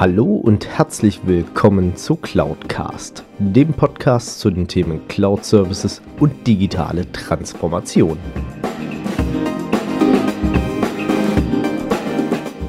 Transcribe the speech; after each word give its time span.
Hallo 0.00 0.24
und 0.24 0.66
herzlich 0.66 1.20
willkommen 1.26 1.94
zu 1.94 2.16
Cloudcast, 2.16 3.22
dem 3.38 3.74
Podcast 3.74 4.40
zu 4.40 4.50
den 4.50 4.66
Themen 4.66 5.06
Cloud 5.08 5.44
Services 5.44 6.00
und 6.18 6.46
digitale 6.46 7.12
Transformation. 7.12 8.16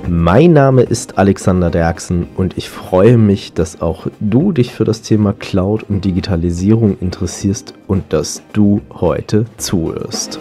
Mein 0.10 0.52
Name 0.52 0.82
ist 0.82 1.18
Alexander 1.18 1.70
Derksen 1.72 2.28
und 2.36 2.58
ich 2.58 2.68
freue 2.70 3.18
mich, 3.18 3.54
dass 3.54 3.82
auch 3.82 4.08
du 4.20 4.52
dich 4.52 4.74
für 4.74 4.84
das 4.84 5.02
Thema 5.02 5.32
Cloud 5.32 5.84
und 5.88 6.04
Digitalisierung 6.04 6.98
interessierst 7.00 7.74
und 7.88 8.12
dass 8.12 8.44
du 8.52 8.82
heute 8.92 9.46
zuhörst. 9.56 10.38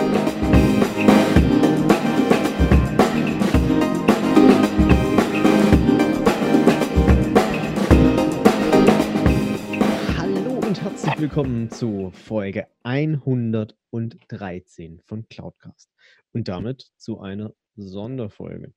Willkommen 11.20 11.70
zu 11.70 12.10
Folge 12.14 12.66
113 12.82 15.00
von 15.04 15.28
Cloudcast 15.28 15.92
und 16.32 16.48
damit 16.48 16.92
zu 16.96 17.20
einer 17.20 17.52
Sonderfolge. 17.76 18.72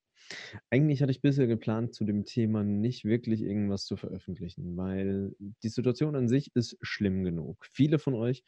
Eigentlich 0.69 1.01
hatte 1.01 1.13
ich 1.13 1.21
bisher 1.21 1.47
geplant, 1.47 1.93
zu 1.93 2.03
dem 2.03 2.25
Thema 2.25 2.65
nicht 2.65 3.05
wirklich 3.05 3.43
irgendwas 3.43 3.85
zu 3.85 3.95
veröffentlichen, 3.95 4.75
weil 4.75 5.33
die 5.39 5.69
Situation 5.69 6.17
an 6.17 6.27
sich 6.27 6.53
ist 6.53 6.77
schlimm 6.81 7.23
genug. 7.23 7.65
Viele 7.71 7.97
von 7.97 8.13
euch 8.13 8.43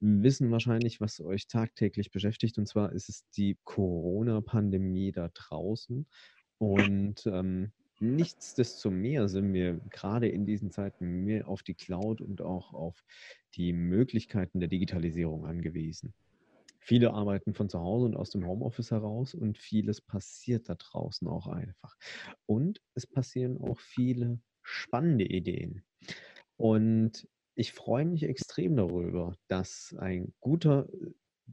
wissen 0.00 0.50
wahrscheinlich, 0.50 1.00
was 1.00 1.20
euch 1.20 1.46
tagtäglich 1.46 2.10
beschäftigt, 2.10 2.58
und 2.58 2.66
zwar 2.66 2.90
ist 2.90 3.08
es 3.08 3.30
die 3.30 3.58
Corona-Pandemie 3.62 5.12
da 5.12 5.30
draußen. 5.32 6.08
Und 6.58 7.26
ähm, 7.26 7.70
Nichtsdestotrotz 8.02 9.30
sind 9.30 9.52
wir 9.52 9.78
gerade 9.90 10.26
in 10.28 10.46
diesen 10.46 10.70
Zeiten 10.70 11.24
mehr 11.24 11.46
auf 11.48 11.62
die 11.62 11.74
Cloud 11.74 12.22
und 12.22 12.40
auch 12.40 12.72
auf 12.72 13.04
die 13.54 13.72
Möglichkeiten 13.74 14.58
der 14.58 14.70
Digitalisierung 14.70 15.44
angewiesen. 15.44 16.14
Viele 16.80 17.12
arbeiten 17.12 17.52
von 17.52 17.68
zu 17.68 17.78
Hause 17.78 18.06
und 18.06 18.16
aus 18.16 18.30
dem 18.30 18.46
Homeoffice 18.46 18.90
heraus 18.90 19.34
und 19.34 19.58
vieles 19.58 20.00
passiert 20.00 20.70
da 20.70 20.76
draußen 20.76 21.28
auch 21.28 21.46
einfach. 21.46 21.94
Und 22.46 22.80
es 22.94 23.06
passieren 23.06 23.58
auch 23.58 23.78
viele 23.78 24.40
spannende 24.62 25.26
Ideen. 25.26 25.84
Und 26.56 27.28
ich 27.54 27.72
freue 27.72 28.06
mich 28.06 28.22
extrem 28.22 28.76
darüber, 28.76 29.36
dass 29.48 29.94
ein 29.98 30.32
guter, 30.40 30.88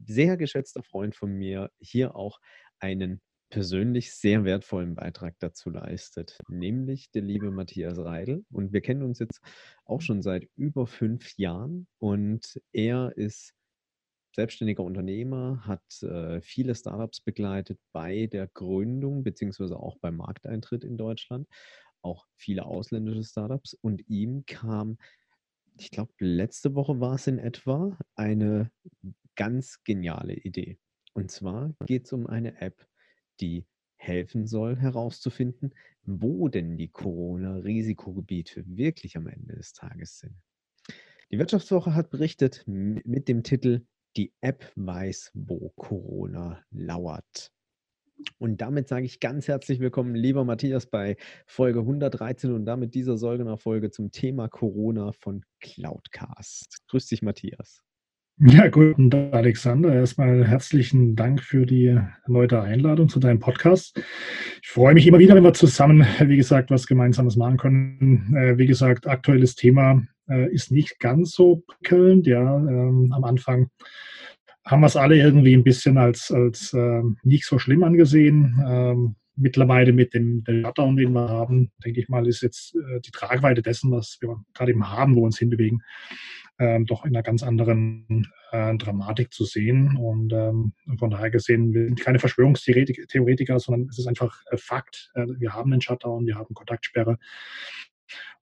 sehr 0.06 0.38
geschätzter 0.38 0.82
Freund 0.82 1.14
von 1.14 1.30
mir 1.32 1.70
hier 1.78 2.16
auch 2.16 2.40
einen 2.78 3.20
persönlich 3.50 4.12
sehr 4.12 4.44
wertvollen 4.44 4.94
Beitrag 4.94 5.34
dazu 5.38 5.70
leistet, 5.70 6.38
nämlich 6.48 7.10
der 7.10 7.22
liebe 7.22 7.50
Matthias 7.50 7.98
Reidel. 7.98 8.44
Und 8.50 8.72
wir 8.72 8.80
kennen 8.80 9.02
uns 9.02 9.18
jetzt 9.18 9.40
auch 9.84 10.00
schon 10.00 10.22
seit 10.22 10.48
über 10.56 10.86
fünf 10.86 11.36
Jahren 11.38 11.86
und 11.98 12.60
er 12.72 13.16
ist 13.16 13.54
selbstständiger 14.34 14.84
Unternehmer, 14.84 15.66
hat 15.66 16.02
äh, 16.02 16.40
viele 16.40 16.74
Startups 16.74 17.20
begleitet 17.20 17.78
bei 17.92 18.26
der 18.26 18.46
Gründung 18.46 19.24
beziehungsweise 19.24 19.76
auch 19.76 19.98
beim 19.98 20.16
Markteintritt 20.16 20.84
in 20.84 20.96
Deutschland, 20.96 21.48
auch 22.02 22.26
viele 22.36 22.66
ausländische 22.66 23.24
Startups 23.24 23.74
und 23.74 24.08
ihm 24.08 24.44
kam, 24.46 24.98
ich 25.78 25.90
glaube, 25.90 26.12
letzte 26.18 26.74
Woche 26.74 27.00
war 27.00 27.14
es 27.14 27.26
in 27.26 27.38
etwa, 27.38 27.98
eine 28.14 28.70
ganz 29.34 29.82
geniale 29.84 30.34
Idee. 30.34 30.78
Und 31.14 31.30
zwar 31.30 31.74
geht 31.86 32.06
es 32.06 32.12
um 32.12 32.26
eine 32.26 32.60
App, 32.60 32.86
die 33.40 33.66
helfen 33.96 34.46
soll, 34.46 34.76
herauszufinden, 34.76 35.74
wo 36.04 36.48
denn 36.48 36.76
die 36.76 36.88
Corona-Risikogebiete 36.88 38.64
wirklich 38.66 39.16
am 39.16 39.26
Ende 39.26 39.56
des 39.56 39.72
Tages 39.72 40.18
sind. 40.18 40.36
Die 41.30 41.38
Wirtschaftswoche 41.38 41.94
hat 41.94 42.10
berichtet 42.10 42.64
mit 42.66 43.28
dem 43.28 43.42
Titel 43.42 43.86
Die 44.16 44.32
App 44.40 44.72
weiß, 44.76 45.32
wo 45.34 45.70
Corona 45.76 46.64
lauert. 46.70 47.52
Und 48.38 48.60
damit 48.60 48.88
sage 48.88 49.06
ich 49.06 49.20
ganz 49.20 49.46
herzlich 49.46 49.78
willkommen, 49.78 50.14
lieber 50.14 50.44
Matthias, 50.44 50.86
bei 50.86 51.16
Folge 51.46 51.80
113 51.80 52.52
und 52.52 52.64
damit 52.64 52.94
dieser 52.94 53.16
Säugener-Folge 53.16 53.90
zum 53.90 54.10
Thema 54.10 54.48
Corona 54.48 55.12
von 55.12 55.44
Cloudcast. 55.60 56.78
Grüß 56.88 57.06
dich, 57.06 57.22
Matthias. 57.22 57.84
Ja, 58.40 58.68
guten 58.68 59.10
Tag, 59.10 59.34
Alexander. 59.34 59.92
Erstmal 59.92 60.46
herzlichen 60.46 61.16
Dank 61.16 61.42
für 61.42 61.66
die 61.66 61.98
erneute 62.24 62.62
Einladung 62.62 63.08
zu 63.08 63.18
deinem 63.18 63.40
Podcast. 63.40 64.00
Ich 64.62 64.68
freue 64.68 64.94
mich 64.94 65.08
immer 65.08 65.18
wieder, 65.18 65.34
wenn 65.34 65.42
wir 65.42 65.54
zusammen, 65.54 66.06
wie 66.24 66.36
gesagt, 66.36 66.70
was 66.70 66.86
Gemeinsames 66.86 67.34
machen 67.34 67.56
können. 67.56 68.36
Äh, 68.36 68.56
wie 68.56 68.66
gesagt, 68.66 69.08
aktuelles 69.08 69.56
Thema 69.56 70.04
äh, 70.30 70.52
ist 70.52 70.70
nicht 70.70 71.00
ganz 71.00 71.32
so 71.32 71.64
prickelnd. 71.66 72.28
Ja, 72.28 72.58
ähm, 72.58 73.12
am 73.12 73.24
Anfang 73.24 73.70
haben 74.64 74.82
wir 74.82 74.86
es 74.86 74.94
alle 74.94 75.16
irgendwie 75.16 75.54
ein 75.54 75.64
bisschen 75.64 75.98
als, 75.98 76.30
als 76.30 76.72
äh, 76.74 77.02
nicht 77.24 77.44
so 77.44 77.58
schlimm 77.58 77.82
angesehen. 77.82 78.62
Ähm, 78.64 79.16
mittlerweile 79.34 79.92
mit 79.92 80.14
dem 80.14 80.44
Shutdown, 80.46 80.96
den 80.96 81.12
wir 81.12 81.28
haben, 81.28 81.72
denke 81.84 82.00
ich 82.00 82.08
mal, 82.08 82.26
ist 82.26 82.42
jetzt 82.42 82.76
die 83.06 83.10
Tragweite 83.12 83.62
dessen, 83.62 83.92
was 83.92 84.18
wir 84.20 84.36
gerade 84.52 84.72
eben 84.72 84.88
haben, 84.88 85.14
wo 85.14 85.20
wir 85.20 85.26
uns 85.26 85.38
hinbewegen, 85.38 85.80
ähm, 86.58 86.86
doch 86.86 87.04
in 87.04 87.14
einer 87.14 87.22
ganz 87.22 87.42
anderen 87.42 88.28
äh, 88.50 88.76
Dramatik 88.76 89.32
zu 89.32 89.44
sehen. 89.44 89.96
Und 89.96 90.32
ähm, 90.32 90.72
von 90.98 91.10
daher 91.10 91.30
gesehen, 91.30 91.72
wir 91.72 91.84
sind 91.86 92.00
keine 92.00 92.18
Verschwörungstheoretiker, 92.18 93.58
sondern 93.60 93.88
es 93.88 93.98
ist 93.98 94.06
einfach 94.06 94.42
äh, 94.50 94.56
Fakt. 94.56 95.10
Äh, 95.14 95.26
wir 95.38 95.54
haben 95.54 95.72
einen 95.72 95.80
Shutdown, 95.80 96.26
wir 96.26 96.36
haben 96.36 96.54
Kontaktsperre. 96.54 97.18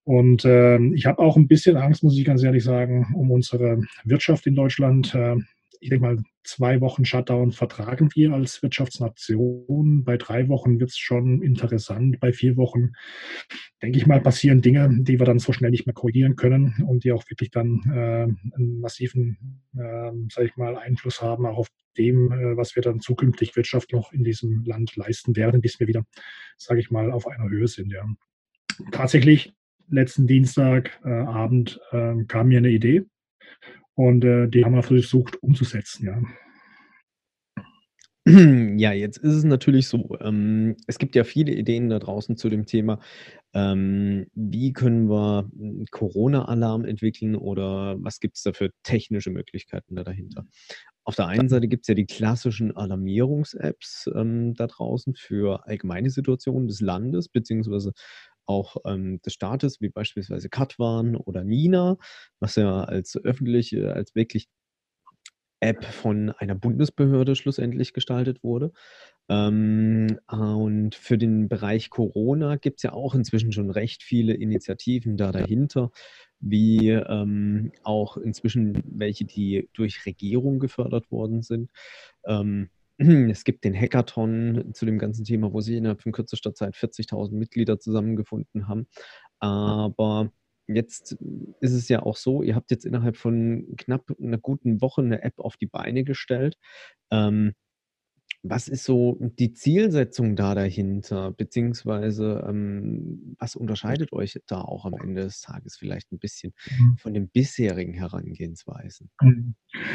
Und 0.04 0.44
äh, 0.44 0.78
ich 0.94 1.06
habe 1.06 1.18
auch 1.18 1.36
ein 1.36 1.48
bisschen 1.48 1.76
Angst, 1.76 2.04
muss 2.04 2.16
ich 2.16 2.24
ganz 2.24 2.42
ehrlich 2.42 2.64
sagen, 2.64 3.12
um 3.14 3.30
unsere 3.30 3.82
Wirtschaft 4.04 4.46
in 4.46 4.54
Deutschland. 4.54 5.16
Ich 5.86 5.90
denke 5.90 6.04
mal, 6.04 6.24
zwei 6.42 6.80
Wochen 6.80 7.04
Shutdown 7.04 7.52
vertragen 7.52 8.10
wir 8.16 8.32
als 8.32 8.60
Wirtschaftsnation. 8.60 10.02
Bei 10.02 10.16
drei 10.16 10.48
Wochen 10.48 10.80
wird 10.80 10.90
es 10.90 10.98
schon 10.98 11.42
interessant. 11.42 12.18
Bei 12.18 12.32
vier 12.32 12.56
Wochen, 12.56 12.94
denke 13.80 13.96
ich 13.96 14.04
mal, 14.04 14.20
passieren 14.20 14.62
Dinge, 14.62 14.90
die 15.02 15.20
wir 15.20 15.26
dann 15.26 15.38
so 15.38 15.52
schnell 15.52 15.70
nicht 15.70 15.86
mehr 15.86 15.94
korrigieren 15.94 16.34
können 16.34 16.84
und 16.88 17.04
die 17.04 17.12
auch 17.12 17.22
wirklich 17.30 17.52
dann 17.52 17.82
äh, 17.86 18.56
einen 18.56 18.80
massiven, 18.80 19.62
äh, 19.76 20.10
sage 20.28 20.48
ich 20.48 20.56
mal, 20.56 20.76
Einfluss 20.76 21.22
haben, 21.22 21.46
auch 21.46 21.58
auf 21.58 21.68
dem, 21.96 22.32
äh, 22.32 22.56
was 22.56 22.74
wir 22.74 22.82
dann 22.82 22.98
zukünftig 22.98 23.54
Wirtschaft 23.54 23.92
noch 23.92 24.12
in 24.12 24.24
diesem 24.24 24.64
Land 24.64 24.96
leisten 24.96 25.36
werden, 25.36 25.60
bis 25.60 25.78
wir 25.78 25.86
wieder, 25.86 26.04
sage 26.56 26.80
ich 26.80 26.90
mal, 26.90 27.12
auf 27.12 27.28
einer 27.28 27.48
Höhe 27.48 27.68
sind. 27.68 27.92
Ja. 27.92 28.04
Tatsächlich, 28.90 29.54
letzten 29.88 30.26
Dienstagabend 30.26 31.80
äh, 31.92 32.24
kam 32.24 32.48
mir 32.48 32.58
eine 32.58 32.70
Idee 32.70 33.04
und 33.96 34.24
äh, 34.24 34.48
die 34.48 34.64
haben 34.64 34.74
wir 34.74 34.82
versucht 34.82 35.42
umzusetzen, 35.42 36.06
ja. 36.06 36.22
Ja, 38.78 38.92
jetzt 38.92 39.18
ist 39.18 39.34
es 39.34 39.44
natürlich 39.44 39.86
so, 39.88 40.16
ähm, 40.20 40.76
es 40.88 40.98
gibt 40.98 41.14
ja 41.14 41.22
viele 41.22 41.52
Ideen 41.52 41.88
da 41.88 42.00
draußen 42.00 42.36
zu 42.36 42.48
dem 42.48 42.66
Thema, 42.66 42.98
ähm, 43.54 44.26
wie 44.34 44.72
können 44.72 45.08
wir 45.08 45.48
einen 45.58 45.86
Corona-Alarm 45.92 46.84
entwickeln 46.84 47.36
oder 47.36 47.96
was 48.00 48.18
gibt 48.18 48.36
es 48.36 48.42
da 48.42 48.52
für 48.52 48.70
technische 48.82 49.30
Möglichkeiten 49.30 49.94
da 49.94 50.02
dahinter? 50.02 50.44
Auf 51.04 51.14
der 51.14 51.28
einen 51.28 51.48
Seite 51.48 51.68
gibt 51.68 51.84
es 51.84 51.88
ja 51.88 51.94
die 51.94 52.06
klassischen 52.06 52.76
Alarmierungs-Apps 52.76 54.10
ähm, 54.16 54.54
da 54.54 54.66
draußen 54.66 55.14
für 55.14 55.64
allgemeine 55.68 56.10
Situationen 56.10 56.66
des 56.66 56.80
Landes, 56.80 57.28
beziehungsweise 57.28 57.92
auch 58.46 58.76
ähm, 58.84 59.20
des 59.22 59.34
Staates, 59.34 59.80
wie 59.80 59.88
beispielsweise 59.88 60.48
Katwan 60.48 61.16
oder 61.16 61.44
Nina, 61.44 61.98
was 62.40 62.56
ja 62.56 62.84
als 62.84 63.16
öffentlich, 63.16 63.76
als 63.76 64.14
wirklich 64.14 64.48
App 65.60 65.84
von 65.84 66.30
einer 66.30 66.54
Bundesbehörde 66.54 67.34
schlussendlich 67.34 67.92
gestaltet 67.92 68.42
wurde. 68.44 68.72
Ähm, 69.28 70.18
und 70.28 70.94
für 70.94 71.18
den 71.18 71.48
Bereich 71.48 71.90
Corona 71.90 72.56
gibt 72.56 72.78
es 72.78 72.82
ja 72.84 72.92
auch 72.92 73.14
inzwischen 73.14 73.52
schon 73.52 73.70
recht 73.70 74.02
viele 74.02 74.34
Initiativen 74.34 75.16
da 75.16 75.32
dahinter, 75.32 75.90
wie 76.38 76.90
ähm, 76.90 77.72
auch 77.82 78.16
inzwischen 78.16 78.82
welche, 78.84 79.24
die 79.24 79.68
durch 79.72 80.06
Regierung 80.06 80.58
gefördert 80.60 81.10
worden 81.10 81.42
sind. 81.42 81.70
Ähm, 82.24 82.70
Es 83.30 83.44
gibt 83.44 83.64
den 83.64 83.74
Hackathon 83.74 84.70
zu 84.74 84.86
dem 84.86 84.98
ganzen 84.98 85.24
Thema, 85.24 85.52
wo 85.52 85.60
sich 85.60 85.76
innerhalb 85.76 86.02
von 86.02 86.12
kürzester 86.12 86.54
Zeit 86.54 86.74
40.000 86.76 87.36
Mitglieder 87.36 87.78
zusammengefunden 87.78 88.68
haben. 88.68 88.86
Aber 89.38 90.30
jetzt 90.66 91.12
ist 91.60 91.72
es 91.74 91.88
ja 91.88 92.02
auch 92.02 92.16
so, 92.16 92.42
ihr 92.42 92.54
habt 92.56 92.70
jetzt 92.70 92.84
innerhalb 92.86 93.16
von 93.16 93.74
knapp 93.76 94.10
einer 94.20 94.38
guten 94.38 94.80
Woche 94.80 95.02
eine 95.02 95.22
App 95.22 95.38
auf 95.38 95.56
die 95.56 95.66
Beine 95.66 96.04
gestellt. 96.04 96.56
Ähm, 97.10 97.54
was 98.50 98.68
ist 98.68 98.84
so 98.84 99.18
die 99.20 99.52
Zielsetzung 99.52 100.36
da 100.36 100.54
dahinter? 100.54 101.32
Beziehungsweise, 101.32 102.44
ähm, 102.48 103.36
was 103.38 103.56
unterscheidet 103.56 104.12
euch 104.12 104.38
da 104.46 104.60
auch 104.62 104.84
am 104.86 104.98
Ende 104.98 105.22
des 105.24 105.40
Tages 105.40 105.76
vielleicht 105.76 106.12
'n 106.12 106.18
bisschen 106.18 106.52
Mhm. 106.70 106.98
von 106.98 107.14
den 107.14 107.28
bisherigen 107.28 107.94
Herangehensweisen? 107.94 109.10
Mhm. 109.22 109.54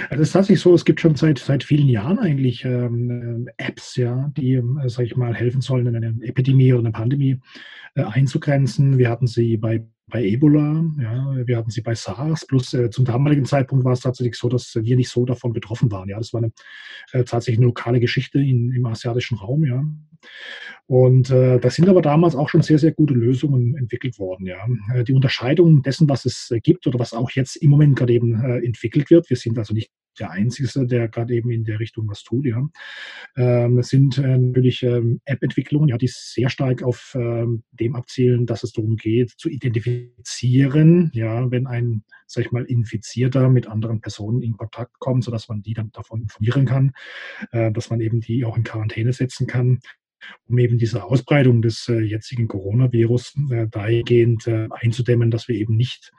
Also, 0.09 0.21
es 0.23 0.29
ist 0.29 0.33
tatsächlich 0.33 0.61
so, 0.61 0.73
es 0.75 0.85
gibt 0.85 1.01
schon 1.01 1.15
seit 1.15 1.39
seit 1.39 1.63
vielen 1.63 1.87
Jahren 1.89 2.19
eigentlich, 2.19 2.65
ähm, 2.65 3.47
äh, 3.47 3.63
Apps, 3.65 3.95
ja, 3.97 4.31
die, 4.37 4.53
ähm, 4.53 4.79
sage 4.87 5.05
ich 5.07 5.15
mal, 5.15 5.35
helfen 5.35 5.61
sollen, 5.61 5.87
in 5.87 5.95
eine 5.95 6.15
Epidemie 6.23 6.73
oder 6.73 6.83
'ne 6.83 6.91
Pandemie, 6.91 7.39
äh, 7.95 8.03
einzugrenzen. 8.03 8.97
Wir 8.99 9.09
hatten 9.09 9.27
sie 9.27 9.57
bei 9.57 9.85
bei 10.11 10.23
Ebola, 10.25 10.85
ja, 11.01 11.47
wir 11.47 11.57
hatten 11.57 11.71
sie 11.71 11.81
bei 11.81 11.95
SARS, 11.95 12.45
bloß, 12.47 12.73
äh, 12.75 12.89
zum 12.91 13.05
damaligen 13.05 13.45
Zeitpunkt 13.45 13.85
war 13.85 13.93
es 13.93 14.01
tatsächlich 14.01 14.35
so, 14.37 14.49
dass 14.49 14.75
wir 14.75 14.97
nicht 14.97 15.09
so 15.09 15.25
davon 15.25 15.53
betroffen 15.53 15.91
waren, 15.91 16.09
ja. 16.09 16.17
Das 16.19 16.33
war 16.33 16.41
'ne 16.41 16.51
äh, 17.13 17.23
tatsächlich 17.25 17.59
'ne 17.59 17.67
lokale 17.67 17.99
Geschichte 18.01 18.39
in 18.39 18.71
im 18.73 18.85
asiatischen 18.87 19.37
Raum, 19.39 19.65
ja. 19.65 19.83
Und, 20.87 21.29
äh, 21.31 21.59
da 21.59 21.69
sind 21.71 21.89
aber 21.89 22.01
damals 22.03 22.35
auch 22.35 22.49
schon 22.49 22.61
sehr, 22.63 22.79
sehr 22.79 22.93
gute 22.93 23.13
Lösungen 23.15 23.77
entwickelt 23.77 24.19
worden, 24.19 24.47
ja. 24.47 24.59
Äh, 24.95 25.03
die 25.05 25.13
Unterscheidung 25.13 25.83
dessen, 25.83 26.09
was 26.09 26.25
es, 26.25 26.51
äh, 26.51 26.59
gibt 26.61 26.87
oder 26.87 26.99
was 26.99 27.13
auch 27.13 27.31
jetzt 27.31 27.57
im 27.57 27.71
Moment 27.71 27.97
grad 27.97 28.09
eben, 28.11 28.35
äh, 28.43 28.59
entwickelt 28.65 29.09
wird 29.11 29.29
wir 29.29 29.37
sind 29.37 29.57
also 29.59 29.73
nicht 29.75 29.89
der 30.19 30.31
Einzige, 30.31 30.85
der 30.87 31.07
grad 31.07 31.31
eben 31.31 31.51
in 31.51 31.63
der 31.63 31.79
Richtung 31.79 32.07
was 32.07 32.23
tut, 32.23 32.45
ja. 32.45 32.67
Ähm, 33.37 33.81
sind, 33.81 34.17
äh, 34.17 34.37
natürlich, 34.37 34.83
ähm, 34.83 35.21
App-Entwicklungen, 35.25 35.89
ja, 35.89 35.97
die 35.97 36.07
sehr 36.07 36.49
stark 36.49 36.83
auf, 36.83 37.13
ähm, 37.15 37.63
dem 37.71 37.95
abzielen, 37.95 38.45
dass 38.45 38.63
es 38.63 38.73
darum 38.73 38.97
geht, 38.97 39.31
zu 39.31 39.49
identifizieren, 39.49 41.11
ja, 41.13 41.49
wenn 41.51 41.67
ein, 41.67 42.03
sage 42.27 42.47
ich 42.47 42.51
mal, 42.51 42.65
Infizierter 42.65 43.49
mit 43.49 43.67
anderen 43.67 44.01
Personen 44.01 44.41
in 44.41 44.57
Kontakt 44.57 44.99
kommt, 44.99 45.23
sodass 45.23 45.49
man 45.49 45.61
die 45.61 45.73
dann 45.73 45.91
davon 45.91 46.21
informieren 46.21 46.65
kann, 46.65 46.91
äh, 47.51 47.71
dass 47.71 47.89
man 47.89 48.01
eben 48.01 48.21
die 48.21 48.45
auch 48.45 48.57
in 48.57 48.63
Quarantäne 48.63 49.13
setzen 49.13 49.47
kann, 49.47 49.79
um 50.47 50.57
eben 50.57 50.77
diese 50.77 51.03
Ausbreitung 51.03 51.61
des, 51.61 51.87
äh, 51.87 51.99
jetzigen 51.99 52.47
Coronavirus, 52.47 53.35
äh, 53.51 53.67
dahingehend, 53.67 54.47
äh, 54.47 54.67
einzudämmen, 54.69 55.31
dass 55.31 55.47
wir 55.47 55.55
eben 55.55 55.75
nicht 55.75 56.11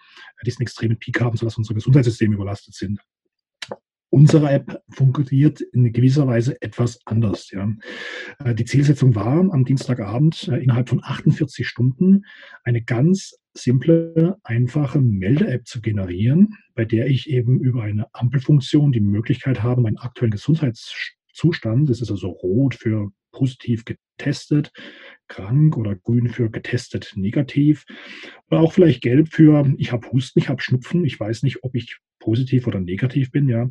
diesen 0.45 0.63
extremen 0.63 0.99
Peak 0.99 1.21
haben, 1.21 1.37
sodass 1.37 1.57
unsere 1.57 1.75
Gesundheitssysteme 1.75 2.35
überlastet 2.35 2.75
sind. 2.75 3.01
Unsere 4.15 4.51
App 4.51 4.83
funktioniert 4.91 5.63
in 5.63 5.91
gewisser 5.91 6.27
Weise 6.27 6.61
etwas 6.61 7.01
anders, 7.07 7.51
ja. 7.51 7.73
Äh, 8.45 8.55
die 8.55 8.67
Zielsetzung 8.67 9.15
war 9.15 9.39
am 9.51 9.65
Dienstagabend, 9.65 10.49
äh, 10.49 10.59
innerhalb 10.59 10.91
von 10.91 11.03
48 11.03 11.67
Stunden 11.67 12.27
eine 12.63 12.83
ganz 12.83 13.39
simple, 13.55 14.37
einfache 14.43 15.01
Melde-App 15.01 15.67
zu 15.67 15.81
generieren, 15.81 16.59
bei 16.75 16.85
der 16.85 17.07
ich 17.07 17.31
eben 17.31 17.59
über 17.61 17.85
eine 17.85 18.15
Ampelfunktion 18.15 18.93
die 18.93 19.01
Möglichkeit 19.01 19.63
habe, 19.63 19.81
meinen 19.81 19.97
aktuellen 19.97 20.33
Gesundheitszustand 20.33 21.89
das 21.89 22.03
ist 22.03 22.11
also 22.11 22.29
rot 22.29 22.75
für 22.75 23.11
positiv 23.31 23.87
getestet, 23.87 24.73
krank 25.27 25.79
oder 25.79 25.97
grün 25.97 26.29
für 26.29 26.51
getestet 26.51 27.15
negativ 27.17 27.87
oder 28.51 28.61
auch 28.61 28.75
vielleicht 28.75 29.01
gelb 29.01 29.29
für 29.29 29.73
ich 29.79 29.91
habe 29.91 30.07
Husten, 30.13 30.39
ich 30.39 30.51
habe 30.51 30.61
Schnupfen, 30.61 31.07
ich 31.07 31.19
weiß 31.19 31.45
nicht, 31.45 31.65
ob 31.65 31.75
ich 31.75 31.99
positiv 32.19 32.67
oder 32.67 32.79
negativ 32.79 33.33
bin, 33.33 33.49
ja, 33.49 33.69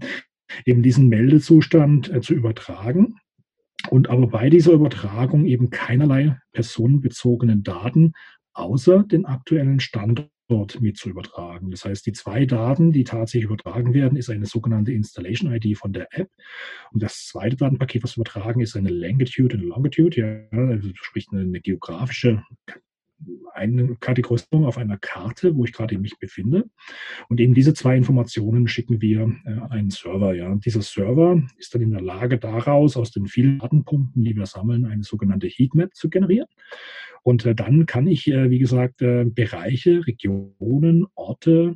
eben 0.66 0.84
diesen 0.84 1.10
Meldezustand, 1.10 2.10
äh, 2.14 2.22
zu 2.22 2.34
übertragen 2.34 3.16
und 3.90 4.10
aber 4.10 4.28
bei 4.28 4.50
dieser 4.50 4.74
Übertragung 4.74 5.46
eben 5.46 5.70
keinerlei 5.72 6.38
personenbezogenen 6.54 7.64
Daten 7.64 8.14
außer 8.54 9.04
den 9.04 9.26
aktuellen 9.26 9.80
Standort 9.80 10.30
mit 10.82 10.98
zu 10.98 11.10
übertragen. 11.10 11.72
Das 11.72 11.86
heißt, 11.86 12.06
die 12.06 12.14
2 12.14 12.46
Daten, 12.46 12.92
die 12.94 13.04
tatsächlich 13.06 13.46
übertragen 13.46 13.94
werden, 13.94 14.18
ist 14.18 14.30
eine 14.30 14.46
sogenannte 14.48 14.94
Installation 14.94 15.54
ID 15.54 15.78
von 15.78 15.94
der 15.94 16.08
App. 16.12 16.30
Und 16.92 17.04
das 17.04 17.28
2. 17.28 17.58
Datenpaket, 17.58 18.04
was 18.04 18.18
übertragen, 18.18 18.62
ist 18.62 18.76
eine 18.78 18.90
Longitude 18.90 19.58
und 19.58 19.64
Longitude, 19.64 20.18
ja, 20.22 20.60
also 20.60 20.90
sprich 20.96 21.28
'ne 21.32 21.46
'ne 21.46 21.62
geografische 21.62 22.44
eine 23.54 23.96
Kategorisierung 24.00 24.66
auf 24.66 24.78
einer 24.78 24.98
Karte, 24.98 25.56
wo 25.56 25.66
ich 25.66 25.74
grade 25.74 25.98
mich 25.98 26.18
befinde. 26.20 26.70
Und 27.30 27.40
eben 27.40 27.54
diese 27.54 27.74
2 27.74 27.98
Informationen 27.98 28.68
schicken 28.68 29.02
wir, 29.02 29.32
äh, 29.46 29.50
an 29.52 29.72
einen 29.72 29.90
Server, 29.90 30.34
ja. 30.34 30.50
Und 30.50 30.66
dieser 30.66 30.82
Server 30.82 31.42
ist 31.58 31.76
dann 31.76 31.82
in 31.82 31.92
der 31.92 32.02
Lage, 32.02 32.38
daraus 32.38 32.98
aus 32.98 33.12
den 33.12 33.28
vielen 33.28 33.60
Datenpunkten, 33.60 34.24
die 34.24 34.36
wir 34.36 34.46
sammeln, 34.46 34.86
eine 34.86 35.04
sogenannte 35.04 35.48
Heatmap 35.48 35.94
zu 35.96 36.10
generieren. 36.10 36.48
Und, 37.24 37.46
äh, 37.46 37.54
dann 37.56 37.86
kann 37.86 38.08
ich, 38.08 38.28
äh, 38.28 38.50
wie 38.50 38.60
gesagt, 38.60 39.02
äh, 39.02 39.26
Bereiche, 39.26 40.06
Regionen, 40.08 41.06
Orte, 41.16 41.76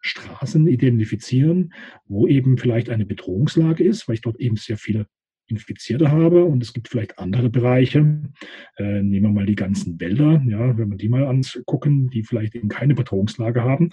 Straßen 0.00 0.66
identifizieren, 0.66 1.72
wo 2.06 2.26
eben 2.26 2.58
vielleicht 2.58 2.90
eine 2.90 3.06
Bedrohungslage 3.06 3.82
ist, 3.84 4.06
weil 4.06 4.16
ich 4.16 4.20
dort 4.20 4.38
eben 4.38 4.56
sehr 4.56 4.76
viele 4.76 5.06
Infizierte 5.46 6.10
habe 6.10 6.44
und 6.44 6.62
es 6.62 6.72
gibt 6.72 6.88
vielleicht 6.88 7.18
andere 7.18 7.50
Bereiche. 7.50 8.22
Äh, 8.76 9.02
nehmen 9.02 9.26
wir 9.26 9.30
mal 9.30 9.46
die 9.46 9.54
ganzen 9.54 10.00
Wälder, 10.00 10.42
ja, 10.46 10.76
wenn 10.78 10.90
wir 10.90 10.96
die 10.96 11.08
mal 11.08 11.26
angucken, 11.26 12.10
die 12.10 12.22
vielleicht 12.22 12.54
eben 12.54 12.68
keine 12.68 12.94
Bedrohungslage 12.94 13.62
haben, 13.62 13.90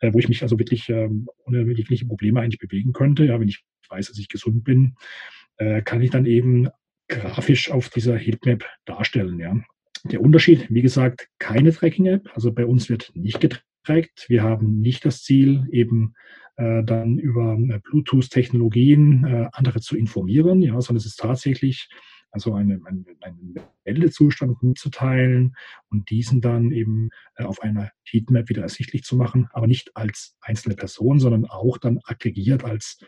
äh, 0.00 0.12
wo 0.12 0.18
ich 0.18 0.28
mich 0.28 0.42
also 0.42 0.58
wirklich, 0.58 0.88
ähm, 0.88 1.28
ohne 1.44 1.70
jegliche 1.72 2.06
Probleme 2.06 2.40
eigentlich 2.40 2.60
bewegen 2.60 2.92
könnte. 2.92 3.24
Ja, 3.24 3.40
wenn 3.40 3.48
ich 3.48 3.64
weiß, 3.88 4.08
dass 4.08 4.18
ich 4.18 4.28
gesund 4.28 4.64
bin, 4.64 4.94
äh, 5.56 5.82
kann 5.82 6.02
ich 6.02 6.10
dann 6.10 6.26
eben 6.26 6.68
grafisch 7.08 7.70
auf 7.70 7.88
dieser 7.88 8.16
Heatmap 8.16 8.64
darstellen, 8.84 9.38
ja. 9.38 9.56
Der 10.04 10.20
Unterschied, 10.20 10.66
wie 10.68 10.82
gesagt, 10.82 11.28
keine 11.38 11.72
Tracking-App, 11.72 12.30
also 12.34 12.52
bei 12.52 12.66
uns 12.66 12.88
wird 12.88 13.12
nicht 13.14 13.40
getrackt. 13.40 13.64
Wir 14.28 14.42
haben 14.42 14.80
nicht 14.80 15.04
das 15.04 15.22
Ziel, 15.22 15.66
eben, 15.70 16.14
äh, 16.56 16.82
dann 16.84 17.18
über, 17.18 17.54
äh, 17.54 17.80
Bluetooth-Technologien, 17.80 19.24
äh, 19.24 19.48
andere 19.52 19.80
zu 19.80 19.96
informieren, 19.96 20.60
ja, 20.62 20.80
sondern 20.80 20.98
es 20.98 21.06
ist 21.06 21.18
tatsächlich 21.18 21.88
also 22.32 22.54
eine 22.54 22.80
ein 22.86 23.04
einen 23.20 23.54
Meldezustand 23.84 24.62
mitzuteilen 24.62 25.54
und 25.90 26.08
diesen 26.10 26.40
dann 26.40 26.72
eben, 26.72 27.10
äh, 27.36 27.44
auf 27.44 27.62
einer 27.62 27.90
Heatmap 28.04 28.48
wieder 28.48 28.62
ersichtlich 28.62 29.04
zu 29.04 29.16
machen, 29.16 29.48
aber 29.52 29.66
nicht 29.66 29.96
als 29.96 30.36
einzelne 30.40 30.74
Person, 30.74 31.20
sondern 31.20 31.44
auch 31.44 31.78
dann 31.78 32.00
aggregiert 32.04 32.64
als 32.64 32.98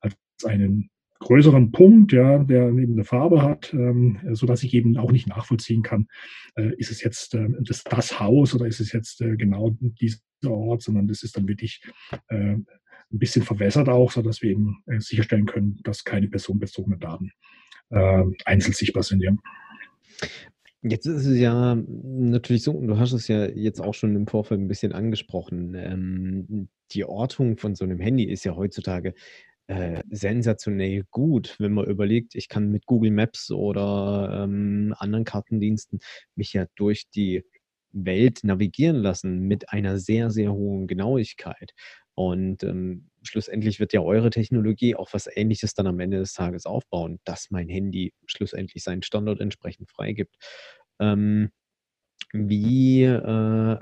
als 0.00 0.16
einen 0.44 0.90
größeren 1.24 1.72
Punkt, 1.72 2.12
ja, 2.12 2.38
der 2.44 2.68
eben 2.70 2.94
'ne 2.96 3.04
Farbe 3.04 3.42
hat, 3.42 3.72
ähm, 3.74 4.18
sodass 4.32 4.62
ich 4.64 4.74
eben 4.74 4.96
auch 4.98 5.12
nicht 5.12 5.28
nachvollziehen 5.28 5.82
kann, 5.82 6.08
äh, 6.56 6.72
ist 6.78 6.90
es 6.92 7.02
jetzt, 7.04 7.34
äh, 7.34 7.48
das 7.62 7.84
das 7.84 8.20
Haus 8.20 8.54
oder 8.54 8.66
ist 8.66 8.80
es 8.80 8.92
jetzt, 8.92 9.22
äh, 9.22 9.36
genau 9.36 9.70
dieser 10.00 10.20
Ort, 10.46 10.82
sondern 10.82 11.08
das 11.08 11.22
ist 11.24 11.36
dann 11.36 11.48
wirklich, 11.48 11.82
äh, 12.28 12.36
'n 12.56 12.66
bisschen 13.10 13.42
verwässert 13.44 13.88
auch, 13.90 14.12
sodass 14.12 14.42
wir 14.42 14.50
eben, 14.52 14.78
äh, 14.86 15.00
sicherstellen 15.00 15.46
können, 15.46 15.80
dass 15.84 16.04
keine 16.04 16.28
personenbezogenen 16.28 17.00
Daten, 17.00 17.32
ähm, 17.92 18.34
einzeln 18.46 18.74
sichtbar 18.74 19.04
sind, 19.04 19.22
ja. 19.22 19.32
Jetzt 20.86 21.06
ist 21.06 21.24
es 21.26 21.38
ja 21.38 21.76
natürlich 21.76 22.62
so 22.62 22.72
und 22.72 22.88
du 22.88 22.98
hast 22.98 23.12
es 23.14 23.26
ja 23.28 23.46
jetzt 23.46 23.80
auch 23.80 23.94
schon 23.94 24.14
im 24.16 24.26
Vorfeld 24.26 24.60
'n 24.60 24.68
bisschen 24.68 24.92
angesprochen, 24.92 25.74
ähm, 25.74 26.68
die 26.92 27.04
Ortung 27.06 27.56
von 27.56 27.74
so 27.74 27.86
'nem 27.86 27.98
Handy 28.00 28.24
ist 28.24 28.44
ja 28.44 28.54
heutzutage, 28.54 29.14
äh, 29.68 30.02
sensationell 30.10 31.04
gut, 31.10 31.56
wenn 31.58 31.72
man 31.72 31.86
überlegt, 31.86 32.34
ich 32.34 32.48
kann 32.48 32.70
mit 32.70 32.86
Google 32.86 33.10
Maps 33.12 33.50
oder, 33.50 34.44
ähm, 34.44 34.94
anderen 34.98 35.24
Kartendiensten 35.24 36.00
mich 36.36 36.52
ja 36.52 36.66
durch 36.76 37.08
die 37.10 37.44
Welt 37.92 38.40
navigieren 38.44 38.96
lassen 38.96 39.40
mit 39.40 39.70
einer 39.70 39.98
sehr, 39.98 40.30
sehr 40.30 40.52
hohen 40.52 40.86
Genauigkeit. 40.86 41.72
Und, 42.14 42.62
ähm, 42.62 43.10
schlussendlich 43.22 43.80
wird 43.80 43.92
ja 43.92 44.00
eure 44.02 44.30
Technologie 44.30 44.94
auch 44.96 45.12
was 45.12 45.28
Ähnliches 45.34 45.74
dann 45.74 45.86
am 45.86 45.98
Ende 46.00 46.18
des 46.18 46.32
Tages 46.34 46.66
aufbauen, 46.66 47.18
dass 47.24 47.50
mein 47.50 47.68
Handy 47.68 48.12
schlussendlich 48.26 48.82
seinen 48.84 49.02
Standort 49.02 49.40
entsprechend 49.40 49.90
freigibt. 49.90 50.36
Ähm, 51.00 51.50
wie, 52.32 53.02
äh, 53.04 53.18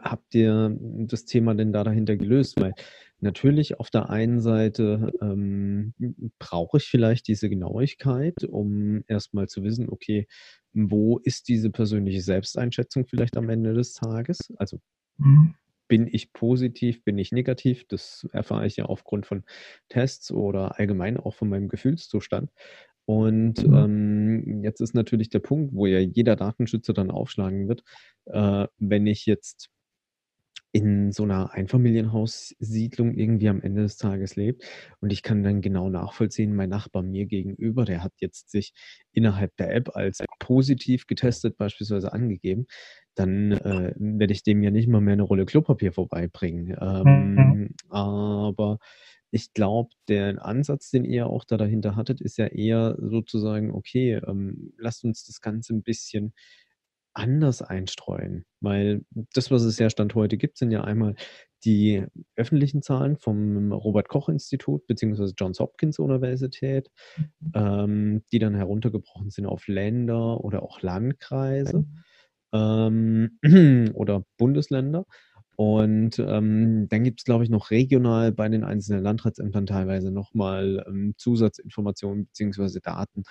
habt 0.03 0.35
ihr 0.35 0.77
das 0.81 1.25
Thema 1.25 1.55
denn 1.55 1.73
da 1.73 1.85
dahinter 1.85 2.17
gelöst? 2.17 2.61
Weil 2.61 2.75
natürlich 3.23 3.79
auf 3.81 3.91
der 3.91 4.11
einen 4.11 4.41
Seite, 4.41 5.15
ähm, 5.21 5.95
brauche 6.39 6.79
ich 6.79 6.85
vielleicht 6.85 7.29
diese 7.29 7.49
Genauigkeit, 7.51 8.45
um 8.45 9.05
erst 9.09 9.35
mal 9.35 9.49
zu 9.49 9.63
wissen, 9.65 9.89
okay, 9.91 10.27
wo 10.75 11.19
ist 11.19 11.49
diese 11.49 11.71
persönliche 11.71 12.23
Selbsteinschätzung 12.23 13.07
vielleicht 13.07 13.37
am 13.37 13.49
Ende 13.51 13.75
des 13.75 13.95
Tages? 13.95 14.53
Also, 14.57 14.81
Mhm. 15.19 15.53
bin 15.89 16.07
ich 16.11 16.33
positiv, 16.33 17.05
bin 17.05 17.19
ich 17.19 17.33
negativ? 17.33 17.87
Das 17.89 18.27
erfahre 18.33 18.67
ich 18.67 18.77
ja 18.77 18.87
aufgrund 18.87 19.27
von 19.27 19.45
Tests 19.89 20.31
oder 20.33 20.79
allgemein 20.79 21.17
auch 21.19 21.35
von 21.35 21.49
meinem 21.49 21.69
Gefühlszustand. 21.69 22.51
Und, 23.05 23.67
Mhm. 23.67 23.73
ähm, 23.73 24.63
jetzt 24.65 24.81
ist 24.81 24.95
natürlich 24.95 25.29
der 25.31 25.41
Punkt, 25.41 25.75
wo 25.75 25.87
ja 25.87 25.99
jeder 25.99 26.37
Datenschützer 26.37 26.93
dann 26.95 27.11
aufschlagen 27.11 27.69
wird, 27.69 27.83
äh, 28.27 28.67
wenn 28.79 29.07
ich 29.07 29.27
jetzt 29.27 29.71
in 30.73 31.13
so 31.13 31.27
'ner 31.27 31.53
Einfamilienhaussiedlung 31.53 33.15
irgendwie 33.15 33.49
am 33.51 33.61
Ende 33.63 33.83
des 33.83 33.97
Tages 33.99 34.37
lebe 34.37 34.59
und 35.01 35.13
ich 35.13 35.23
kann 35.23 35.43
dann 35.43 35.61
genau 35.63 35.91
nachvollziehen, 35.91 36.55
mein 36.57 36.71
Nachbar 36.71 37.03
mir 37.03 37.27
gegenüber, 37.27 37.85
der 37.85 38.03
hat 38.05 38.13
jetzt 38.21 38.51
sich 38.51 38.73
innerhalb 39.13 39.57
der 39.59 39.75
App 39.75 39.97
als 39.97 40.21
positiv 40.41 41.07
getestet 41.07 41.57
beispielsweise 41.59 42.13
angegeben, 42.13 42.67
dann, 43.15 43.53
äh, 43.53 43.95
werde 43.99 44.33
ich 44.33 44.43
dem 44.45 44.63
ja 44.63 44.71
nicht 44.71 44.89
mal 44.89 45.01
mehr 45.03 45.17
'ne 45.17 45.23
Rolle 45.25 45.47
Klopapier 45.47 45.93
vorbeibringen. 45.93 46.77
Mhm. 47.05 47.59
Ähm, 47.61 47.71
aber 47.91 48.79
ich 49.31 49.53
glaube, 49.55 49.91
der 50.09 50.45
Ansatz, 50.45 50.91
den 50.91 51.05
ihr 51.05 51.27
auch 51.29 51.45
da 51.45 51.57
dahinter 51.59 51.97
hattet, 51.97 52.21
ist 52.23 52.39
ja 52.39 52.47
eher 52.47 52.97
sozusagen, 53.01 53.73
okay, 53.73 54.21
ähm, 54.27 54.73
lasst 54.79 55.05
uns 55.05 55.25
das 55.27 55.41
Ganze 55.41 55.75
ein 55.75 55.83
bisschen 55.83 56.35
anders 57.15 57.63
einstreuen, 57.63 58.45
weil 58.61 59.05
das, 59.35 59.51
was 59.51 59.63
es 59.63 59.79
ja 59.79 59.91
Stand 59.91 60.15
heute 60.15 60.37
gibt, 60.37 60.59
sind 60.59 60.71
ja 60.71 60.83
einmal 60.85 61.15
die 61.65 62.05
öffentlichen 62.37 62.83
Zahlen 62.83 63.17
vom 63.17 63.73
Robert-Koch-Institut 63.73 64.87
beziehungsweise 64.87 65.35
Johns 65.37 65.61
Hopkins 65.61 65.99
Universität, 65.99 66.91
mhm. 67.17 67.53
ähm, 67.55 68.25
die 68.33 68.39
dann 68.39 68.55
heruntergebrochen 68.55 69.31
sind 69.31 69.47
auf 69.47 69.69
Länder 69.69 70.43
oder 70.43 70.63
auch 70.63 70.83
Landkreise 70.83 71.87
ähm, 72.53 73.39
oder 73.95 74.25
Bundesländer. 74.39 75.07
Und 75.55 76.19
ähm, 76.19 76.89
dann 76.89 77.05
gibt 77.05 77.21
es, 77.21 77.25
glaube 77.25 77.45
ich, 77.45 77.51
noch 77.51 77.71
regional 77.71 78.33
bei 78.33 78.49
den 78.49 78.65
einzelnen 78.65 79.05
Landratsämtern 79.05 79.67
teilweise 79.67 80.11
nochmal 80.11 80.83
ähm, 80.89 81.15
Zusatzinformationen 81.19 82.25
beziehungsweise 82.27 82.81
Daten, 82.81 83.23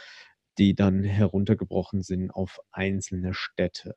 die 0.58 0.76
dann 0.76 1.04
heruntergebrochen 1.04 2.02
sind 2.02 2.32
auf 2.32 2.60
einzelne 2.72 3.34
Städte. 3.34 3.96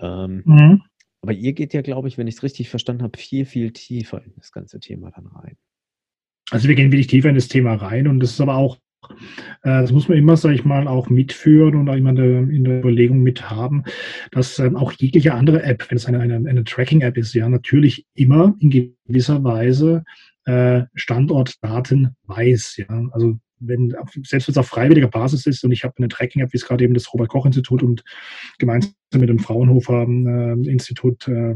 Ähm, 0.00 0.42
mhm. 0.44 0.82
Aber 1.22 1.32
ihr 1.32 1.52
geht 1.52 1.72
ja, 1.72 1.82
glaube 1.82 2.08
ich, 2.08 2.18
wenn 2.18 2.26
ich 2.26 2.36
es 2.36 2.42
richtig 2.42 2.68
verstanden 2.68 3.04
habe, 3.04 3.18
viel, 3.18 3.44
viel 3.44 3.72
tiefer 3.72 4.22
in 4.24 4.32
das 4.36 4.50
ganze 4.50 4.80
Thema 4.80 5.10
dann 5.10 5.26
rein. 5.26 5.56
Also 6.50 6.68
wir 6.68 6.74
gehen 6.74 6.90
wirklich 6.90 7.06
tiefer 7.06 7.28
in 7.28 7.36
das 7.36 7.48
Thema 7.48 7.74
rein 7.74 8.08
und 8.08 8.20
das 8.20 8.32
ist 8.32 8.40
aber 8.40 8.56
auch, 8.56 8.76
äh, 9.08 9.80
das 9.80 9.92
muss 9.92 10.08
man 10.08 10.18
immer, 10.18 10.36
sage 10.36 10.54
ich 10.54 10.64
mal, 10.64 10.88
auch 10.88 11.08
mitführen 11.08 11.76
und 11.76 11.88
auch 11.88 11.94
immer 11.94 12.10
in 12.10 12.64
der 12.64 12.80
Überlegung 12.80 13.22
mit 13.22 13.50
haben, 13.50 13.84
dass 14.32 14.58
ähm, 14.58 14.76
auch 14.76 14.92
jegliche 14.92 15.34
andere 15.34 15.62
App, 15.62 15.88
wenn 15.88 15.96
es 15.96 16.06
eine, 16.06 16.20
eine, 16.20 16.36
eine 16.48 16.64
Tracking-App 16.64 17.16
ist, 17.16 17.34
ja 17.34 17.48
natürlich 17.48 18.04
immer 18.14 18.54
in 18.58 18.70
gewisser 19.06 19.42
Weise 19.44 20.04
äh, 20.44 20.82
Standortdaten 20.94 22.16
weiß. 22.24 22.78
Ja? 22.78 23.08
Also 23.12 23.38
wenn, 23.62 23.94
selbst 24.22 24.48
wenn 24.48 24.52
es 24.52 24.58
auf 24.58 24.68
freiwilliger 24.68 25.08
Basis 25.08 25.46
ist 25.46 25.64
und 25.64 25.72
ich 25.72 25.84
habe 25.84 25.94
eine 25.98 26.08
Tracking-App, 26.08 26.52
wie 26.52 26.56
es 26.56 26.66
gerade 26.66 26.84
eben 26.84 26.94
das 26.94 27.12
Robert-Koch-Institut 27.12 27.82
und 27.82 28.04
gemeinsam 28.58 28.92
mit 29.14 29.28
dem 29.28 29.38
Fraunhofer-Institut 29.38 31.28
äh, 31.28 31.54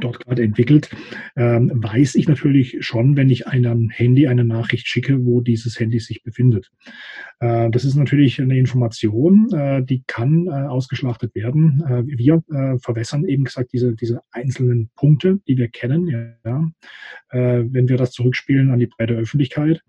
dort 0.00 0.20
gerade 0.20 0.42
entwickelt, 0.42 0.90
ähm, 1.36 1.70
weiß 1.74 2.14
ich 2.14 2.28
natürlich 2.28 2.78
schon, 2.80 3.16
wenn 3.16 3.30
ich 3.30 3.46
einem 3.46 3.90
Handy 3.90 4.26
eine 4.26 4.44
Nachricht 4.44 4.86
schicke, 4.86 5.24
wo 5.24 5.40
dieses 5.40 5.78
Handy 5.78 6.00
sich 6.00 6.22
befindet. 6.22 6.70
Äh, 7.40 7.70
das 7.70 7.84
ist 7.84 7.94
natürlich 7.94 8.40
eine 8.40 8.58
Information, 8.58 9.52
äh, 9.52 9.82
die 9.84 10.02
kann 10.06 10.46
äh, 10.46 10.50
ausgeschlachtet 10.50 11.34
werden. 11.34 11.82
Wir 12.06 12.42
verwässern 12.78 13.24
eben 13.24 13.44
gesagt 13.44 13.72
diese, 13.72 13.94
diese 13.94 14.20
einzelnen 14.30 14.90
Punkte, 14.96 15.40
die 15.46 15.56
wir 15.56 15.68
kennen, 15.68 16.06
ja, 16.06 16.70
wenn 17.30 17.88
wir 17.88 17.96
das 17.96 18.12
zurückspielen 18.12 18.70
an 18.70 18.78
die 18.78 18.86
breite 18.86 19.14
Öffentlichkeit. 19.14 19.82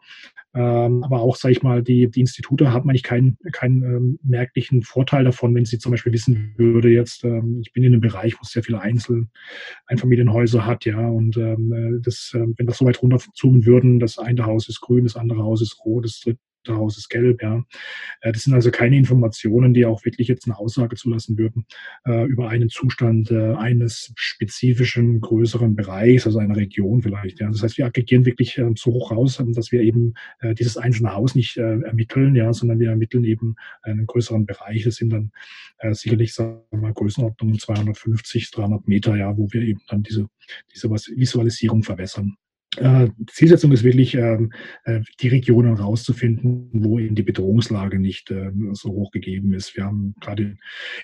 Ähm, 0.55 1.03
aber 1.03 1.19
auch, 1.19 1.35
sage 1.35 1.51
ich 1.51 1.63
mal, 1.63 1.83
die, 1.83 2.09
die 2.09 2.21
Institute 2.21 2.71
haben 2.71 2.89
eigentlich 2.89 3.03
keinen, 3.03 3.37
keinen 3.51 3.83
ähm, 3.83 4.19
merklichen 4.23 4.83
Vorteil 4.83 5.25
davon, 5.25 5.53
wenn 5.53 5.65
sie 5.65 5.79
zum 5.79 5.91
Beispiel 5.91 6.13
wissen 6.13 6.53
würde, 6.55 6.89
jetzt, 6.89 7.25
ähm, 7.25 7.59
ich 7.61 7.73
bin 7.73 7.83
in 7.83 7.91
einem 7.91 8.01
Bereich, 8.01 8.35
wo 8.35 8.39
es 8.41 8.51
sehr 8.51 8.63
viele 8.63 8.79
Einzel 8.79 9.27
Einfamilienhäuser 9.87 10.65
hat, 10.65 10.85
ja, 10.85 11.05
und 11.09 11.35
ähm, 11.35 11.73
äh, 11.73 12.01
das, 12.01 12.31
äh, 12.33 12.45
wenn 12.55 12.67
das 12.67 12.77
so 12.77 12.85
weit 12.85 13.01
runterzoomen 13.01 13.65
würden, 13.65 13.99
das 13.99 14.17
eine 14.17 14.45
Haus 14.45 14.69
ist 14.69 14.79
grün, 14.79 15.03
das 15.03 15.17
andere 15.17 15.43
Haus 15.43 15.61
ist 15.61 15.83
rot, 15.83 16.05
das 16.05 16.21
dritte 16.21 16.39
Haus 16.73 16.97
ist 16.97 17.09
gelb, 17.09 17.41
ja. 17.41 17.63
Äh, 18.21 18.31
das 18.31 18.43
sind 18.43 18.53
also 18.53 18.71
keine 18.71 18.97
Informationen, 18.97 19.73
die 19.73 19.85
auch 19.85 20.05
wirklich 20.05 20.27
jetzt 20.27 20.45
eine 20.45 20.57
Aussage 20.57 20.95
zulassen 20.95 21.37
würden 21.37 21.65
äh, 22.05 22.25
über 22.25 22.49
einen 22.49 22.69
Zustand 22.69 23.31
äh, 23.31 23.53
eines 23.53 24.13
spezifischen 24.15 25.21
größeren 25.21 25.75
Bereichs, 25.75 26.25
also 26.25 26.39
einer 26.39 26.55
Region 26.55 27.01
vielleicht. 27.01 27.39
Ja. 27.39 27.49
Das 27.49 27.63
heißt, 27.63 27.77
wir 27.77 27.85
aggregieren 27.85 28.25
wirklich 28.25 28.57
äh, 28.57 28.71
so 28.75 28.91
hoch 28.91 29.11
raus, 29.11 29.41
dass 29.47 29.71
wir 29.71 29.81
eben 29.81 30.13
äh, 30.39 30.53
dieses 30.53 30.77
einzelne 30.77 31.13
Haus 31.13 31.35
nicht 31.35 31.57
äh, 31.57 31.79
ermitteln, 31.81 32.35
ja, 32.35 32.51
sondern 32.53 32.79
wir 32.79 32.89
ermitteln 32.89 33.23
eben 33.23 33.55
einen 33.81 34.05
größeren 34.05 34.45
Bereich. 34.45 34.83
Das 34.83 34.95
sind 34.95 35.11
dann 35.11 35.31
sicherlich, 35.91 36.33
sagen 36.33 36.61
wir 36.71 36.79
mal, 36.79 36.93
Größenordnung 36.93 37.59
250, 37.59 38.51
300 38.51 38.87
Meter, 38.87 39.15
ja, 39.15 39.37
wo 39.37 39.51
wir 39.51 39.61
eben 39.61 39.81
dann 39.87 40.03
diese, 40.03 40.27
diese 40.73 40.89
Visualisierung 40.89 41.83
verwässern. 41.83 42.37
Äh, 42.77 43.09
Zielsetzung 43.27 43.71
ist 43.71 43.83
wirklich, 43.83 44.15
ähm, 44.15 44.51
äh, 44.83 45.01
die 45.21 45.27
Regionen 45.29 45.75
rauszufinden, 45.75 46.69
wo 46.73 46.99
eben 46.99 47.15
die 47.15 47.23
Bedrohungslage 47.23 47.99
nicht 47.99 48.31
äh, 48.31 48.51
so 48.73 48.89
hoch 48.89 49.11
gegeben 49.11 49.53
ist. 49.53 49.75
Wir 49.75 49.85
haben 49.85 50.15
gerade 50.19 50.43
in 50.43 50.59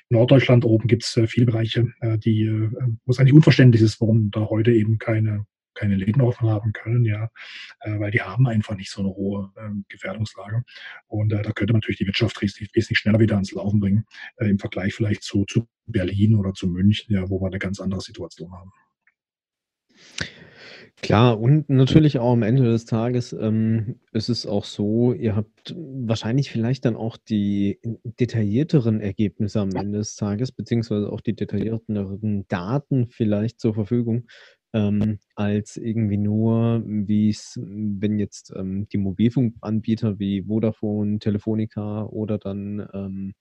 Norddeutschland 0.10 0.66
oben 0.66 0.88
gibt 0.88 1.04
es 1.04 1.16
äh, 1.18 1.28
viele 1.28 1.46
Bereiche, 1.46 1.88
äh, 2.02 2.18
die, 2.18 2.44
äh, 2.44 2.70
wo 3.06 3.12
es 3.12 3.20
eigentlich 3.20 3.34
unverständlich 3.34 3.82
ist, 3.82 4.02
warum 4.02 4.32
da 4.32 4.42
heute 4.50 4.72
eben 4.72 4.98
keine 4.98 5.46
keine 5.74 5.96
Läden 5.96 6.22
offen 6.22 6.50
haben 6.50 6.74
können, 6.74 7.06
ja, 7.06 7.30
weil 7.86 8.12
die 8.12 8.22
haben 8.22 8.46
einfach 8.46 8.76
nicht 8.76 8.92
so 8.92 9.00
eine 9.00 9.10
hohe 9.10 9.54
ähm, 9.58 9.86
Gefährdungslage. 9.88 10.64
Und 11.08 11.30
da 11.30 11.42
könnte 11.54 11.72
man 11.72 11.80
natürlich 11.80 11.98
die 11.98 12.06
Wirtschaft 12.06 12.42
wesentlich, 12.42 12.98
schneller 13.00 13.22
wieder 13.22 13.36
ans 13.36 13.54
Laufen 13.54 13.80
bringen, 13.80 14.06
im 14.40 14.60
Vergleich 14.60 14.94
vielleicht 14.94 15.24
zu, 15.24 15.46
zu 15.46 15.70
Berlin 15.86 16.36
oder 16.36 16.54
zu 16.54 16.68
München, 16.68 17.16
ja, 17.16 17.30
wo 17.30 17.40
wir 17.40 17.48
eine 17.48 17.58
ganz 17.58 17.80
andere 17.80 18.02
Situation 18.02 18.52
haben. 18.52 18.72
Klar, 21.02 21.40
und 21.40 21.68
natürlich 21.68 22.20
auch 22.20 22.34
am 22.34 22.44
Ende 22.44 22.64
des 22.64 22.86
Tages 22.86 23.34
ähm, 23.34 24.00
ist 24.12 24.30
es 24.30 24.46
auch 24.46 24.66
so, 24.66 25.14
ihr 25.14 25.36
habt 25.36 25.76
wahrscheinlich 25.76 26.52
vielleicht 26.52 26.86
dann 26.86 26.96
auch 26.96 27.18
die 27.18 27.80
detaillierteren 28.20 29.02
Ergebnisse 29.02 29.62
am 29.62 29.72
Ende 29.72 29.98
des 29.98 30.16
Tages, 30.16 30.52
beziehungsweise 30.52 31.12
auch 31.12 31.22
die 31.22 31.36
detaillierteren 31.36 32.46
Daten 32.50 33.08
vielleicht 33.10 33.60
zur 33.60 33.74
Verfügung, 33.74 34.28
ähm, 34.74 35.18
als 35.36 35.76
irgendwie 35.78 36.18
nur, 36.18 36.84
wie 36.86 37.30
es, 37.30 37.60
wenn 37.64 38.20
jetzt 38.20 38.54
ähm, 38.56 38.88
die 38.90 39.00
Mobilfunkanbieter 39.00 40.20
wie 40.20 40.44
Vodafone, 40.44 41.18
Telefonica 41.18 42.04
oder 42.06 42.38
dann 42.38 42.88
ähm, 42.94 43.34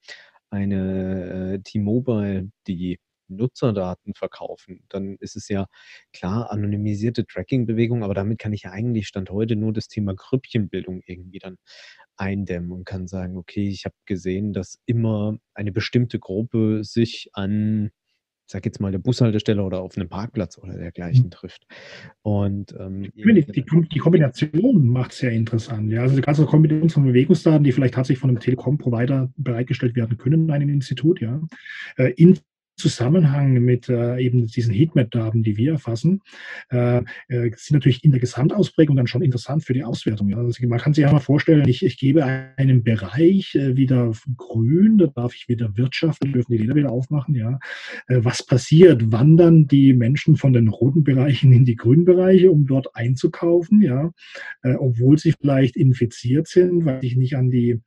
eine 0.49 1.53
äh, 1.53 1.59
T-Mobile, 1.59 2.49
die 2.67 2.99
Nutzerdaten 3.35 4.13
verkaufen, 4.13 4.83
dann 4.89 5.17
ist 5.19 5.35
es 5.35 5.47
ja 5.49 5.67
klar 6.13 6.51
anonymisierte 6.51 7.25
Tracking-Bewegung, 7.25 8.03
aber 8.03 8.13
damit 8.13 8.39
kann 8.39 8.53
ich 8.53 8.63
ja 8.63 8.71
eigentlich 8.71 9.07
Stand 9.07 9.29
heute 9.29 9.55
nur 9.55 9.73
das 9.73 9.87
Thema 9.87 10.13
Grüppchenbildung 10.15 11.01
irgendwie 11.05 11.39
dann 11.39 11.57
eindämmen 12.17 12.71
und 12.71 12.85
kann 12.85 13.07
sagen, 13.07 13.37
okay, 13.37 13.67
ich 13.67 13.85
habe 13.85 13.95
gesehen, 14.05 14.53
dass 14.53 14.79
immer 14.85 15.37
eine 15.53 15.71
bestimmte 15.71 16.19
Gruppe 16.19 16.83
sich 16.83 17.29
an 17.33 17.91
ich 18.51 18.53
sag 18.53 18.65
jetzt 18.65 18.81
mal, 18.81 18.91
der 18.91 18.99
Bushaltestelle 18.99 19.63
oder 19.63 19.79
auf 19.81 19.95
einem 19.95 20.09
Parkplatz 20.09 20.57
oder 20.57 20.73
dergleichen 20.73 21.27
mhm. 21.27 21.31
trifft. 21.31 21.65
Und 22.21 22.75
ähm, 22.77 23.09
die, 23.15 23.63
die, 23.89 23.99
Kombination 23.99 24.89
macht 24.89 25.13
es 25.13 25.19
sehr 25.19 25.31
interessant. 25.31 25.89
Ja? 25.89 26.01
Also 26.01 26.17
die 26.17 26.21
ganze 26.21 26.45
Kombination 26.45 26.89
von 26.89 27.05
Bewegungsdaten, 27.05 27.63
die 27.63 27.71
vielleicht 27.71 27.93
tatsächlich 27.93 28.19
von 28.19 28.29
einem 28.29 28.41
Telekom-Provider 28.41 29.31
bereitgestellt 29.37 29.95
werden 29.95 30.17
können 30.17 30.43
in 30.43 30.51
einem 30.51 30.67
Institut, 30.67 31.21
ja, 31.21 31.39
äh, 31.95 32.11
in 32.17 32.39
Zusammenhang 32.75 33.53
mit 33.53 33.89
äh, 33.89 34.17
eben 34.19 34.47
diesen 34.47 34.73
Heatmap-Daten, 34.73 35.43
die 35.43 35.57
wir 35.57 35.73
erfassen, 35.73 36.21
äh, 36.71 36.97
äh, 37.27 37.51
sind 37.55 37.71
natürlich 37.71 38.03
in 38.03 38.11
der 38.11 38.19
Gesamtausprägung 38.19 38.95
dann 38.95 39.07
schon 39.07 39.21
interessant 39.21 39.63
für 39.63 39.73
die 39.73 39.83
Auswertung. 39.83 40.29
Ja. 40.29 40.37
Also 40.37 40.65
man 40.67 40.79
kann 40.79 40.93
sich 40.93 41.03
ja 41.03 41.11
mal 41.11 41.19
vorstellen, 41.19 41.67
ich, 41.67 41.85
ich 41.85 41.97
gebe 41.97 42.25
einen 42.25 42.83
Bereich 42.83 43.55
äh, 43.55 43.75
wieder 43.75 44.11
grün, 44.35 44.97
da 44.97 45.07
darf 45.07 45.35
ich 45.35 45.47
wieder 45.47 45.77
wirtschaften, 45.77 46.33
dürfen 46.33 46.53
die 46.53 46.57
Läder 46.57 46.75
wieder 46.75 46.91
aufmachen. 46.91 47.35
Ja. 47.35 47.59
Äh, 48.07 48.19
was 48.23 48.43
passiert? 48.45 49.11
Wandern 49.11 49.67
die 49.67 49.93
Menschen 49.93 50.35
von 50.35 50.53
den 50.53 50.67
roten 50.67 51.03
Bereichen 51.03 51.51
in 51.53 51.65
die 51.65 51.75
grünen 51.75 52.05
Bereiche, 52.05 52.51
um 52.51 52.65
dort 52.65 52.95
einzukaufen, 52.95 53.81
ja, 53.81 54.11
äh, 54.63 54.73
obwohl 54.73 55.17
sie 55.17 55.33
vielleicht 55.39 55.75
infiziert 55.75 56.47
sind, 56.47 56.85
weil 56.85 57.01
sich 57.01 57.15
nicht 57.15 57.35
an 57.35 57.49
die, 57.49 57.79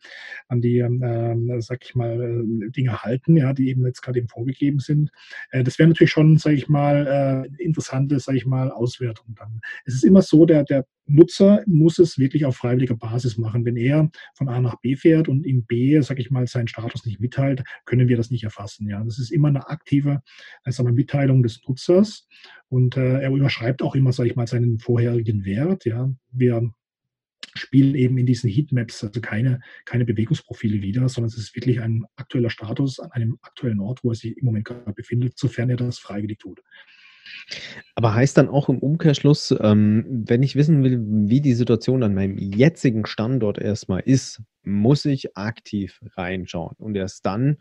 an 0.49 0.61
die, 0.61 0.79
ähm, 0.79 1.61
sag 1.61 1.85
ich 1.85 1.95
mal, 1.95 2.45
Dinge 2.76 3.03
halten, 3.03 3.37
ja, 3.37 3.53
die 3.53 3.69
eben 3.69 3.85
jetzt 3.87 4.03
gerade 4.03 4.19
eben 4.19 4.29
vorgegeben 4.29 4.74
sind. 4.78 5.11
Äh, 5.50 5.64
das 5.64 5.78
wäre 5.78 5.88
natürlich 5.88 6.11
schon, 6.11 6.37
sage 6.38 6.57
ich 6.57 6.69
mal, 6.69 7.47
äh, 7.59 7.62
interessante, 7.62 8.19
sage 8.21 8.38
ich 8.38 8.47
mal, 8.47 8.71
Auswertung 8.71 9.35
dann. 9.38 9.61
Es 9.85 9.95
ist 9.95 10.04
immer 10.04 10.23
so, 10.23 10.47
der, 10.47 10.64
der 10.64 10.87
Nutzer 11.07 11.62
muss 11.66 11.99
es 11.99 12.19
wirklich 12.19 12.45
auf 12.47 12.57
freiwilliger 12.57 12.97
Basis 12.97 13.37
machen. 13.37 13.64
Wenn 13.64 13.76
er 13.76 14.11
von 14.35 14.49
A 14.49 14.61
nach 14.61 14.81
B 14.81 14.97
fährt 14.97 15.28
und 15.28 15.45
ihm 15.45 15.64
B, 15.64 16.00
sage 16.00 16.21
ich 16.21 16.31
mal, 16.31 16.47
seinen 16.47 16.69
Status 16.69 17.04
nicht 17.04 17.21
mitteilt, 17.21 17.62
können 17.85 18.09
wir 18.09 18.16
das 18.16 18.31
nicht 18.31 18.45
erfassen. 18.45 18.88
Ja, 18.88 19.02
das 19.04 19.19
ist 19.19 19.31
immer 19.31 19.49
eine 19.49 19.69
aktive, 19.69 20.23
also 20.62 20.83
eine 20.83 20.93
Mitteilung 20.93 21.43
des 21.43 21.61
Nutzers 21.69 22.26
und 22.69 22.97
äh, 22.97 23.21
er 23.21 23.31
überschreibt 23.31 23.83
auch 23.83 23.95
immer, 23.95 24.12
sage 24.12 24.31
ich 24.31 24.37
mal, 24.37 24.47
seinen 24.47 24.78
vorherigen 24.78 25.45
Wert. 25.45 25.85
Ja, 25.85 26.11
wir 26.33 26.73
spielen 27.56 27.94
eben 27.94 28.18
in 28.18 28.26
diesen 28.26 28.50
Heatmaps 28.50 29.04
also 29.04 29.20
keine, 29.20 29.61
keine 29.84 30.04
Bewegungsprofile 30.04 30.82
wieder, 30.82 31.08
sondern 31.08 31.28
es 31.28 31.38
ist 31.38 31.54
wirklich 31.54 31.80
ein 31.80 32.04
aktueller 32.16 32.50
Status 32.50 33.00
an 33.00 33.12
einem 33.12 33.38
aktuellen 33.42 33.80
Ort, 33.80 34.02
wo 34.02 34.11
er 34.11 34.14
sich 34.16 34.37
im 34.37 34.44
Moment 34.44 34.64
gerade 34.64 34.92
befindet, 34.92 35.38
sofern 35.38 35.70
er 35.70 35.76
das 35.76 35.99
freiwillig 35.99 36.38
tut. 36.38 36.61
Aber 37.94 38.14
heißt 38.14 38.37
dann 38.37 38.49
auch 38.49 38.68
im 38.68 38.78
Umkehrschluss, 38.78 39.54
ähm, 39.61 40.04
wenn 40.26 40.42
ich 40.42 40.56
wissen 40.56 40.82
will, 40.82 41.00
wie 41.28 41.40
die 41.40 41.54
Situation 41.54 42.02
an 42.02 42.14
meinem 42.14 42.38
jetzigen 42.38 43.06
Standort 43.06 43.58
erstmal 43.58 44.00
ist, 44.00 44.42
muss 44.62 45.04
ich 45.04 45.37
aktiv 45.37 46.00
reinschauen 46.16 46.76
und 46.78 46.96
erst 46.96 47.26
dann 47.26 47.58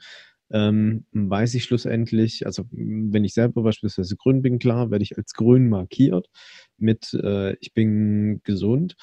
ähm, 0.51 1.05
weiß 1.11 1.55
ich 1.55 1.63
schlussendlich, 1.63 2.45
also 2.45 2.65
wenn 2.71 3.23
ich 3.23 3.33
selber 3.33 3.63
beispielsweise 3.63 4.15
grün 4.15 4.41
bin, 4.41 4.59
klar, 4.59 4.91
werde 4.91 5.03
ich 5.03 5.17
als 5.17 5.33
grün 5.33 5.67
markiert 5.67 6.29
mit 6.77 7.13
äh, 7.13 7.55
ich 7.55 7.73
bin 7.73 8.41
gesund. 8.43 8.95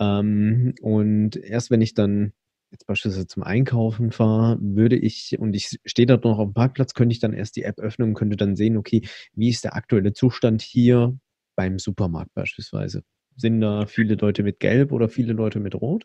Ähm, 0.00 0.74
und 0.80 1.36
erst 1.36 1.70
wenn 1.70 1.80
ich 1.80 1.94
dann 1.94 2.32
jetzt 2.70 2.86
beispielsweise 2.86 3.26
zum 3.26 3.42
Einkaufen 3.44 4.10
fahre, 4.10 4.58
würde 4.60 4.96
ich, 4.96 5.36
und 5.38 5.54
ich 5.54 5.78
stehe 5.84 6.06
dort 6.06 6.24
noch 6.24 6.38
auf 6.38 6.48
dem 6.48 6.54
Parkplatz, 6.54 6.94
könnte 6.94 7.12
ich 7.12 7.20
dann 7.20 7.32
erst 7.32 7.56
die 7.56 7.62
App 7.62 7.78
öffnen 7.78 8.08
und 8.08 8.14
könnte 8.14 8.36
dann 8.36 8.56
sehen, 8.56 8.76
okay, 8.76 9.02
wie 9.34 9.48
ist 9.48 9.64
der 9.64 9.76
aktuelle 9.76 10.12
Zustand 10.12 10.62
hier 10.62 11.16
beim 11.56 11.78
Supermarkt 11.78 12.34
beispielsweise? 12.34 13.02
Sind 13.36 13.60
da 13.60 13.86
viele 13.86 14.14
Leute 14.16 14.42
mit 14.42 14.60
Gelb 14.60 14.92
oder 14.92 15.08
viele 15.08 15.32
Leute 15.32 15.60
mit 15.60 15.74
Rot? 15.74 16.04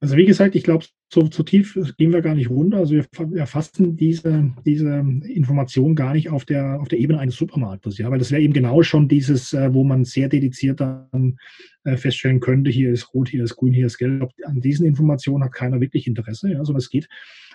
Also 0.00 0.16
wie 0.16 0.26
gesagt, 0.26 0.54
ich 0.54 0.62
glaube, 0.64 0.86
so, 1.08 1.28
so, 1.30 1.44
tief 1.44 1.78
gehen 1.98 2.12
wir 2.12 2.20
gar 2.20 2.34
nicht 2.34 2.50
runter. 2.50 2.78
Also 2.78 2.94
wir 2.94 3.06
erfassen 3.36 3.96
diese, 3.96 4.52
diese 4.64 5.04
Information 5.24 5.94
gar 5.94 6.14
nicht 6.14 6.30
auf 6.30 6.44
der, 6.44 6.80
auf 6.80 6.88
der 6.88 6.98
Ebene 6.98 7.20
eines 7.20 7.36
Supermarktes, 7.36 7.98
ja, 7.98 8.10
weil 8.10 8.18
das 8.18 8.32
wäre 8.32 8.42
eben 8.42 8.52
genau 8.52 8.82
schon 8.82 9.06
dieses, 9.06 9.52
äh, 9.52 9.72
wo 9.72 9.84
man 9.84 10.04
sehr 10.04 10.28
dediziert 10.28 10.80
dann 10.80 11.36
äh, 11.84 11.96
feststellen 11.96 12.40
könnte, 12.40 12.70
hier 12.70 12.90
ist 12.90 13.14
rot, 13.14 13.28
hier 13.28 13.44
ist 13.44 13.54
grün, 13.54 13.72
hier 13.72 13.86
ist 13.86 13.98
gelb. 13.98 14.30
An 14.44 14.60
diesen 14.60 14.84
Informationen 14.84 15.44
hat 15.44 15.52
keiner 15.52 15.80
wirklich 15.80 16.08
Interesse, 16.08 16.50
ja, 16.50 16.64
sondern 16.64 16.80
es 16.80 16.90
geht 16.90 17.08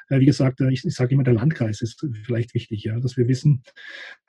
äh, 0.10 0.20
wie 0.20 0.26
gesagt, 0.26 0.62
ich, 0.62 0.86
ich 0.86 0.94
sage 0.94 1.14
immer, 1.14 1.24
der 1.24 1.34
Landkreis 1.34 1.82
ist 1.82 2.06
vielleicht 2.24 2.54
wichtig, 2.54 2.84
ja, 2.86 3.00
dass 3.00 3.18
wir 3.18 3.28
wissen, 3.28 3.64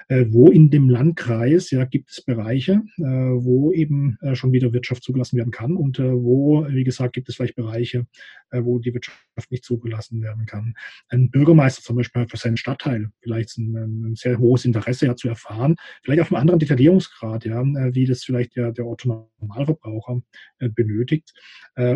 wo 0.08 0.48
in 0.48 0.68
dem 0.68 0.90
Landkreis 0.90 1.70
ja, 1.70 1.84
gibt 1.84 2.10
es 2.10 2.22
Bereiche, 2.22 2.82
wo 2.98 3.72
eben 3.72 4.18
schon 4.34 4.52
wieder 4.52 4.72
Wirtschaft 4.72 5.02
zugelassen 5.02 5.38
werden 5.38 5.52
kann 5.52 5.74
und 5.74 5.98
wo, 6.00 6.66
wie 6.68 6.84
gesagt, 6.84 7.14
gibt 7.14 7.28
es 7.28 7.36
vielleicht 7.36 7.54
Bereiche, 7.54 8.06
wo 8.52 8.78
die 8.78 8.94
Wirtschaft 8.94 9.50
nicht 9.50 9.64
zugelassen 9.64 10.22
werden 10.22 10.46
kann. 10.46 10.74
Ein 11.08 11.30
Bürgermeister 11.30 11.82
zum 11.82 11.96
Beispiel 11.96 12.22
hat 12.22 12.30
für 12.30 12.36
seinen 12.36 12.56
Stadtteil 12.56 13.10
vielleicht 13.20 13.58
ein, 13.58 13.74
ein 14.10 14.14
sehr 14.14 14.38
hohes 14.38 14.64
Interesse 14.64 15.06
ja, 15.06 15.16
zu 15.16 15.28
erfahren, 15.28 15.76
vielleicht 16.02 16.20
auf 16.20 16.32
einem 16.32 16.40
anderen 16.40 16.60
Detaillierungsgrad, 16.60 17.44
ja, 17.44 17.62
wie 17.94 18.06
das 18.06 18.24
vielleicht 18.24 18.56
der, 18.56 18.72
der 18.72 18.86
Otto 18.86 19.30
Normalverbraucher 19.40 20.22
benötigt, 20.58 21.32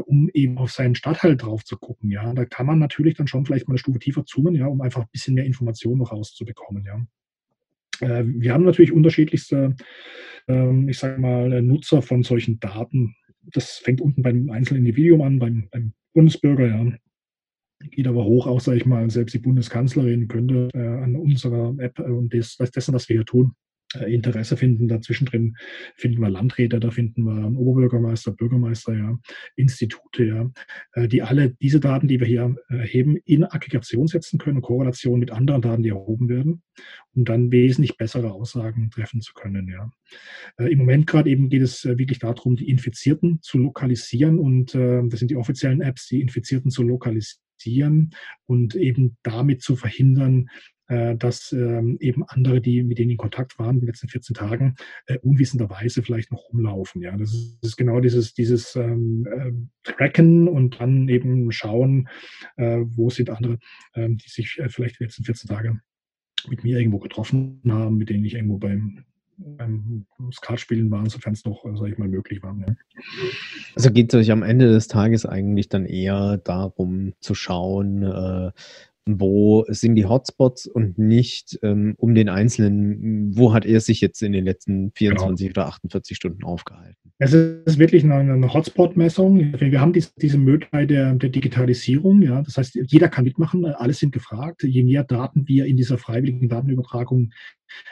um 0.06 0.30
eben 0.32 0.58
auf 0.58 0.72
seinen 0.72 0.94
Stadtteil 0.94 1.36
drauf 1.36 1.64
zu 1.64 1.76
gucken. 1.76 2.10
Ja. 2.10 2.32
Da 2.32 2.44
kann 2.44 2.66
man 2.66 2.78
natürlich 2.78 3.14
dann 3.14 3.26
schon 3.26 3.44
vielleicht 3.44 3.68
mal 3.68 3.72
eine 3.72 3.78
Stufe 3.78 3.98
tiefer 3.98 4.24
zoomen, 4.24 4.54
ja, 4.54 4.66
um 4.66 4.80
einfach 4.80 5.02
ein 5.02 5.10
bisschen 5.12 5.34
mehr 5.34 5.44
Informationen 5.44 5.98
noch 5.98 6.12
rauszubekommen. 6.12 6.84
Ja. 6.84 7.06
Äh, 8.00 8.24
wir 8.26 8.52
haben 8.52 8.64
natürlich 8.64 8.92
unterschiedlichste, 8.92 9.76
ähm, 10.48 10.88
ich 10.88 10.98
sage 10.98 11.20
mal, 11.20 11.62
Nutzer 11.62 12.02
von 12.02 12.22
solchen 12.22 12.60
Daten. 12.60 13.16
Das 13.52 13.78
fängt 13.78 14.00
unten 14.00 14.22
beim 14.22 14.50
einzelnen 14.50 14.84
Individuum 14.84 15.22
an, 15.22 15.38
beim, 15.38 15.68
beim 15.70 15.92
Bundesbürger, 16.14 16.68
ja. 16.68 16.92
Geht 17.90 18.06
aber 18.06 18.24
hoch 18.24 18.46
auch, 18.46 18.60
sage 18.60 18.78
ich 18.78 18.86
mal, 18.86 19.08
selbst 19.10 19.34
die 19.34 19.38
Bundeskanzlerin 19.38 20.28
könnte 20.28 20.70
äh, 20.72 20.78
an 20.78 21.14
unserer 21.14 21.74
App 21.78 21.98
äh, 21.98 22.04
und 22.04 22.32
des, 22.32 22.56
dessen, 22.56 22.94
was 22.94 23.08
wir 23.08 23.16
hier 23.16 23.26
tun, 23.26 23.52
Interesse 23.94 24.56
finden. 24.56 24.88
Dazwischen 24.88 25.26
drin 25.26 25.56
finden 25.94 26.20
wir 26.20 26.28
Landräte, 26.28 26.80
da 26.80 26.90
finden 26.90 27.22
wir 27.24 27.58
Oberbürgermeister, 27.58 28.32
Bürgermeister, 28.32 28.94
ja, 28.94 29.18
Institute, 29.54 30.24
ja, 30.24 30.50
äh, 30.92 31.08
die 31.08 31.22
alle 31.22 31.50
diese 31.50 31.80
Daten, 31.80 32.08
die 32.08 32.20
wir 32.20 32.26
hier 32.26 32.56
erheben, 32.68 33.16
in 33.24 33.44
Aggregation 33.44 34.06
setzen 34.06 34.38
können, 34.38 34.60
Korrelation 34.60 35.20
mit 35.20 35.30
anderen 35.30 35.62
Daten, 35.62 35.82
die 35.82 35.90
erhoben 35.90 36.28
werden, 36.28 36.62
um 37.14 37.24
dann 37.24 37.52
wesentlich 37.52 37.96
bessere 37.96 38.32
Aussagen 38.32 38.90
treffen 38.90 39.20
zu 39.20 39.32
können. 39.34 39.68
Ja. 39.68 39.90
Äh, 40.58 40.72
Im 40.72 40.78
Moment 40.78 41.06
gerade 41.06 41.30
eben 41.30 41.48
geht 41.48 41.62
es 41.62 41.84
wirklich 41.84 42.18
darum, 42.18 42.56
die 42.56 42.68
Infizierten 42.68 43.40
zu 43.42 43.58
lokalisieren 43.58 44.38
und 44.38 44.74
das 44.74 45.20
sind 45.20 45.30
die 45.30 45.36
offiziellen 45.36 45.80
Apps, 45.80 46.08
die 46.08 46.20
Infizierten 46.20 46.70
zu 46.70 46.82
lokalisieren 46.82 48.10
und 48.46 48.74
eben 48.74 49.16
damit 49.22 49.62
zu 49.62 49.76
verhindern, 49.76 50.48
äh, 50.48 50.75
dass 50.88 51.52
ähm, 51.52 51.96
eben 52.00 52.22
andere, 52.28 52.60
die 52.60 52.82
mit 52.82 52.98
denen 52.98 53.10
in 53.10 53.16
Kontakt 53.16 53.58
waren 53.58 53.76
in 53.76 53.80
den 53.80 53.86
letzten 53.88 54.08
14 54.08 54.34
Tagen, 54.34 54.76
äh, 55.06 55.18
unwissenderweise 55.18 56.02
vielleicht 56.02 56.30
noch 56.30 56.48
rumlaufen. 56.50 57.02
Ja, 57.02 57.16
das 57.16 57.58
ist, 57.60 57.76
genau 57.76 58.00
dieses, 58.00 58.34
dieses 58.34 58.76
ähm, 58.76 59.26
äh, 59.26 59.52
Tracken 59.82 60.48
und 60.48 60.80
dann 60.80 61.08
eben 61.08 61.50
schauen, 61.50 62.08
äh, 62.56 62.78
wo 62.84 63.10
sind 63.10 63.30
andere, 63.30 63.58
ähm, 63.94 64.16
die 64.16 64.28
sich 64.28 64.58
äh, 64.58 64.68
vielleicht 64.68 65.00
die 65.00 65.04
letzten 65.04 65.24
14 65.24 65.48
Tage 65.48 65.80
mit 66.48 66.62
mir 66.62 66.78
irgendwo 66.78 66.98
getroffen 66.98 67.60
haben, 67.68 67.96
mit 67.96 68.10
denen 68.10 68.24
ich 68.24 68.34
irgendwo 68.34 68.58
beim 68.58 69.04
beim 69.38 70.06
Skatspielen 70.32 70.90
waren, 70.90 71.10
sofern 71.10 71.34
es 71.34 71.44
noch, 71.44 71.64
sag 71.74 71.88
ich 71.88 71.98
mal, 71.98 72.08
möglich 72.08 72.42
war. 72.42 72.56
Ja. 72.58 72.74
Also 73.74 73.90
geht 73.90 74.12
es 74.12 74.18
euch 74.18 74.30
am 74.30 74.42
Ende 74.42 74.72
des 74.72 74.88
Tages 74.88 75.26
eigentlich 75.26 75.68
dann 75.68 75.84
eher 75.84 76.38
darum 76.38 77.12
zu 77.20 77.34
schauen, 77.34 78.02
äh, 78.02 78.50
wo 79.08 79.64
sind 79.68 79.94
die 79.94 80.04
Hotspots 80.04 80.66
und 80.66 80.98
nicht 80.98 81.58
ähm, 81.62 81.94
um 81.96 82.14
den 82.14 82.28
einzelnen, 82.28 83.36
wo 83.36 83.54
hat 83.54 83.64
er 83.64 83.80
sich 83.80 84.00
jetzt 84.00 84.20
in 84.20 84.32
den 84.32 84.44
letzten 84.44 84.90
24 84.96 85.48
genau. 85.48 85.62
oder 85.62 85.68
48 85.68 86.16
Stunden 86.16 86.42
aufgehalten? 86.44 86.96
Es 87.18 87.32
ist 87.32 87.78
wirklich 87.78 88.04
eine, 88.04 88.16
eine 88.16 88.52
Hotspot-Messung. 88.52 89.54
Wir 89.58 89.80
haben 89.80 89.92
diese, 89.92 90.10
diese 90.20 90.38
Möglichkeit 90.38 90.90
der, 90.90 91.14
der, 91.14 91.30
Digitalisierung. 91.30 92.20
Ja. 92.20 92.42
Das 92.42 92.58
heißt, 92.58 92.74
jeder 92.74 93.08
kann 93.08 93.24
mitmachen, 93.24 93.64
alle 93.64 93.94
sind 93.94 94.12
gefragt. 94.12 94.64
Je 94.64 94.82
mehr 94.82 95.04
Daten 95.04 95.46
wir 95.46 95.66
in 95.66 95.76
dieser 95.76 95.98
freiwilligen 95.98 96.48
Datenübertragung 96.48 97.30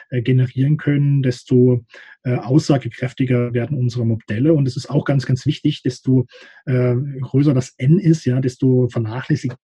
äh, 0.09 0.21
generieren 0.21 0.77
können, 0.77 1.23
desto 1.23 1.85
äh, 2.23 2.35
aussagekräftiger 2.35 3.53
werden 3.53 3.77
unsere 3.77 4.05
Modelle. 4.05 4.53
Und 4.53 4.67
es 4.67 4.75
ist 4.75 4.89
auch 4.89 5.05
ganz, 5.05 5.25
ganz 5.25 5.45
wichtig, 5.45 5.81
desto 5.81 6.27
äh, 6.65 6.95
größer 7.21 7.53
das 7.53 7.73
N 7.77 7.99
ist, 7.99 8.25
ja, 8.25 8.41
desto 8.41 8.89
vernachlässigt 8.89 9.55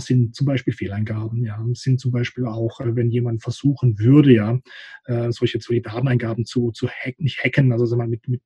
sind 0.00 0.34
zum 0.34 0.46
Beispiel 0.46 0.72
Fehleingaben, 0.72 1.44
ja, 1.44 1.64
sind 1.72 2.00
zum 2.00 2.12
Beispiel 2.12 2.46
auch, 2.46 2.80
äh, 2.80 2.94
wenn 2.94 3.10
jemand 3.10 3.42
versuchen 3.42 3.98
würde, 3.98 4.32
ja, 4.32 4.58
äh, 5.06 5.32
solche, 5.32 5.60
solche 5.60 5.82
Dateneingaben 5.82 6.44
zu, 6.44 6.70
zu 6.72 6.88
hacken, 6.88 7.24
nicht 7.24 7.42
hacken, 7.42 7.72
also 7.72 7.96
mal, 7.96 8.08
mit, 8.08 8.28
mit 8.28 8.42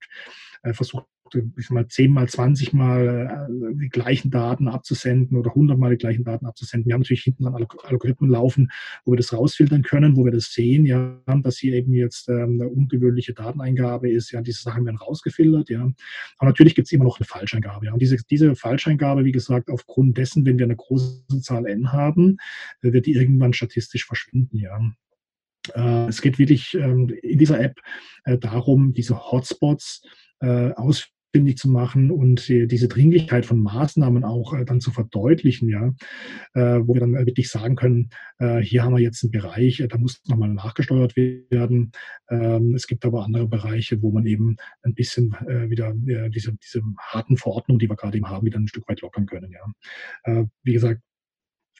äh, 0.63 0.73
versucht 0.73 1.07
ich 1.35 1.71
mal, 1.71 1.89
zehnmal, 1.89 2.29
zwanzigmal 2.29 3.49
äh, 3.49 3.75
die 3.81 3.89
gleichen 3.89 4.31
Daten 4.31 4.69
abzusenden 4.69 5.37
oder 5.37 5.55
hundertmal 5.55 5.91
die 5.91 5.99
gleichen 5.99 6.25
Daten 6.25 6.47
abzusenden. 6.47 6.87
Wir 6.89 6.95
haben 6.95 7.01
natürlich 7.01 7.23
hinten 7.25 7.45
dann 7.45 7.55
Algorithmen 7.55 8.31
laufen, 8.31 8.71
wo 9.05 9.13
wir 9.13 9.17
das 9.17 9.33
rausfiltern 9.33 9.83
können, 9.83 10.17
wo 10.17 10.25
wir 10.25 10.33
das 10.33 10.53
sehen, 10.53 10.87
ja, 10.87 11.21
dass 11.43 11.59
hier 11.59 11.75
eben 11.75 11.93
jetzt 11.93 12.29
ähm, 12.29 12.61
eine 12.61 12.69
ungewöhnliche 12.69 13.35
Dateneingabe 13.35 14.11
ist. 14.11 14.31
Ja, 14.33 14.41
diese 14.41 14.63
Sachen 14.63 14.85
werden 14.85 14.97
rausgefiltert, 14.97 15.71
ja. 15.71 15.83
Aber 16.39 16.51
natürlich 16.51 16.75
gibt 16.75 16.87
es 16.87 16.93
immer 16.93 17.05
noch 17.05 17.19
eine 17.19 17.27
Falscheingabe. 17.27 17.87
Ja. 17.87 17.93
Und 17.93 18.01
diese, 18.01 18.17
diese 18.31 18.55
Falscheingabe, 18.55 19.25
wie 19.25 19.33
gesagt, 19.33 19.71
aufgrund 19.71 20.17
dessen, 20.19 20.47
wenn 20.47 20.59
wir 20.59 20.67
eine 20.67 20.77
große 20.77 21.41
Zahl 21.41 21.67
N 21.67 21.93
haben, 21.93 22.37
äh, 22.83 22.93
wird 22.93 23.07
die 23.07 23.15
irgendwann 23.15 23.53
statistisch 23.53 24.05
verschwinden, 24.07 24.59
ja. 24.59 24.79
Äh, 25.75 26.09
es 26.09 26.23
geht 26.23 26.39
wirklich 26.39 26.75
ähm, 26.75 27.09
in 27.23 27.39
dieser 27.39 27.61
App 27.61 27.81
darum, 28.41 28.93
diese 28.93 29.31
Hotspots 29.31 30.03
aus 30.39 31.09
ausfindig 31.37 31.59
zu 31.59 31.69
machen 31.69 32.11
und 32.11 32.49
diese 32.49 32.89
Dringlichkeit 32.89 33.45
von 33.45 33.61
Maßnahmen 33.61 34.25
auch 34.25 34.55
äh, 34.55 34.65
dann 34.65 34.81
zu 34.81 34.91
verdeutlichen, 34.91 35.69
ja, 35.69 35.93
äh, 36.55 36.81
wo 36.83 36.95
wir 36.95 37.01
dann 37.01 37.15
äh, 37.15 37.27
wirklich 37.27 37.51
sagen 37.51 37.77
können, 37.77 38.11
hier 38.61 38.83
haben 38.83 38.95
wir 38.95 39.03
jetzt 39.03 39.25
einen 39.25 39.31
Bereich, 39.31 39.83
da 39.89 39.97
muss 39.97 40.21
nochmal 40.27 40.51
nachgesteuert 40.51 41.17
werden. 41.17 41.91
Ähm, 42.29 42.75
es 42.75 42.87
gibt 42.87 43.07
aber 43.07 43.25
andere 43.25 43.49
Bereiche, 43.49 44.03
wo 44.03 44.11
man 44.13 44.27
eben 44.27 44.57
ein 44.83 44.93
bisschen 44.93 45.31
wieder 45.31 45.95
diese, 46.29 46.53
diese 46.53 46.83
harten 46.99 47.39
Verordnungen, 47.39 47.79
die 47.79 47.89
wir 47.89 47.97
gerade 47.97 48.19
eben 48.19 48.29
haben, 48.29 48.45
wieder 48.45 48.59
ein 48.59 48.69
Stück 48.69 48.87
weit 48.89 49.01
lockern 49.01 49.25
können, 49.25 49.53
ja. 49.53 50.45
Wie 50.65 50.73
gesagt, 50.75 51.01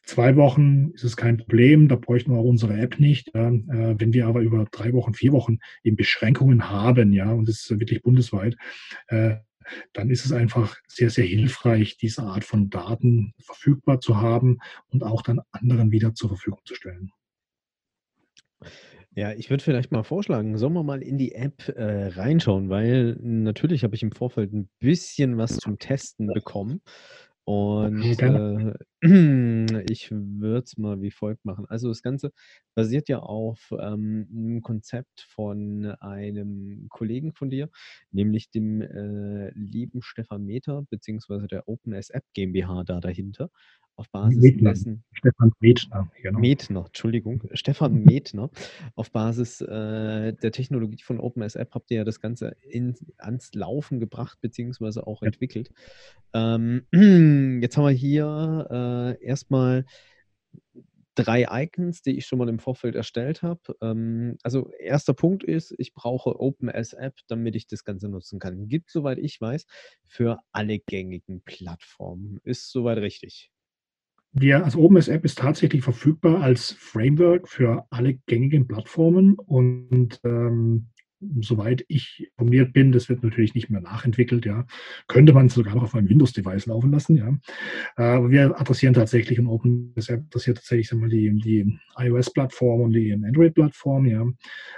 zwei 0.07 0.37
Wochen 0.37 0.93
ist 0.93 1.05
es 1.05 1.17
kein 1.17 1.37
Problem, 1.37 1.89
da 1.89 1.97
bräuchten 1.97 2.33
wir 2.33 2.39
auch 2.39 2.45
unsere 2.45 2.79
App 2.79 2.99
nicht. 2.99 3.31
Ja. 3.35 3.49
Äh, 3.49 3.97
wenn 3.99 4.13
wir 4.13 4.27
aber 4.27 4.41
über 4.41 4.65
drei 4.71 4.93
Wochen, 4.93 5.15
vier 5.15 5.33
Wochen 5.33 5.59
eben 5.83 5.97
Beschränkungen 5.97 6.71
haben, 6.71 7.13
ja, 7.13 7.31
und 7.31 7.49
das 7.49 7.57
ist 7.57 7.71
wirklich 7.71 8.03
bundesweit, 8.03 8.57
äh, 9.09 9.37
dann 9.93 10.11
ist 10.11 10.25
es 10.25 10.33
einfach 10.33 10.77
sehr, 10.87 11.11
sehr 11.11 11.25
hilfreich, 11.25 11.97
diese 11.97 12.23
Art 12.23 12.45
von 12.45 12.71
Daten 12.71 13.35
verfügbar 13.41 14.01
zu 14.01 14.21
haben 14.21 14.59
und 14.89 15.03
auch 15.03 15.23
dann 15.23 15.41
anderen 15.51 15.91
wieder 15.91 16.15
zur 16.15 16.31
Verfügung 16.31 16.61
zu 16.65 16.77
stellen. 16.77 17.11
Ja, 19.17 19.33
ich 19.33 19.51
würde 19.51 19.65
vielleicht 19.65 19.93
mal 19.93 20.05
vorschlagen, 20.05 20.59
sollen 20.59 20.75
wir 20.75 20.83
mal 20.83 21.03
in 21.03 21.19
die 21.19 21.35
App 21.35 21.69
äh, 21.75 22.09
reinschauen, 22.09 22.69
weil 22.69 23.17
natürlich 23.21 23.83
habe 23.83 23.97
ich 23.97 24.03
im 24.03 24.13
Vorfeld 24.13 24.53
ein 24.53 24.69
bisschen 24.79 25.39
was 25.39 25.57
zum 25.57 25.79
Testen 25.79 26.29
bekommen. 26.29 26.83
Und 27.45 28.03
äh, 28.21 28.75
ich 29.03 30.11
würde 30.11 30.65
es 30.65 30.79
mal 30.79 31.03
wie 31.03 31.11
folgt 31.11 31.45
machen. 31.45 31.67
Also 31.69 31.89
das 31.89 32.03
Ganze 32.03 32.33
basiert 32.75 33.09
ja 33.09 33.19
auf 33.19 33.73
ähm, 33.79 34.27
einem 34.31 34.63
Konzept 34.63 35.27
von 35.29 35.85
einem 36.01 36.87
Kollegen 36.89 37.33
von 37.33 37.51
dir, 37.51 37.69
nämlich 38.11 38.51
dem 38.51 38.81
äh, 38.81 39.51
lieben 39.51 40.01
Stefan 40.01 40.45
Meter, 40.45 40.87
beziehungsweise 40.89 41.47
der 41.47 41.69
OpenS 41.69 42.11
App 42.11 42.25
GmbH 42.33 42.85
da 42.85 43.01
dahinter 43.01 43.51
auf 43.97 44.11
Basis 44.11 44.43
Metner. 44.43 44.71
dessen. 44.71 45.05
Stefan 45.13 45.53
Metner, 45.61 46.11
genau. 46.23 46.39
Metner, 46.39 46.85
Entschuldigung. 46.87 47.43
Stefan 47.53 48.05
Metner. 48.05 48.51
Auf 48.95 49.11
Basis 49.11 49.61
äh, 49.63 50.35
der 50.35 50.53
Technologie 50.53 51.03
von 51.03 51.19
OpenSApp 51.19 51.75
habt 51.75 51.91
ihr 51.91 51.99
ja 51.99 52.05
das 52.05 52.21
Ganze 52.21 52.57
in, 52.61 52.95
ans 53.19 53.55
Laufen 53.55 53.99
gebracht, 53.99 54.39
beziehungsweise 54.41 55.07
auch 55.07 55.23
ja. 55.23 55.29
entwickelt. 55.29 55.71
Ähm, 56.35 56.87
jetzt 57.63 57.77
haben 57.77 57.85
wir 57.85 57.91
hier 57.91 58.67
äh, 58.71 58.75
erstmal 59.21 59.85
drei 61.17 61.47
Icons, 61.51 62.03
die 62.03 62.17
ich 62.19 62.27
schon 62.27 62.39
mal 62.39 62.49
im 62.49 62.59
Vorfeld 62.59 62.95
erstellt 62.95 63.43
habe. 63.43 63.61
Ähm, 63.81 64.37
also 64.43 64.71
erster 64.79 65.15
Punkt 65.15 65.43
ist, 65.43 65.75
ich 65.79 65.95
brauche 65.95 66.39
OpenSApp, 66.39 67.15
damit 67.27 67.57
ich 67.57 67.67
das 67.67 67.85
Ganze 67.85 68.09
nutzen 68.09 68.39
kann. 68.39 68.69
Gibt, 68.69 68.91
soweit 68.91 69.19
ich 69.19 69.41
weiß, 69.41 69.67
für 70.05 70.39
alle 70.53 70.79
gängigen 70.79 71.43
Plattformen. 71.45 72.39
Ist 72.45 72.71
soweit 72.71 72.99
richtig. 72.99 73.51
Wir, 74.33 74.63
also 74.63 74.81
OpenSApp 74.81 75.25
ist 75.25 75.39
tatsächlich 75.39 75.83
verfügbar 75.83 76.43
als 76.43 76.73
Framework 76.73 77.49
für 77.49 77.87
alle 77.91 78.19
gängigen 78.27 78.69
Plattformen 78.69 79.37
und 79.39 80.21
ähm, 80.25 80.89
soweit 81.41 81.85
ich 81.89 82.29
informiert 82.31 82.73
bin, 82.73 82.93
das 82.93 83.09
wird 83.09 83.23
natürlich 83.23 83.55
nicht 83.55 83.71
mehr 83.71 83.81
nachentwickelt, 83.81 84.45
ja. 84.45 84.67
Könnte 85.09 85.33
man 85.33 85.49
sogar 85.49 85.75
noch 85.75 85.85
auf 85.85 85.95
einem 85.95 86.09
Windows-Device 86.09 86.67
laufen 86.67 86.93
lassen, 86.93 87.17
ja. 87.17 87.37
Aber 87.97 88.31
wir 88.31 88.61
adressieren 88.61 88.95
tatsächlich 88.95 89.39
und 89.39 89.47
OpenSApp 89.47 90.25
adressiert 90.27 90.59
tatsächlich 90.59 90.89
sagen 90.89 91.03
wir, 91.03 91.09
die, 91.09 91.31
die 91.39 91.79
iOS-Plattform 91.97 92.83
und 92.83 92.93
die 92.93 93.13
Android-Plattform, 93.13 94.07
ja. 94.07 94.27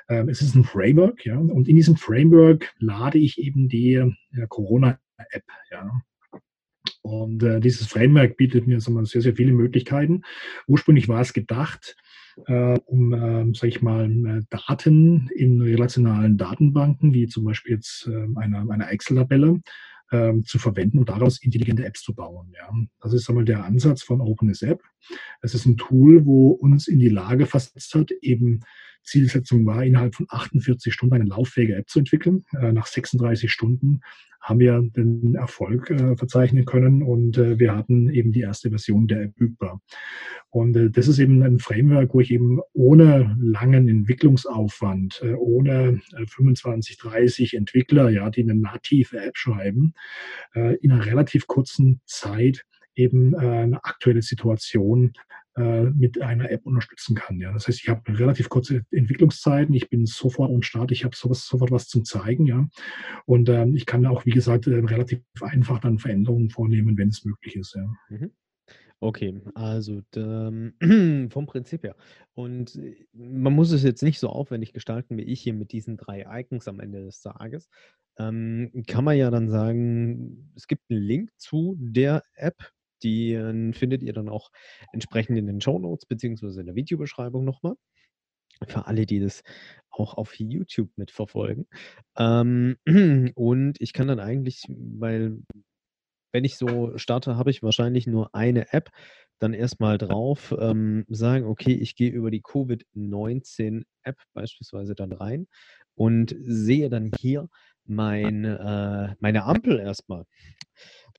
Ähm, 0.08 0.28
es 0.28 0.42
ist 0.42 0.54
ein 0.54 0.64
Framework, 0.64 1.24
ja. 1.24 1.38
Und 1.38 1.68
in 1.68 1.76
diesem 1.76 1.96
Framework 1.96 2.72
lade 2.78 3.18
ich 3.18 3.38
eben 3.38 3.68
die 3.68 3.92
ja, 3.92 4.46
Corona-App, 4.48 5.44
ja. 5.70 5.90
Und 7.02 7.42
äh, 7.42 7.60
dieses 7.60 7.86
Framework 7.86 8.36
bietet 8.36 8.66
mir 8.66 8.80
sagen 8.80 8.96
wir, 8.96 9.06
sehr, 9.06 9.22
sehr 9.22 9.34
viele 9.34 9.52
Möglichkeiten. 9.52 10.22
Ursprünglich 10.66 11.08
war 11.08 11.20
es 11.20 11.32
gedacht, 11.32 11.96
äh, 11.98 12.07
um, 12.46 13.12
äh, 13.12 13.54
sage 13.54 13.68
ich 13.68 13.82
mal, 13.82 14.10
äh, 14.10 14.42
Daten 14.50 15.28
in 15.34 15.60
relationalen 15.60 16.36
Datenbanken, 16.36 17.12
wie 17.12 17.26
zum 17.26 17.44
Beispiel 17.44 17.74
jetzt 17.74 18.08
äh, 18.08 18.26
einer, 18.36 18.68
einer 18.70 18.90
Excel-Tabelle, 18.90 19.60
ähm, 20.10 20.44
zu 20.44 20.58
verwenden 20.58 20.98
und 20.98 21.08
daraus 21.08 21.42
intelligente 21.42 21.84
Apps 21.84 22.02
zu 22.02 22.14
bauen. 22.14 22.52
Ja. 22.56 22.70
Das 23.00 23.12
ist 23.12 23.28
einmal 23.28 23.44
der 23.44 23.64
Ansatz 23.64 24.02
von 24.02 24.20
OpenSAP. 24.20 24.80
Es 25.42 25.54
ist 25.54 25.66
ein 25.66 25.76
Tool, 25.76 26.24
wo 26.24 26.50
uns 26.50 26.88
in 26.88 26.98
die 26.98 27.10
Lage 27.10 27.46
versetzt 27.46 27.94
hat, 27.94 28.10
eben 28.22 28.60
Zielsetzung 29.08 29.66
war, 29.66 29.84
innerhalb 29.84 30.14
von 30.14 30.26
48 30.28 30.92
Stunden 30.92 31.14
eine 31.14 31.24
lauffähige 31.24 31.76
App 31.76 31.88
zu 31.88 32.00
entwickeln. 32.00 32.44
Äh, 32.60 32.72
nach 32.72 32.86
36 32.86 33.50
Stunden 33.50 34.00
haben 34.40 34.60
wir 34.60 34.80
den 34.96 35.34
Erfolg 35.34 35.90
äh, 35.90 36.16
verzeichnen 36.16 36.64
können 36.64 37.02
und 37.02 37.36
äh, 37.38 37.58
wir 37.58 37.74
hatten 37.74 38.08
eben 38.08 38.32
die 38.32 38.40
erste 38.40 38.70
Version 38.70 39.06
der 39.06 39.22
App 39.22 39.32
übbar. 39.36 39.80
Und 40.50 40.76
äh, 40.76 40.90
das 40.90 41.08
ist 41.08 41.18
eben 41.18 41.42
ein 41.42 41.58
Framework, 41.58 42.14
wo 42.14 42.20
ich 42.20 42.30
eben 42.30 42.60
ohne 42.72 43.36
langen 43.40 43.88
Entwicklungsaufwand, 43.88 45.20
äh, 45.22 45.34
ohne 45.34 46.00
25, 46.28 46.98
äh, 46.98 47.08
30 47.08 47.54
Entwickler, 47.54 48.10
ja, 48.10 48.30
die 48.30 48.42
eine 48.42 48.54
native 48.54 49.18
App 49.18 49.36
schreiben, 49.36 49.94
in 50.54 50.92
einer 50.92 51.06
relativ 51.06 51.46
kurzen 51.46 52.00
Zeit 52.06 52.64
eben 52.98 53.34
eine 53.34 53.84
aktuelle 53.84 54.22
Situation 54.22 55.12
äh, 55.58 55.90
mit 55.90 56.20
einer 56.22 56.50
App 56.50 56.66
unterstützen 56.66 57.16
kann. 57.16 57.40
Ja. 57.40 57.52
Das 57.52 57.66
heißt, 57.66 57.80
ich 57.82 57.88
habe 57.88 58.16
relativ 58.16 58.48
kurze 58.48 58.82
Entwicklungszeiten, 58.92 59.74
ich 59.74 59.88
bin 59.90 60.06
sofort 60.06 60.52
am 60.52 60.62
Start, 60.62 60.92
ich 60.92 61.04
habe 61.04 61.16
sofort 61.16 61.72
was 61.72 61.88
zum 61.88 62.04
Zeigen, 62.04 62.46
ja. 62.46 62.68
Und 63.26 63.48
ähm, 63.48 63.74
ich 63.74 63.84
kann 63.84 64.06
auch, 64.06 64.24
wie 64.24 64.30
gesagt, 64.30 64.68
äh, 64.68 64.74
relativ 64.74 65.20
einfach 65.40 65.80
dann 65.80 65.98
Veränderungen 65.98 66.50
vornehmen, 66.50 66.96
wenn 66.96 67.08
es 67.08 67.24
möglich 67.24 67.56
ist, 67.56 67.74
ja. 67.74 67.92
Mhm. 68.08 68.30
Okay, 69.00 69.40
also 69.54 70.02
ähm, 70.16 70.74
vom 71.30 71.46
Prinzip 71.46 71.82
her. 71.82 71.96
Und 72.34 72.76
äh, 72.76 73.06
man 73.12 73.52
muss 73.52 73.72
es 73.72 73.82
jetzt 73.82 74.02
nicht 74.02 74.20
so 74.20 74.28
aufwendig 74.28 74.72
gestalten 74.72 75.16
wie 75.16 75.22
ich 75.22 75.40
hier 75.40 75.54
mit 75.54 75.72
diesen 75.72 75.96
drei 75.96 76.24
Icons 76.40 76.68
am 76.68 76.78
Ende 76.78 77.04
des 77.04 77.20
Tages. 77.20 77.68
Ähm, 78.18 78.70
kann 78.86 79.04
man 79.04 79.16
ja 79.16 79.30
dann 79.30 79.48
sagen, 79.48 80.52
es 80.56 80.66
gibt 80.66 80.90
einen 80.90 81.00
Link 81.00 81.30
zu 81.36 81.76
der 81.78 82.22
App, 82.34 82.72
äh, 83.04 83.72
findet 83.72 84.02
ihr 84.02 84.12
dann 84.12 84.28
auch 84.28 84.50
entsprechend 84.92 85.38
in 85.38 85.46
den 85.46 85.60
Show 85.60 85.78
Notes 85.78 86.06
beziehungsweise 86.06 86.60
in 86.60 86.66
der 86.66 86.74
Videobeschreibung 86.74 87.44
nochmal. 87.44 87.74
Für 88.66 88.86
alle, 88.86 89.06
die 89.06 89.20
das 89.20 89.42
auch 89.90 90.14
auf 90.14 90.34
YouTube 90.38 90.90
mitverfolgen. 90.96 91.68
Ähm, 92.16 92.76
und 93.36 93.80
ich 93.80 93.92
kann 93.92 94.08
dann 94.08 94.20
eigentlich, 94.20 94.64
weil 94.68 95.38
wenn 96.32 96.44
ich 96.44 96.56
so 96.56 96.96
starte, 96.98 97.36
habe 97.36 97.50
ich 97.50 97.62
wahrscheinlich 97.62 98.06
nur 98.06 98.34
eine 98.34 98.72
App, 98.72 98.90
dann 99.38 99.54
erstmal 99.54 99.98
drauf 99.98 100.54
ähm, 100.58 101.04
sagen, 101.08 101.46
okay, 101.46 101.72
ich 101.72 101.94
gehe 101.94 102.10
über 102.10 102.30
die 102.30 102.42
Covid-19-App 102.42 104.16
beispielsweise 104.34 104.94
dann 104.94 105.12
rein 105.12 105.46
und 105.94 106.34
sehe 106.40 106.88
dann 106.88 107.10
hier 107.18 107.48
mein, 107.84 108.44
äh, 108.44 109.14
meine 109.20 109.44
Ampel 109.44 109.78
erstmal. 109.78 110.24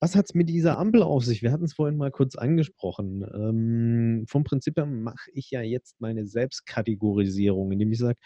Was 0.01 0.15
hat 0.15 0.25
es 0.25 0.33
mit 0.33 0.47
dieser 0.47 0.77
Ampel 0.77 1.03
auf 1.03 1.25
sich? 1.25 1.41
Wir 1.41 1.51
hatten 1.51 1.65
es 1.65 1.73
vorhin 1.73 1.97
mal 1.97 2.11
kurz 2.11 2.35
angesprochen. 2.35 3.25
Ähm, 3.33 4.25
vom 4.27 4.45
Prinzip 4.45 4.77
her 4.77 4.85
mache 4.85 5.29
ich 5.33 5.51
ja 5.51 5.61
jetzt 5.61 5.99
meine 5.99 6.25
Selbstkategorisierung, 6.25 7.71
indem 7.73 7.91
ich 7.91 7.99
sage, 7.99 8.17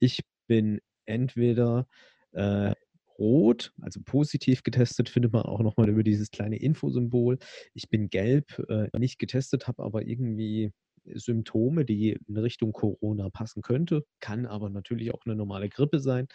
ich 0.00 0.20
bin 0.46 0.80
entweder 1.06 1.86
äh, 2.32 2.72
rot, 3.18 3.72
also 3.80 4.00
positiv 4.04 4.62
getestet, 4.62 5.08
findet 5.08 5.32
man 5.32 5.42
auch 5.42 5.60
nochmal 5.60 5.88
über 5.88 6.02
dieses 6.02 6.30
kleine 6.30 6.56
Infosymbol. 6.56 7.38
Ich 7.72 7.88
bin 7.88 8.10
gelb, 8.10 8.58
äh, 8.68 8.88
nicht 8.98 9.18
getestet, 9.18 9.66
habe 9.66 9.82
aber 9.82 10.06
irgendwie 10.06 10.72
Symptome, 11.06 11.84
die 11.84 12.18
in 12.28 12.36
Richtung 12.36 12.72
Corona 12.72 13.30
passen 13.30 13.62
könnte, 13.62 14.04
kann 14.20 14.46
aber 14.46 14.70
natürlich 14.70 15.12
auch 15.12 15.20
eine 15.26 15.36
normale 15.36 15.68
Grippe 15.68 16.00
sein. 16.00 16.26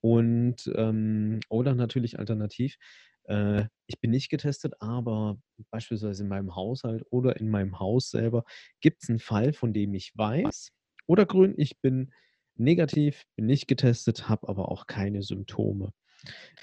Und 0.00 0.70
ähm, 0.74 1.40
oder 1.48 1.74
natürlich 1.74 2.18
alternativ, 2.18 2.76
äh, 3.24 3.64
ich 3.86 4.00
bin 4.00 4.10
nicht 4.10 4.30
getestet, 4.30 4.74
aber 4.80 5.38
beispielsweise 5.70 6.22
in 6.22 6.28
meinem 6.28 6.54
Haushalt 6.54 7.04
oder 7.10 7.38
in 7.38 7.50
meinem 7.50 7.78
Haus 7.78 8.10
selber 8.10 8.44
gibt 8.80 9.02
es 9.02 9.08
einen 9.08 9.18
Fall, 9.18 9.52
von 9.52 9.72
dem 9.72 9.94
ich 9.94 10.12
weiß, 10.16 10.70
oder 11.06 11.26
grün, 11.26 11.54
ich 11.56 11.80
bin 11.80 12.12
negativ, 12.56 13.24
bin 13.36 13.46
nicht 13.46 13.66
getestet, 13.66 14.28
habe 14.28 14.48
aber 14.48 14.70
auch 14.70 14.86
keine 14.86 15.22
Symptome. 15.22 15.92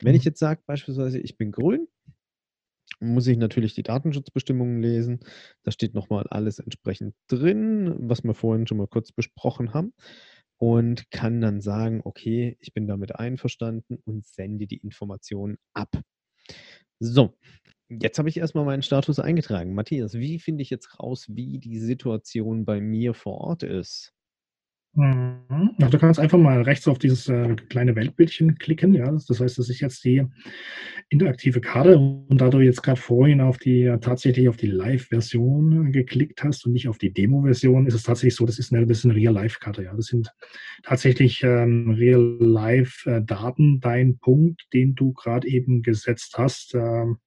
Wenn 0.01 0.15
ich 0.15 0.23
mhm. 0.23 0.29
jetzt 0.29 0.39
sage, 0.39 0.61
beispielsweise, 0.65 1.19
ich 1.19 1.37
bin 1.37 1.51
grün, 1.51 1.87
muss 2.99 3.27
ich 3.27 3.37
natürlich 3.37 3.73
die 3.73 3.83
Datenschutzbestimmungen 3.83 4.81
lesen. 4.81 5.19
Da 5.63 5.71
steht 5.71 5.93
nochmal 5.93 6.27
alles 6.29 6.59
entsprechend 6.59 7.15
drin, 7.27 7.95
was 7.97 8.23
wir 8.23 8.33
vorhin 8.33 8.67
schon 8.67 8.77
mal 8.77 8.87
kurz 8.87 9.11
besprochen 9.11 9.73
haben. 9.73 9.93
Und 10.57 11.09
kann 11.09 11.41
dann 11.41 11.59
sagen, 11.59 12.01
okay, 12.03 12.55
ich 12.59 12.73
bin 12.73 12.87
damit 12.87 13.15
einverstanden 13.15 13.97
und 14.05 14.27
sende 14.27 14.67
die 14.67 14.77
Informationen 14.77 15.57
ab. 15.73 15.89
So, 17.03 17.33
jetzt 17.89 18.19
habe 18.19 18.29
ich 18.29 18.37
erstmal 18.37 18.65
meinen 18.65 18.83
Status 18.83 19.19
eingetragen. 19.19 19.73
Matthias, 19.75 20.13
wie 20.15 20.39
finde 20.39 20.61
ich 20.63 20.69
jetzt 20.69 20.99
raus, 20.99 21.25
wie 21.29 21.59
die 21.59 21.79
Situation 21.79 22.65
bei 22.65 22.79
mir 22.81 23.13
vor 23.15 23.39
Ort 23.41 23.63
ist? 23.63 24.13
Also, 24.93 25.89
du 25.89 25.99
kannst 25.99 26.19
einfach 26.19 26.37
mal 26.37 26.63
rechts 26.63 26.85
auf 26.85 26.99
dieses 26.99 27.29
äh, 27.29 27.55
kleine 27.69 27.95
Weltbildchen 27.95 28.57
klicken, 28.57 28.93
ja. 28.93 29.09
Das 29.09 29.39
heißt, 29.39 29.57
das 29.57 29.69
ist 29.69 29.79
jetzt 29.79 30.03
die 30.03 30.25
interaktive 31.07 31.61
Karte 31.61 31.97
und 31.97 32.41
da 32.41 32.49
du 32.49 32.59
jetzt 32.59 32.83
gerade 32.83 32.99
vorhin 32.99 33.39
auf 33.39 33.57
die 33.57 33.83
äh, 33.83 33.99
tatsächlich 33.99 34.49
auf 34.49 34.57
die 34.57 34.67
Live-Version 34.67 35.93
geklickt 35.93 36.43
hast 36.43 36.65
und 36.65 36.73
nicht 36.73 36.89
auf 36.89 36.97
die 36.97 37.13
Demo-Version, 37.13 37.87
ist 37.87 37.93
es 37.93 38.03
tatsächlich 38.03 38.35
so, 38.35 38.45
das 38.45 38.59
ist 38.59 38.73
eine, 38.73 38.85
eine 38.85 39.15
Real-Life-Karte, 39.15 39.83
ja. 39.83 39.93
Das 39.95 40.07
sind 40.07 40.29
tatsächlich 40.83 41.41
ähm, 41.43 41.91
Real-Life-Daten, 41.91 43.79
dein 43.79 44.17
Punkt, 44.17 44.67
den 44.73 44.95
du 44.95 45.13
gerade 45.13 45.47
eben 45.47 45.83
gesetzt 45.83 46.35
hast. 46.37 46.75
Ähm, 46.75 47.19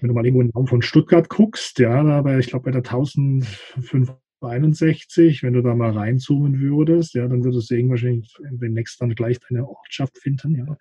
wenn 0.00 0.08
du 0.08 0.14
mal 0.14 0.24
irgendwo 0.24 0.42
in 0.42 0.48
den 0.48 0.54
Raum 0.54 0.66
von 0.66 0.82
Stuttgart 0.82 1.28
guckst, 1.28 1.78
ja, 1.78 2.02
aber 2.02 2.38
ich 2.38 2.48
glaube 2.48 2.64
bei 2.64 2.70
der 2.72 2.82
1500 2.82 4.18
61, 4.42 5.42
wenn 5.42 5.52
du 5.52 5.62
da 5.62 5.74
mal 5.74 5.90
reinzoomen 5.90 6.60
würdest, 6.60 7.14
ja, 7.14 7.28
dann 7.28 7.44
würdest 7.44 7.70
du 7.70 7.74
sehen, 7.74 7.90
wahrscheinlich 7.90 8.34
demnächst 8.50 9.00
dann 9.00 9.14
gleich 9.14 9.38
deine 9.40 9.68
Ortschaft 9.68 10.18
finden, 10.18 10.56
ja. 10.56 10.76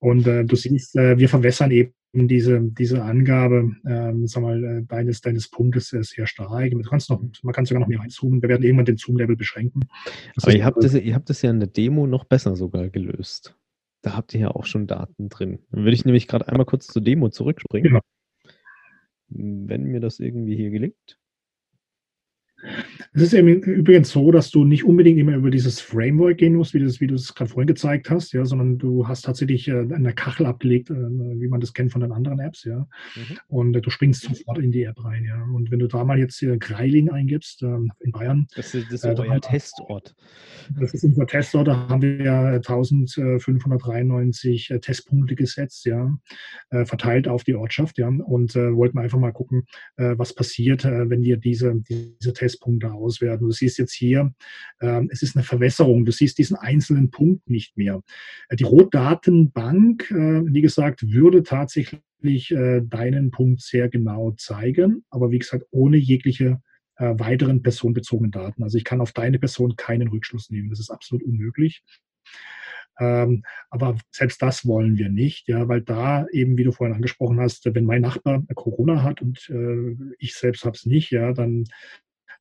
Und 0.00 0.26
äh, 0.26 0.44
du 0.44 0.56
siehst, 0.56 0.96
äh, 0.96 1.18
wir 1.18 1.28
verwässern 1.28 1.70
eben 1.70 1.92
diese, 2.12 2.60
diese 2.60 3.02
Angabe, 3.02 3.76
ähm, 3.86 4.26
sag 4.26 4.42
mal, 4.42 4.64
äh, 4.64 4.82
deines, 4.82 5.20
deines 5.20 5.48
Punktes 5.48 5.88
sehr 5.90 6.26
stark. 6.26 6.70
Du 6.70 6.80
kannst 6.80 7.10
noch, 7.10 7.22
man 7.42 7.54
kann 7.54 7.66
sogar 7.66 7.80
noch 7.80 7.88
mehr 7.88 8.00
reinzoomen. 8.00 8.42
Wir 8.42 8.48
werden 8.48 8.62
irgendwann 8.62 8.86
den 8.86 8.96
Zoom-Level 8.96 9.36
beschränken. 9.36 9.88
Das 10.34 10.44
Aber 10.44 10.54
ihr 10.54 10.64
habt, 10.64 10.82
das, 10.82 10.94
ihr 10.94 11.14
habt 11.14 11.28
das 11.28 11.42
ja 11.42 11.50
in 11.50 11.60
der 11.60 11.68
Demo 11.68 12.06
noch 12.06 12.24
besser 12.24 12.56
sogar 12.56 12.88
gelöst. 12.88 13.56
Da 14.02 14.16
habt 14.16 14.34
ihr 14.34 14.40
ja 14.40 14.50
auch 14.50 14.64
schon 14.64 14.86
Daten 14.86 15.28
drin. 15.28 15.58
Dann 15.70 15.84
würde 15.84 15.94
ich 15.94 16.06
nämlich 16.06 16.26
gerade 16.26 16.48
einmal 16.48 16.64
kurz 16.64 16.86
zur 16.86 17.02
Demo 17.02 17.28
zurückspringen. 17.28 17.90
Genau. 17.90 18.00
Wenn 19.28 19.84
mir 19.84 20.00
das 20.00 20.18
irgendwie 20.18 20.56
hier 20.56 20.70
gelingt. 20.70 21.19
Es 23.12 23.22
ist 23.22 23.32
eben 23.32 23.48
übrigens 23.48 24.10
so, 24.10 24.30
dass 24.30 24.50
du 24.50 24.64
nicht 24.64 24.84
unbedingt 24.84 25.18
immer 25.18 25.34
über 25.34 25.50
dieses 25.50 25.80
Framework 25.80 26.38
gehen 26.38 26.54
musst, 26.54 26.74
wie, 26.74 26.78
das, 26.78 27.00
wie 27.00 27.06
du 27.06 27.14
es 27.14 27.34
gerade 27.34 27.50
vorhin 27.50 27.66
gezeigt 27.66 28.10
hast, 28.10 28.32
ja, 28.32 28.44
sondern 28.44 28.78
du 28.78 29.08
hast 29.08 29.22
tatsächlich 29.22 29.66
äh, 29.68 29.86
eine 29.92 30.12
Kachel 30.12 30.46
abgelegt, 30.46 30.90
äh, 30.90 30.94
wie 30.94 31.48
man 31.48 31.60
das 31.60 31.72
kennt 31.72 31.92
von 31.92 32.02
den 32.02 32.12
anderen 32.12 32.38
Apps, 32.38 32.64
ja. 32.64 32.86
Mhm. 33.16 33.38
Und 33.48 33.76
äh, 33.76 33.80
du 33.80 33.90
springst 33.90 34.22
sofort 34.22 34.58
in 34.58 34.70
die 34.70 34.84
App 34.84 35.02
rein, 35.04 35.24
ja. 35.24 35.42
Und 35.54 35.70
wenn 35.70 35.80
du 35.80 35.88
da 35.88 36.04
mal 36.04 36.18
jetzt 36.18 36.38
hier 36.38 36.58
Greiling 36.58 37.10
eingibst, 37.10 37.62
äh, 37.62 37.78
in 38.00 38.12
Bayern. 38.12 38.46
Das 38.54 38.74
ist, 38.74 38.92
das 38.92 39.04
ist 39.04 39.18
euer 39.18 39.40
Testort. 39.40 40.14
Das 40.78 40.92
ist 40.94 41.02
unser 41.02 41.26
Testort, 41.26 41.68
da 41.68 41.88
haben 41.88 42.02
wir 42.02 42.22
ja 42.22 42.44
1593 42.46 44.74
Testpunkte 44.80 45.34
gesetzt, 45.34 45.86
ja, 45.86 46.16
verteilt 46.70 47.26
auf 47.26 47.44
die 47.44 47.54
Ortschaft, 47.54 47.98
ja. 47.98 48.08
Und 48.08 48.54
wollten 48.54 48.98
einfach 48.98 49.18
mal 49.18 49.32
gucken, 49.32 49.64
was 49.96 50.34
passiert, 50.34 50.84
wenn 50.84 51.22
wir 51.22 51.36
diese, 51.36 51.74
diese 51.88 52.32
Tests 52.32 52.49
Messpunkte 52.50 52.92
auswerten. 52.92 53.44
Du 53.44 53.52
siehst 53.52 53.78
jetzt 53.78 53.92
hier, 53.92 54.32
ähm, 54.80 55.08
es 55.12 55.22
ist 55.22 55.36
eine 55.36 55.44
Verwässerung. 55.44 56.04
Du 56.04 56.12
siehst 56.12 56.38
diesen 56.38 56.56
einzelnen 56.56 57.10
Punkt 57.10 57.48
nicht 57.48 57.76
mehr. 57.76 58.02
Äh, 58.48 58.56
die 58.56 58.64
Rotdatenbank, 58.64 60.10
äh, 60.10 60.42
wie 60.46 60.62
gesagt, 60.62 61.10
würde 61.10 61.42
tatsächlich 61.42 62.50
äh, 62.50 62.82
deinen 62.82 63.30
Punkt 63.30 63.62
sehr 63.62 63.88
genau 63.88 64.32
zeigen, 64.32 65.04
aber 65.10 65.30
wie 65.30 65.38
gesagt, 65.38 65.66
ohne 65.70 65.96
jegliche 65.96 66.60
weiteren 67.02 67.62
personenbezogenen 67.62 68.30
Daten. 68.30 68.62
Also 68.62 68.76
ich 68.76 68.84
kann 68.84 69.00
auf 69.00 69.12
deine 69.12 69.38
Person 69.38 69.74
keinen 69.74 70.08
Rückschluss 70.08 70.50
nehmen. 70.50 70.68
Das 70.68 70.80
ist 70.80 70.90
absolut 70.90 71.24
unmöglich. 71.24 71.82
Ähm, 73.00 73.42
aber 73.70 73.96
selbst 74.10 74.42
das 74.42 74.66
wollen 74.66 74.98
wir 74.98 75.08
nicht, 75.08 75.48
ja, 75.48 75.66
weil 75.68 75.80
da 75.80 76.26
eben, 76.32 76.58
wie 76.58 76.64
du 76.64 76.72
vorhin 76.72 76.94
angesprochen 76.94 77.40
hast, 77.40 77.64
wenn 77.74 77.86
mein 77.86 78.02
Nachbar 78.02 78.42
Corona 78.54 79.02
hat 79.02 79.22
und 79.22 79.48
äh, 79.48 79.96
ich 80.18 80.34
selbst 80.34 80.66
habe 80.66 80.76
es 80.76 80.84
nicht, 80.84 81.10
ja, 81.10 81.32
dann 81.32 81.64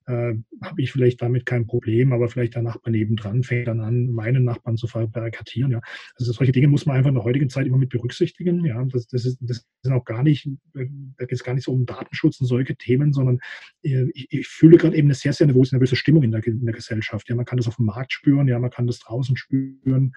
äh, 0.10 0.34
habe 0.63 0.82
ich 0.82 0.91
vielleicht 0.91 1.22
damit 1.22 1.45
kein 1.45 1.67
Problem, 1.67 2.12
aber 2.13 2.30
vielleicht 2.30 2.56
der 2.56 2.63
Nachbar 2.63 2.91
nebendran 2.91 3.43
fängt 3.43 3.67
dann 3.67 3.80
an, 3.80 4.08
meinen 4.08 4.43
Nachbarn 4.43 4.76
zu 4.76 4.88
verbarrikadieren. 4.88 5.72
Ja. 5.72 5.82
Also 6.17 6.32
solche 6.32 6.52
Dinge 6.52 6.67
muss 6.67 6.88
man 6.88 6.98
einfach 6.98 7.10
in 7.10 7.15
der 7.15 7.24
heutigen 7.24 7.50
Zeit 7.50 7.67
immer 7.67 7.78
mit 7.78 7.89
berücksichtigen. 7.89 8.65
Ja. 8.65 8.84
Das, 8.86 9.08
das, 9.08 9.26
ist, 9.26 9.38
das 9.41 9.67
sind 9.84 9.93
auch 9.93 10.06
gar 10.06 10.24
nicht, 10.24 10.50
da 10.74 10.84
geht 10.84 11.32
es 11.32 11.43
gar 11.43 11.54
nicht 11.54 11.65
so 11.65 11.74
um 11.74 11.86
Datenschutz 11.86 12.41
und 12.41 12.48
solche 12.48 12.76
Themen, 12.76 13.13
sondern 13.13 13.39
äh, 13.84 14.08
ich, 14.13 14.28
ich 14.32 14.48
fühle 14.48 14.78
gerade 14.78 14.98
eben 14.98 15.08
eine 15.08 15.13
sehr, 15.13 15.34
sehr 15.34 15.45
nervöse, 15.45 15.76
nervöse 15.76 15.95
Stimmung 15.95 16.24
in 16.24 16.32
der, 16.32 16.45
in 16.45 16.65
der 16.65 16.74
Gesellschaft. 16.74 17.30
Ja. 17.30 17.36
Man 17.36 17.45
kann 17.45 17.58
das 17.58 17.67
auf 17.67 17.76
dem 17.76 17.86
Markt 17.86 18.12
spüren, 18.12 18.48
ja, 18.48 18.58
man 18.58 18.72
kann 18.72 18.88
das 18.88 19.00
draußen 19.00 19.38
spüren, 19.38 20.13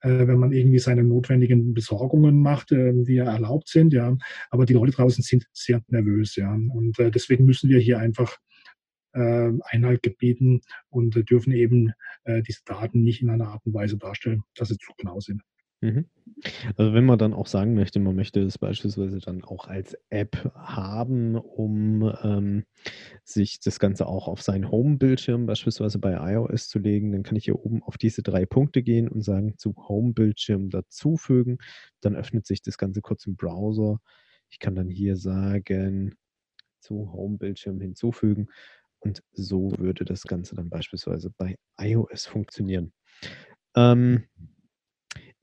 äh, 0.00 0.28
wenn 0.28 0.38
man 0.38 0.52
irgendwie 0.52 0.78
seine 0.78 1.02
notwendigen 1.02 1.74
Besorgungen 1.74 2.40
macht, 2.40 2.70
äh, 2.70 2.92
die 2.94 3.14
ja 3.14 3.24
erlaubt 3.24 3.68
sind. 3.68 3.92
Ja. 3.92 4.16
Aber 4.50 4.64
die 4.64 4.74
Leute 4.74 4.92
draußen 4.92 5.24
sind 5.24 5.48
sehr 5.52 5.82
nervös. 5.88 6.36
Ja. 6.36 6.52
Und 6.54 7.00
äh, 7.00 7.10
deswegen 7.10 7.44
müssen 7.44 7.68
wir 7.68 7.80
hier 7.80 7.98
einfach 7.98 8.32
äh, 8.32 8.53
Einhalt 9.20 10.02
gebieten 10.02 10.60
und 10.88 11.30
dürfen 11.30 11.52
eben 11.52 11.92
äh, 12.24 12.42
diese 12.42 12.60
Daten 12.64 13.02
nicht 13.02 13.22
in 13.22 13.30
einer 13.30 13.48
Art 13.48 13.64
und 13.66 13.74
Weise 13.74 13.96
darstellen, 13.96 14.42
dass 14.54 14.68
sie 14.68 14.78
zu 14.78 14.92
genau 14.96 15.20
sind. 15.20 15.42
Mhm. 15.84 16.06
Also 16.76 16.94
wenn 16.94 17.04
man 17.04 17.18
dann 17.18 17.34
auch 17.34 17.46
sagen 17.46 17.74
möchte, 17.74 18.00
man 18.00 18.16
möchte 18.16 18.40
es 18.40 18.56
beispielsweise 18.56 19.18
dann 19.18 19.44
auch 19.44 19.66
als 19.68 19.94
App 20.08 20.50
haben, 20.54 21.36
um 21.36 22.10
ähm, 22.22 22.64
sich 23.22 23.60
das 23.60 23.78
Ganze 23.78 24.06
auch 24.06 24.26
auf 24.26 24.40
seinen 24.40 24.70
Home-Bildschirm 24.70 25.44
beispielsweise 25.44 25.98
bei 25.98 26.32
iOS 26.32 26.68
zu 26.68 26.78
legen, 26.78 27.12
dann 27.12 27.22
kann 27.22 27.36
ich 27.36 27.44
hier 27.44 27.62
oben 27.62 27.82
auf 27.82 27.98
diese 27.98 28.22
drei 28.22 28.46
Punkte 28.46 28.82
gehen 28.82 29.08
und 29.08 29.22
sagen 29.22 29.58
zu 29.58 29.74
Home-Bildschirm 29.76 30.70
dazufügen. 30.70 31.58
Dann 32.00 32.16
öffnet 32.16 32.46
sich 32.46 32.62
das 32.62 32.78
Ganze 32.78 33.02
kurz 33.02 33.26
im 33.26 33.36
Browser. 33.36 34.00
Ich 34.48 34.58
kann 34.58 34.74
dann 34.74 34.88
hier 34.88 35.16
sagen 35.16 36.14
zu 36.80 37.12
Home-Bildschirm 37.12 37.80
hinzufügen 37.80 38.48
und 39.04 39.22
so 39.32 39.72
würde 39.78 40.04
das 40.04 40.22
Ganze 40.22 40.54
dann 40.54 40.70
beispielsweise 40.70 41.30
bei 41.36 41.56
iOS 41.78 42.26
funktionieren. 42.26 42.92
Ähm, 43.76 44.24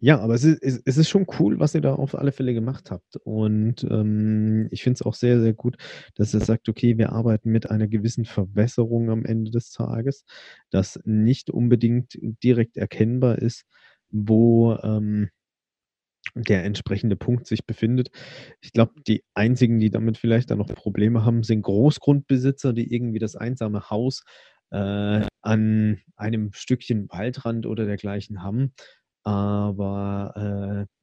ja, 0.03 0.19
aber 0.19 0.33
es 0.33 0.43
ist, 0.43 0.81
es 0.83 0.97
ist 0.97 1.09
schon 1.09 1.27
cool, 1.39 1.59
was 1.59 1.75
ihr 1.75 1.81
da 1.81 1.93
auf 1.93 2.15
alle 2.15 2.31
Fälle 2.31 2.55
gemacht 2.55 2.89
habt. 2.89 3.17
Und 3.17 3.83
ähm, 3.83 4.67
ich 4.71 4.81
finde 4.81 4.95
es 4.95 5.03
auch 5.03 5.13
sehr, 5.13 5.39
sehr 5.39 5.53
gut, 5.53 5.77
dass 6.15 6.33
ihr 6.33 6.39
sagt, 6.39 6.69
okay, 6.69 6.97
wir 6.97 7.11
arbeiten 7.11 7.51
mit 7.51 7.69
einer 7.69 7.87
gewissen 7.87 8.25
Verwässerung 8.25 9.11
am 9.11 9.25
Ende 9.25 9.51
des 9.51 9.71
Tages, 9.71 10.25
das 10.71 10.99
nicht 11.05 11.51
unbedingt 11.51 12.17
direkt 12.19 12.77
erkennbar 12.77 13.37
ist, 13.37 13.65
wo 14.09 14.73
ähm, 14.81 15.29
der 16.35 16.63
entsprechende 16.63 17.15
Punkt 17.15 17.47
sich 17.47 17.65
befindet. 17.65 18.11
Ich 18.61 18.71
glaube, 18.73 18.93
die 19.07 19.23
einzigen, 19.33 19.79
die 19.79 19.89
damit 19.89 20.17
vielleicht 20.17 20.51
dann 20.51 20.59
noch 20.59 20.67
Probleme 20.67 21.25
haben, 21.25 21.43
sind 21.43 21.63
Großgrundbesitzer, 21.63 22.73
die 22.73 22.93
irgendwie 22.93 23.19
das 23.19 23.35
einsame 23.35 23.89
Haus 23.89 24.23
äh, 24.71 25.25
an 25.41 25.99
einem 26.15 26.53
Stückchen 26.53 27.07
Waldrand 27.09 27.65
oder 27.65 27.85
dergleichen 27.85 28.43
haben. 28.43 28.73
Aber 29.23 30.87
äh, 30.87 31.00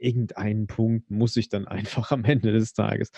irgendeinen 0.00 0.66
Punkt 0.66 1.10
muss 1.10 1.36
ich 1.36 1.48
dann 1.48 1.66
einfach 1.68 2.10
am 2.12 2.24
Ende 2.24 2.52
des 2.52 2.72
Tages 2.74 3.10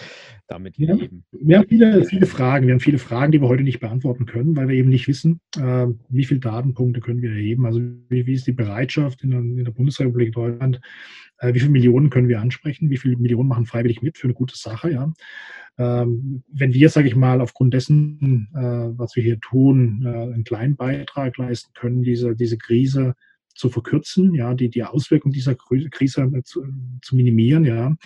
damit 0.47 0.79
ja, 0.79 0.95
leben. 0.95 1.25
Wir 1.33 1.59
haben 1.59 1.69
viele, 1.69 2.05
viele 2.05 2.27
Fragen. 2.27 2.67
Wir 2.67 2.75
haben 2.75 2.81
viele 2.81 2.99
Fragen, 2.99 3.33
die 3.33 3.41
wir 3.41 3.49
heute 3.49 3.63
nicht 3.63 3.81
beantworten 3.81 4.27
können, 4.27 4.57
weil 4.57 4.69
wir 4.69 4.77
eben 4.77 4.89
nicht 4.89 5.09
wissen, 5.09 5.41
äh, 5.57 5.87
wie 6.09 6.25
viele 6.25 6.41
Datenpunkte 6.41 7.01
können 7.01 7.23
wir 7.23 7.31
erheben. 7.31 7.67
Also 7.67 7.81
wie, 8.09 8.27
wie 8.27 8.35
ist 8.35 8.47
die 8.47 8.53
Bereitschaft 8.53 9.23
in 9.23 9.31
der, 9.31 9.41
in 9.41 9.65
der 9.65 9.73
Bundesrepublik 9.73 10.33
Deutschland? 10.33 10.81
Äh, 11.39 11.55
wie 11.55 11.61
viele 11.61 11.73
Millionen 11.73 12.11
können 12.11 12.29
wir 12.29 12.41
ansprechen? 12.41 12.91
Wie 12.91 12.99
viele 12.99 13.17
Millionen 13.17 13.49
machen 13.49 13.67
freiwillig 13.67 14.03
mit 14.03 14.19
für 14.19 14.27
eine 14.27 14.35
gute 14.35 14.57
Sache? 14.57 14.91
Ja. 14.91 15.13
Ähm, 15.79 16.43
wenn 16.53 16.75
wir, 16.75 16.91
sage 16.91 17.09
ich 17.09 17.17
mal, 17.17 17.41
aufgrund 17.41 17.73
dessen, 17.73 18.49
äh, 18.55 18.99
was 18.99 19.17
wir 19.17 19.23
hier 19.23 19.41
tun, 19.41 20.03
äh, 20.05 20.09
einen 20.09 20.45
kleinen 20.45 20.77
Beitrag 20.77 21.39
leisten 21.39 21.73
können, 21.75 22.03
diese, 22.03 22.37
diese 22.37 22.59
Krise 22.59 23.15
zu 23.55 23.69
verkürzen, 23.69 24.35
ja, 24.35 24.55
die, 24.55 24.71
die 24.71 24.85
Auswirkungen 24.85 25.33
dieser 25.33 25.55
Krise 25.55 26.31
zu, 26.45 26.65
zu 27.03 27.17
minimieren, 27.17 27.65
ja, 27.65 27.97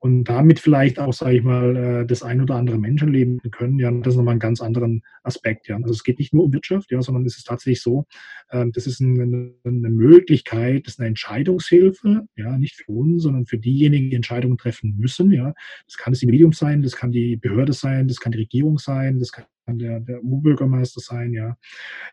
und 0.00 0.24
damit 0.24 0.60
vielleicht 0.60 0.98
auch, 1.00 1.12
sage 1.12 1.36
ich 1.38 1.42
mal, 1.42 1.76
äh, 1.76 2.06
das 2.06 2.22
ein 2.22 2.40
oder 2.40 2.54
andere 2.54 2.78
Menschenleben 2.78 3.40
können, 3.50 3.78
ja, 3.78 3.90
das 3.90 4.14
ist 4.14 4.16
nochmal 4.16 4.36
ein 4.36 4.40
ganz 4.40 4.60
anderen 4.60 5.02
Aspekt, 5.22 5.68
ja. 5.68 5.76
Also 5.76 5.90
es 5.92 6.04
geht 6.04 6.18
nicht 6.18 6.32
nur 6.32 6.44
um 6.44 6.52
Wirtschaft, 6.52 6.90
ja, 6.92 7.02
sondern 7.02 7.26
es 7.26 7.36
ist 7.36 7.44
tatsächlich 7.44 7.82
so, 7.82 8.06
ähm, 8.52 8.70
das 8.72 8.86
ist 8.86 9.00
eine, 9.00 9.52
Möglichkeit, 9.64 10.86
das 10.86 10.94
ist 10.94 11.00
eine 11.00 11.08
Entscheidungshilfe, 11.08 12.26
ja, 12.36 12.58
nicht 12.58 12.76
für 12.76 12.92
uns, 12.92 13.24
sondern 13.24 13.46
für 13.46 13.58
diejenigen, 13.58 14.10
die 14.10 14.16
Entscheidungen 14.16 14.56
treffen 14.56 14.94
müssen, 14.98 15.32
ja. 15.32 15.52
Das 15.86 15.96
kann 15.96 16.12
das 16.12 16.22
Individuum 16.22 16.52
sein, 16.52 16.82
das 16.82 16.94
kann 16.94 17.10
die 17.10 17.36
Behörde 17.36 17.72
sein, 17.72 18.06
das 18.08 18.20
kann 18.20 18.32
die 18.32 18.38
Regierung 18.38 18.78
sein, 18.78 19.18
das 19.18 19.32
kann 19.32 19.46
der, 19.76 20.00
der 20.00 20.24
Oberbürgermeister 20.24 21.00
sein, 21.00 21.34
ja, 21.34 21.56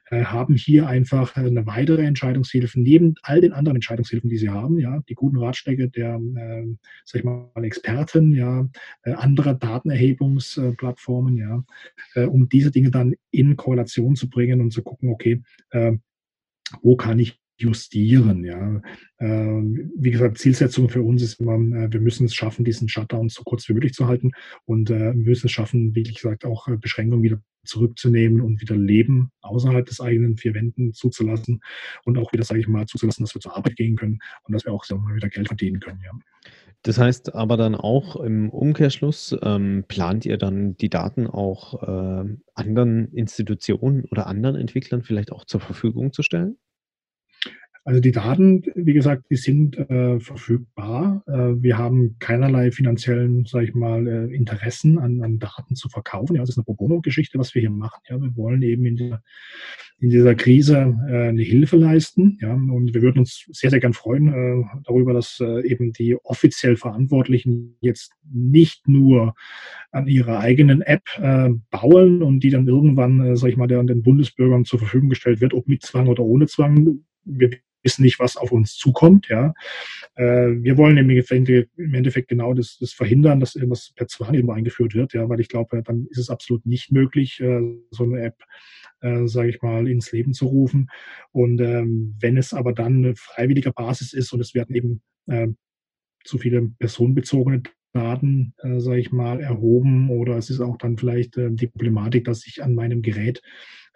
äh, 0.10 0.26
haben 0.26 0.56
hier 0.56 0.88
einfach 0.88 1.36
eine 1.36 1.66
weitere 1.66 2.04
Entscheidungshilfe 2.04 2.80
neben 2.80 3.16
all 3.22 3.40
den 3.40 3.54
anderen 3.54 3.78
Entscheidungshilfen, 3.78 4.30
die 4.30 4.38
sie 4.38 4.50
haben, 4.50 4.78
ja, 4.80 5.02
die 5.08 5.14
guten 5.14 5.38
Ratschläge 5.38 5.90
der, 5.90 6.16
äh, 6.16 6.66
sag 7.06 7.20
ich 7.20 7.24
mal, 7.24 7.50
Experten, 7.76 8.34
ja, 8.34 8.68
äh, 9.04 9.12
anderer 9.12 9.54
Datenerhebungsplattformen, 9.54 11.38
ja, 11.38 11.64
äh, 12.16 12.26
um 12.26 12.48
diese 12.48 12.72
Dinge 12.72 12.90
dann 12.90 13.16
in 13.32 13.56
Korrelation 13.58 14.16
zu 14.16 14.30
bringen 14.30 14.62
und 14.62 14.72
zu 14.72 14.82
gucken, 14.82 15.10
okay, 15.10 15.42
äh, 15.72 15.94
wo 16.82 16.96
kann 16.96 17.20
ich 17.20 17.40
justieren. 17.58 18.44
Ja. 18.44 18.82
Ähm, 19.20 19.92
wie 19.96 20.12
gesagt, 20.12 20.38
Zielsetzung 20.38 20.90
für 20.90 21.02
uns 21.02 21.22
ist 21.22 21.40
immer, 21.40 21.58
wir 21.58 22.02
müssen 22.02 22.26
es 22.26 22.36
schaffen, 22.36 22.66
diesen 22.66 22.90
Shutdown 22.90 23.30
so 23.30 23.44
kurz 23.44 23.70
wie 23.70 23.74
möglich 23.74 23.94
zu 23.94 24.08
halten 24.08 24.32
und 24.66 24.90
wir 24.90 25.14
müssen 25.14 25.48
es 25.48 25.54
schaffen, 25.54 25.96
wie 25.96 26.04
gesagt, 26.04 26.44
auch 26.44 26.68
Beschränkungen 26.82 27.24
wieder 27.24 27.42
zurückzunehmen 27.64 28.42
und 28.42 28.60
wieder 28.60 28.76
Leben 28.76 29.32
außerhalb 29.40 29.86
des 29.86 30.02
eigenen 30.02 30.36
vier 30.36 30.54
Wänden 30.54 30.92
zuzulassen 30.92 31.62
und 32.04 32.18
auch 32.18 32.34
wieder, 32.34 32.44
sage 32.44 32.60
ich 32.60 32.68
mal, 32.68 32.88
zuzulassen, 32.88 33.24
dass 33.24 33.34
wir 33.34 33.42
zur 33.42 33.56
Arbeit 33.56 33.78
gehen 33.78 33.96
können 33.96 34.20
und 34.44 34.52
dass 34.54 34.66
wir 34.66 34.74
auch 34.74 34.84
so 34.84 34.98
wieder 34.98 35.30
Geld 35.30 35.48
verdienen 35.48 35.80
können. 35.80 36.02
Ja. 36.04 36.12
Das 36.86 37.00
heißt 37.00 37.34
aber 37.34 37.58
dann 37.58 37.74
auch 37.74 38.16
im 38.16 38.52
Umkehrschluss, 38.52 39.36
ähm, 39.42 39.86
plant 39.88 40.24
ihr 40.26 40.38
dann 40.38 40.78
die 40.78 40.90
Daten 40.92 41.26
auch 41.26 41.82
äh, 41.82 42.38
anderen 42.54 43.12
Institutionen 43.12 44.06
oder 44.12 44.28
anderen 44.28 44.56
Entwicklern 44.56 45.02
vielleicht 45.02 45.32
auch 45.32 45.46
zur 45.46 45.62
Verfügung 45.62 46.14
zu 46.14 46.22
stellen? 46.22 46.58
Also 47.88 48.02
die 48.02 48.12
Daten, 48.12 48.64
wie 48.74 48.94
gesagt, 48.94 49.26
die 49.30 49.36
sind 49.36 49.78
äh, 49.78 50.20
verfügbar. 50.20 51.22
Äh, 51.28 51.62
wir 51.62 51.78
haben 51.78 52.16
keinerlei 52.18 52.72
finanziellen, 52.72 53.46
sage 53.46 53.66
ich 53.66 53.76
mal, 53.76 54.08
äh, 54.08 54.36
Interessen 54.36 54.98
an, 54.98 55.22
an, 55.22 55.38
Daten 55.38 55.76
zu 55.76 55.88
verkaufen. 55.88 56.36
Ja, 56.36 56.42
das 56.42 56.50
ist 56.50 56.58
eine 56.58 56.64
Pro 56.64 56.74
Bono-Geschichte, 56.74 57.38
was 57.38 57.54
wir 57.54 57.60
hier 57.60 57.70
machen. 57.70 58.02
Ja, 58.10 58.20
wir 58.20 58.36
wollen 58.36 58.64
eben 58.64 58.88
in 58.88 58.96
dieser, 58.96 59.22
in 60.00 60.10
dieser 60.10 60.34
Krise 60.34 60.98
äh, 61.08 61.28
eine 61.28 61.44
Hilfe 61.44 61.78
leisten. 61.78 62.40
Ja, 62.42 62.54
und 62.54 62.96
wir 62.96 63.04
würden 63.04 63.20
uns 63.20 63.46
sehr, 63.52 63.70
sehr 63.70 63.80
gern 63.80 63.94
freuen 63.94 64.30
äh, 64.30 64.66
darüber, 64.84 65.14
dass 65.14 65.40
äh, 65.40 65.62
eben 65.68 65.94
die 65.94 66.16
offiziell 66.24 66.78
Verantwortlichen 66.78 67.78
jetzt 67.82 68.14
nicht 68.24 68.88
nur 68.88 69.36
an 69.92 70.08
ihrer 70.08 70.40
eigenen 70.40 70.82
App 70.82 71.04
bauen 71.70 72.24
und 72.24 72.40
die 72.40 72.50
dann 72.50 72.68
irgendwann, 72.68 73.24
äh, 73.24 73.38
sage 73.38 73.52
ich 73.52 73.58
mal, 73.58 73.68
der, 73.68 73.84
den 73.84 74.02
Bundesbürgern 74.02 74.66
zur 74.66 74.80
Verfügung 74.80 75.10
gestellt 75.10 75.40
wird, 75.40 75.54
ob 75.54 75.68
mit 75.68 75.84
Zwang 75.84 76.08
oder 76.08 76.24
ohne 76.24 76.48
Zwang. 76.48 77.02
Wir 77.24 77.52
wissen 77.86 78.04
nicht, 78.04 78.20
was 78.20 78.36
auf 78.36 78.52
uns 78.52 78.76
zukommt. 78.76 79.30
Ja. 79.30 79.54
Äh, 80.16 80.52
wir 80.62 80.78
wollen 80.78 80.98
im 80.98 81.10
Endeffekt, 81.10 81.50
im 81.50 81.94
Endeffekt 81.94 82.28
genau 82.28 82.54
das, 82.54 82.78
das, 82.80 82.92
verhindern, 82.92 83.40
dass 83.40 83.56
irgendwas 83.56 83.94
per 83.96 84.08
Zwang 84.08 84.34
irgendwo 84.34 84.54
eingeführt 84.54 84.96
wird, 84.96 85.14
ja, 85.14 85.30
weil 85.30 85.40
ich 85.40 85.48
glaube, 85.48 85.82
dann 85.84 86.08
ist 86.10 86.18
es 86.18 86.30
absolut 86.30 86.66
nicht 86.66 86.92
möglich, 86.92 87.40
äh, 87.40 87.62
so 87.92 88.04
eine 88.04 88.22
App 88.22 88.36
äh, 89.02 89.28
sage 89.28 89.50
ich 89.50 89.62
mal, 89.62 89.88
ins 89.88 90.12
Leben 90.12 90.34
zu 90.34 90.48
rufen. 90.48 90.90
Und 91.32 91.62
ähm, 91.62 92.16
wenn 92.20 92.38
es 92.38 92.54
aber 92.54 92.74
dann 92.74 92.98
eine 92.98 93.16
freiwilliger 93.16 93.72
Basis 93.72 94.14
ist 94.14 94.34
und 94.34 94.40
es 94.40 94.54
werden 94.54 94.76
eben 94.76 95.02
äh, 95.28 95.48
zu 96.24 96.38
viele 96.38 96.72
personenbezogene 96.80 97.62
Daten, 97.94 98.54
äh, 98.58 98.80
sage 98.80 99.00
ich 99.00 99.12
mal, 99.12 99.40
erhoben 99.40 100.10
oder 100.10 100.38
es 100.38 100.50
ist 100.50 100.60
auch 100.60 100.78
dann 100.78 100.98
vielleicht 100.98 101.38
äh, 101.38 101.50
die 101.52 101.68
Problematik, 101.68 102.26
dass 102.26 102.46
ich 102.46 102.64
an 102.64 102.76
meinem 102.76 103.02
Gerät 103.02 103.42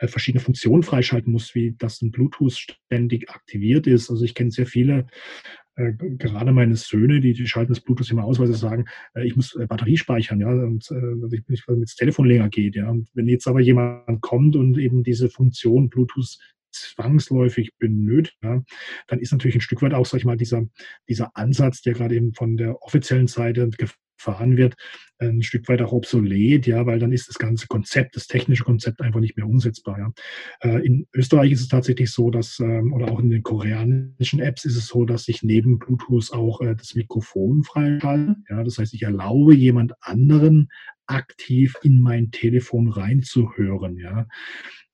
verschiedene 0.08 0.44
Funktionen 0.44 0.84
freischalten 0.84 1.32
muss, 1.32 1.54
wie 1.56 1.76
dass 1.78 2.02
ein 2.02 2.12
Bluetooth 2.12 2.54
ständig 2.54 3.30
aktiviert 3.30 3.88
ist. 3.88 4.10
Also 4.10 4.24
ich 4.24 4.36
kenne 4.36 4.52
sehr 4.52 4.66
viele 4.66 5.08
äh, 5.80 5.94
gerade 5.94 6.52
meine 6.52 6.76
Söhne, 6.76 7.22
die, 7.22 7.34
die 7.34 7.48
schalten 7.48 7.74
das 7.74 7.82
Bluetooth 7.82 8.12
immer 8.12 8.26
aus, 8.26 8.38
weil 8.40 8.48
sie 8.48 8.54
sagen, 8.54 8.86
äh, 9.14 9.26
ich 9.26 9.36
muss 9.36 9.56
äh, 9.56 9.66
Batterie 9.66 9.98
speichern, 9.98 10.42
ja, 10.42 10.50
und 10.50 10.90
äh, 10.92 11.36
ich 11.36 11.48
nicht, 11.48 11.68
weil 11.68 11.80
das 11.80 11.96
Telefon 11.96 12.28
länger 12.28 12.50
geht, 12.50 12.76
ja. 12.76 12.90
Und 12.90 13.10
wenn 13.14 13.28
jetzt 13.28 13.48
aber 13.48 13.62
jemand 13.62 14.22
kommt 14.22 14.56
und 14.56 14.78
eben 14.78 15.04
diese 15.04 15.30
Funktion 15.30 15.90
Bluetooth 15.90 16.38
zwangsläufig 16.72 17.72
benötigt, 17.80 18.38
ja, 18.44 18.62
dann 19.08 19.20
ist 19.20 19.32
natürlich 19.32 19.56
ein 19.56 19.62
Stück 19.62 19.82
weit 19.82 19.94
auch, 19.94 20.06
sag 20.06 20.20
ich 20.20 20.26
mal, 20.26 20.38
dieser, 20.38 20.66
dieser 21.08 21.36
Ansatz, 21.36 21.82
der 21.82 21.94
gerade 21.94 22.16
eben 22.16 22.34
von 22.34 22.58
der 22.58 22.82
offiziellen 22.82 23.28
Seite 23.28 23.70
gefahren 24.20 24.58
wird, 24.58 24.76
ein 25.20 25.42
Stück 25.44 25.68
weit 25.68 25.82
auch 25.82 25.92
obsolet, 25.92 26.66
ja, 26.66 26.86
weil 26.86 27.00
dann 27.00 27.12
ist 27.12 27.28
das 27.28 27.38
ganze 27.38 27.68
Konzept, 27.68 28.16
das 28.16 28.28
technische 28.28 28.64
Konzept 28.64 29.02
einfach 29.02 29.20
nicht 29.20 29.36
mehr 29.36 29.46
umsetzbar. 29.46 30.00
Ja. 30.00 30.12
Äh, 30.62 30.86
in 30.86 31.08
Österreich 31.14 31.52
ist 31.52 31.62
es 31.62 31.68
tatsächlich 31.68 32.12
so, 32.12 32.30
dass, 32.30 32.60
ähm, 32.60 32.94
oder 32.94 33.12
auch 33.12 33.20
in 33.20 33.30
den 33.30 33.44
koreanischen 33.44 34.40
Apps 34.40 34.66
ist 34.66 34.78
es 34.78 34.88
so, 34.88 35.06
dass 35.06 35.28
ich 35.28 35.44
neben 35.44 35.80
Bluetooth 35.80 36.32
auch 36.32 36.62
äh, 36.62 36.76
das 36.76 36.96
Mikrofon 36.96 37.64
freischalte. 37.64 38.36
Ja, 38.50 38.64
das 38.64 38.78
heißt, 38.78 38.94
ich 38.94 39.04
erlaube 39.04 39.54
jemand 39.56 39.94
anderen 40.02 40.70
aktiv 41.06 41.76
in 41.82 42.02
mein 42.02 42.32
Telefon 42.32 42.88
reinzuhören. 42.88 43.98
Ja. 43.98 44.28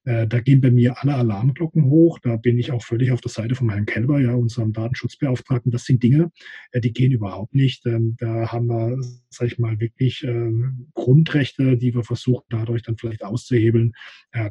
Äh, 0.06 0.28
da 0.28 0.40
gehen 0.40 0.62
bei 0.62 0.72
mir 0.72 1.02
alle 1.02 1.16
Alarmglocken 1.16 1.86
hoch. 1.86 2.20
Da 2.20 2.38
bin 2.38 2.58
ich 2.58 2.72
auch 2.72 2.84
völlig 2.84 3.12
auf 3.12 3.22
der 3.22 3.32
Seite 3.32 3.56
von 3.56 3.70
Herrn 3.70 3.86
Kelber, 3.86 4.20
ja, 4.20 4.34
unserem 4.34 4.72
Datenschutzbeauftragten. 4.72 5.72
Das 5.72 5.86
sind 5.86 6.02
Dinge, 6.04 6.32
äh, 6.72 6.80
die 6.80 6.94
gehen 6.94 7.12
überhaupt 7.12 7.56
nicht. 7.56 7.86
Ähm, 7.86 8.16
da 8.20 8.52
haben 8.52 8.68
wir, 8.68 8.98
sag 9.30 9.48
ich 9.48 9.60
mal, 9.60 9.80
wirklich 9.80 10.24
ähm, 10.24 10.88
Grundrechte, 10.94 11.78
die 11.78 11.94
wir 11.94 12.04
versuchen 12.04 12.46
dadurch 12.50 12.84
dann 12.84 12.98
vielleicht 12.98 13.24
auszuhebeln. 13.24 13.94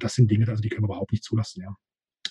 Das 0.00 0.14
sind 0.14 0.30
Dinge, 0.30 0.48
also 0.48 0.62
die 0.62 0.68
können 0.68 0.84
wir 0.84 0.88
überhaupt 0.88 1.12
nicht 1.12 1.24
zulassen, 1.24 1.62
ja. 1.62 1.76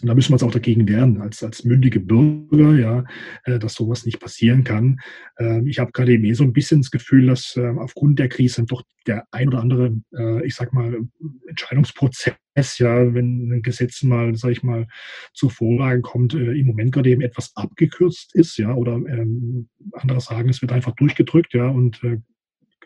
Und 0.03 0.09
da 0.09 0.15
müssen 0.15 0.31
wir 0.31 0.33
uns 0.33 0.43
auch 0.43 0.51
dagegen 0.51 0.85
wehren, 0.89 1.21
als, 1.21 1.41
als 1.43 1.63
mündige 1.63 2.01
Bürger, 2.01 2.77
ja, 2.77 3.05
äh, 3.45 3.57
dass 3.57 3.73
sowas 3.73 4.05
nicht 4.05 4.19
passieren 4.19 4.65
kann. 4.65 4.99
Äh, 5.37 5.65
ich 5.65 5.79
habe 5.79 5.93
gerade 5.93 6.11
eben 6.11 6.25
eh 6.25 6.33
so 6.33 6.43
ein 6.43 6.51
bisschen 6.51 6.81
das 6.81 6.91
Gefühl, 6.91 7.27
dass 7.27 7.55
äh, 7.55 7.69
aufgrund 7.77 8.19
der 8.19 8.27
Krise 8.27 8.65
doch 8.65 8.83
der 9.07 9.25
ein 9.31 9.47
oder 9.47 9.61
andere, 9.61 9.95
äh, 10.13 10.45
ich 10.45 10.55
sag 10.55 10.73
mal, 10.73 11.07
Entscheidungsprozess, 11.47 12.35
ja, 12.79 13.13
wenn 13.13 13.49
ein 13.49 13.61
Gesetz 13.61 14.03
mal, 14.03 14.35
sag 14.35 14.51
ich 14.51 14.61
mal, 14.61 14.87
zur 15.33 15.51
Vorlage 15.51 16.01
kommt, 16.01 16.33
äh, 16.33 16.51
im 16.51 16.67
Moment 16.67 16.91
gerade 16.91 17.09
eben 17.09 17.21
etwas 17.21 17.55
abgekürzt 17.55 18.35
ist, 18.35 18.57
ja, 18.57 18.73
oder 18.73 18.95
ähm, 18.95 19.69
andere 19.93 20.19
sagen, 20.19 20.49
es 20.49 20.61
wird 20.61 20.73
einfach 20.73 20.95
durchgedrückt, 20.95 21.53
ja, 21.53 21.69
und 21.69 22.03
äh, 22.03 22.17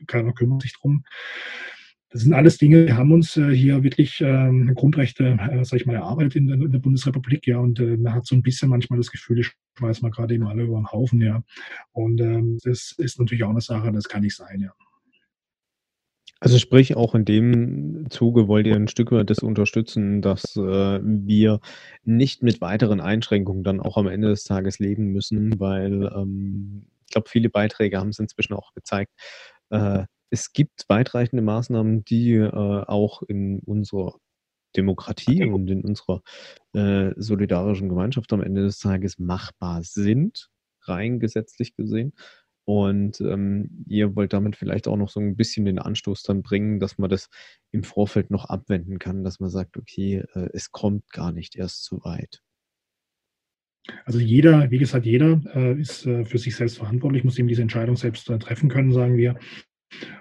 keiner 0.06 0.34
kümmert 0.34 0.62
sich 0.62 0.74
drum. 0.80 1.04
Das 2.10 2.22
sind 2.22 2.34
alles 2.34 2.58
Dinge, 2.58 2.86
die 2.86 2.94
haben 2.94 3.12
uns 3.12 3.36
äh, 3.36 3.52
hier 3.52 3.84
wirklich 3.84 4.22
ähm, 4.22 4.74
Grundrechte, 4.76 5.38
äh, 5.52 5.66
sag 5.66 5.82
ich 5.82 5.86
mal, 5.86 5.96
erarbeitet 5.96 6.38
in 6.38 6.48
der, 6.48 6.80
Bundesrepublik, 6.80 7.46
ja. 7.48 7.60
Und 7.60 7.80
äh, 7.80 7.98
man 7.98 8.14
hat 8.14 8.26
so 8.26 8.36
ein 8.36 8.42
bisschen 8.42 8.70
manchmal 8.70 8.98
das 8.98 9.12
Gefühl, 9.12 9.40
ich 9.40 9.52
schmeiß 9.78 10.02
mal 10.02 10.12
gerade 10.12 10.34
eben 10.34 10.48
alle 10.48 10.64
über 10.64 10.78
den 10.78 10.92
Haufen, 10.92 11.20
ja. 11.20 11.44
Und 11.92 12.22
ähm, 12.22 12.60
das 12.64 12.96
ist 12.98 13.20
natürlich 13.20 13.44
auch 13.44 13.50
eine 13.50 13.62
Sache, 13.62 13.92
das 13.92 14.08
kann 14.08 14.22
nicht 14.22 14.38
sein, 14.38 14.62
ja. 14.62 14.72
Also 16.40 16.60
sprich, 16.60 16.96
auch 16.96 17.16
in 17.16 17.26
dem 17.26 18.10
Zuge 18.10 18.48
wollt 18.48 18.68
ihr 18.68 18.76
ein 18.76 18.88
Stück 18.88 19.12
weit 19.12 19.30
das 19.30 19.40
unterstützen, 19.40 20.22
dass 20.22 20.56
äh, 20.56 21.00
wir 21.02 21.60
nicht 22.04 22.44
mit 22.44 22.62
weiteren 22.62 23.02
Einschränkungen 23.02 23.64
dann 23.64 23.80
auch 23.80 23.98
am 23.98 24.08
Ende 24.08 24.30
des 24.30 24.44
Tages 24.44 24.78
leben 24.78 25.12
müssen, 25.12 25.60
weil 25.60 26.12
ähm, 26.16 26.86
ich 27.08 27.14
glaube, 27.14 27.30
viele 27.30 27.50
Beiträge 27.50 27.98
haben 27.98 28.10
es 28.10 28.20
inzwischen 28.20 28.54
auch 28.54 28.74
gezeigt, 28.74 29.12
äh, 29.72 30.04
es 30.30 30.54
gibt 30.54 30.86
weitreichende 30.88 31.42
Maßnahmen, 31.44 32.04
die 32.06 32.34
äh, 32.34 32.52
auch 32.52 33.24
in 33.24 33.60
unserer 33.60 34.16
Demokratie 34.76 35.46
und 35.46 35.70
in 35.70 35.84
unserer 35.84 36.22
äh, 36.74 37.14
solidarischen 37.16 37.90
Gemeinschaft 37.90 38.32
am 38.34 38.42
Ende 38.42 38.64
des 38.64 38.80
Tages 38.80 39.18
machbar 39.20 39.84
sind, 39.84 40.50
rein 40.82 41.20
gesetzlich 41.20 41.76
gesehen. 41.76 42.14
Und 42.66 43.22
ähm, 43.22 43.86
ihr 43.88 44.18
wollt 44.18 44.34
damit 44.34 44.58
vielleicht 44.58 44.90
auch 44.90 44.98
noch 44.98 45.08
so 45.08 45.22
ein 45.22 45.38
bisschen 45.38 45.64
den 45.64 45.80
Anstoß 45.80 46.24
dann 46.24 46.42
bringen, 46.42 46.82
dass 46.82 46.98
man 46.98 47.10
das 47.10 47.30
im 47.72 47.84
Vorfeld 47.84 48.30
noch 48.30 48.46
abwenden 48.46 49.00
kann, 49.00 49.24
dass 49.24 49.40
man 49.40 49.50
sagt, 49.50 49.78
okay, 49.78 50.26
äh, 50.34 50.50
es 50.52 50.72
kommt 50.72 51.10
gar 51.12 51.32
nicht 51.32 51.56
erst 51.56 51.86
so 51.86 52.04
weit. 52.04 52.42
Also 54.04 54.20
jeder, 54.20 54.70
wie 54.70 54.80
gesagt, 54.80 55.06
jeder 55.06 55.42
äh, 55.56 55.80
ist 55.80 56.06
äh, 56.06 56.26
für 56.26 56.38
sich 56.38 56.58
selbst 56.58 56.78
verantwortlich, 56.78 57.24
muss 57.24 57.40
eben 57.40 57.48
diese 57.48 57.62
Entscheidung 57.62 57.96
selbst 57.96 58.30
äh, 58.30 58.38
treffen 58.38 58.70
können, 58.70 58.92
sagen 58.92 59.16
wir. 59.16 59.40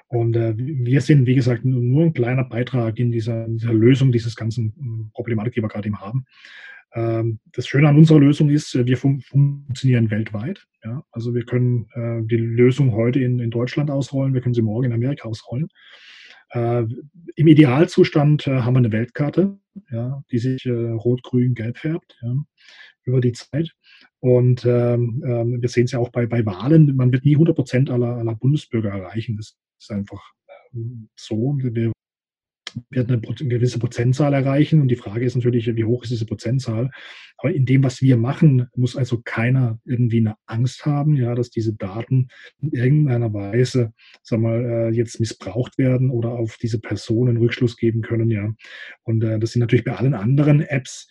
Und 0.09 0.37
äh, 0.37 0.55
wir 0.57 1.01
sind, 1.01 1.27
wie 1.27 1.35
gesagt, 1.35 1.65
nur 1.65 2.05
ein 2.05 2.15
kleiner 2.15 2.45
Beitrag 2.45 2.99
in 2.99 3.11
dieser, 3.11 3.49
dieser 3.49 3.73
Lösung 3.73 4.13
dieses 4.13 4.37
ganzen 4.37 4.75
hm, 4.79 5.11
Problematik, 5.13 5.55
die 5.55 5.63
wir 5.63 5.69
gerade 5.69 5.89
eben 5.89 6.01
haben. 6.01 6.27
Ähm, 6.95 7.41
das 7.53 7.67
Schöne 7.67 7.89
an 7.89 7.97
unserer 7.97 8.21
Lösung 8.21 8.49
ist, 8.49 8.75
wir 8.75 8.97
fun 8.97 9.21
funktionieren 9.21 10.11
weltweit. 10.11 10.67
Ja? 10.85 11.05
Also 11.11 11.35
wir 11.35 11.45
können 11.45 11.89
äh, 11.95 12.27
die 12.27 12.37
Lösung 12.37 12.93
heute 12.93 13.21
in, 13.21 13.39
in 13.39 13.51
Deutschland 13.51 13.91
ausrollen, 13.91 14.35
wir 14.35 14.41
können 14.41 14.55
sie 14.55 14.63
morgen 14.63 14.87
in 14.87 14.93
Amerika 14.93 15.29
ausrollen. 15.29 15.69
Äh, 16.51 16.85
Im 17.35 17.47
Idealzustand 17.49 18.47
äh, 18.47 18.61
haben 18.61 18.75
wir 18.75 18.79
eine 18.79 18.93
Weltkarte, 18.93 19.59
ja, 19.91 20.23
die 20.31 20.39
sich 20.39 20.65
äh, 20.65 20.71
rot, 20.71 21.23
grün, 21.23 21.55
gelb 21.55 21.79
färbt 21.79 22.17
ja, 22.23 22.35
über 23.05 23.21
die 23.21 23.33
Zeit. 23.33 23.75
Und 24.27 24.65
ähm, 24.65 25.23
ähm, 25.25 25.63
wir 25.63 25.69
sehen 25.69 25.85
es 25.85 25.93
ja 25.93 26.01
auch 26.01 26.09
bei, 26.09 26.27
bei 26.27 26.45
Wahlen, 26.45 26.97
man 26.97 27.13
wird 27.13 27.25
nie 27.25 27.37
100 27.37 27.55
Prozent 27.55 27.91
aller, 27.91 28.17
aller 28.17 28.35
Bundesbürger 28.35 28.89
erreichen. 28.89 29.37
Das 29.37 29.57
ist 29.79 29.93
einfach 29.93 30.21
ähm, 30.75 31.09
so. 31.15 31.57
Wir 31.63 31.93
werden 32.91 33.23
eine, 33.23 33.23
eine 33.25 33.49
gewisse 33.49 33.79
Prozentzahl 33.79 34.35
erreichen 34.35 34.81
und 34.81 34.89
die 34.89 34.97
Frage 34.97 35.25
ist 35.25 35.37
natürlich, 35.37 35.73
wie 35.77 35.85
hoch 35.85 36.03
ist 36.03 36.11
diese 36.11 36.27
Prozentzahl? 36.27 36.91
Aber 37.37 37.55
in 37.55 37.67
dem, 37.67 37.85
was 37.85 38.03
wir 38.03 38.17
machen, 38.17 38.67
muss 38.75 38.97
also 38.97 39.23
keiner 39.25 39.79
irgendwie 39.85 40.19
eine 40.19 40.35
Angst 40.47 40.85
haben, 40.87 41.15
ja, 41.15 41.37
dass 41.37 41.51
diese 41.51 41.75
Daten 41.75 42.27
in 42.61 42.73
irgendeiner 42.73 43.33
Weise, 43.33 43.93
sag 44.25 44.41
mal, 44.41 44.65
äh, 44.65 44.89
jetzt 44.91 45.21
missbraucht 45.21 45.79
werden 45.79 46.11
oder 46.11 46.31
auf 46.31 46.59
diese 46.61 46.81
Personen 46.81 47.37
Rückschluss 47.37 47.77
geben 47.77 48.03
können, 48.03 48.29
ja. 48.31 48.53
Und 49.05 49.23
äh, 49.23 49.39
das 49.39 49.53
sind 49.53 49.61
natürlich 49.61 49.85
bei 49.85 49.95
allen 49.95 50.15
anderen 50.15 50.63
Apps 50.63 51.09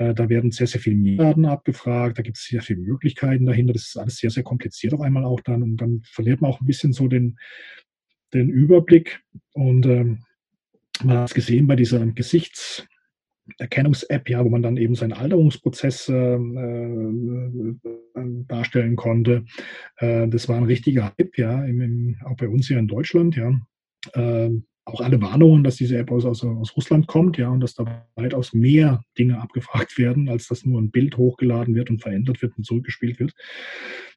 da 0.00 0.30
werden 0.30 0.50
sehr, 0.50 0.66
sehr 0.66 0.80
viele 0.80 1.16
Daten 1.16 1.44
abgefragt, 1.44 2.18
da 2.18 2.22
gibt 2.22 2.38
es 2.38 2.46
sehr 2.46 2.62
viele 2.62 2.80
Möglichkeiten 2.80 3.44
dahinter. 3.44 3.74
Das 3.74 3.88
ist 3.88 3.98
alles 3.98 4.16
sehr, 4.16 4.30
sehr 4.30 4.42
kompliziert 4.42 4.94
auf 4.94 5.02
einmal 5.02 5.24
auch 5.24 5.40
dann. 5.40 5.62
Und 5.62 5.76
dann 5.76 6.00
verliert 6.04 6.40
man 6.40 6.50
auch 6.50 6.60
ein 6.60 6.66
bisschen 6.66 6.94
so 6.94 7.06
den, 7.06 7.38
den 8.32 8.48
Überblick. 8.48 9.20
Und 9.52 9.84
ähm, 9.84 10.24
man 11.02 11.18
hat 11.18 11.28
es 11.28 11.34
gesehen 11.34 11.66
bei 11.66 11.76
dieser 11.76 12.06
Gesichtserkennungs-App, 12.06 14.30
ja, 14.30 14.42
wo 14.44 14.48
man 14.48 14.62
dann 14.62 14.78
eben 14.78 14.94
seinen 14.94 15.12
Alterungsprozess 15.12 16.08
äh, 16.08 16.34
äh, 16.34 17.74
darstellen 18.46 18.96
konnte. 18.96 19.44
Äh, 19.96 20.28
das 20.28 20.48
war 20.48 20.56
ein 20.56 20.64
richtiger 20.64 21.12
Hype, 21.18 21.36
ja, 21.36 21.62
im, 21.64 21.82
im, 21.82 22.16
auch 22.24 22.36
bei 22.36 22.48
uns 22.48 22.68
hier 22.68 22.78
in 22.78 22.88
Deutschland, 22.88 23.36
ja. 23.36 23.60
Auch 24.84 25.00
alle 25.00 25.20
Warnungen, 25.20 25.62
dass 25.62 25.76
diese 25.76 25.98
App 25.98 26.10
aus, 26.10 26.24
aus, 26.24 26.42
aus 26.42 26.76
Russland 26.76 27.06
kommt, 27.06 27.36
ja, 27.38 27.48
und 27.48 27.60
dass 27.60 27.74
da 27.74 28.08
weitaus 28.16 28.52
mehr 28.52 29.02
Dinge 29.18 29.40
abgefragt 29.40 29.98
werden, 29.98 30.28
als 30.28 30.48
dass 30.48 30.64
nur 30.64 30.80
ein 30.80 30.90
Bild 30.90 31.16
hochgeladen 31.16 31.74
wird 31.74 31.90
und 31.90 32.02
verändert 32.02 32.42
wird 32.42 32.56
und 32.56 32.64
zurückgespielt 32.64 33.20
wird. 33.20 33.34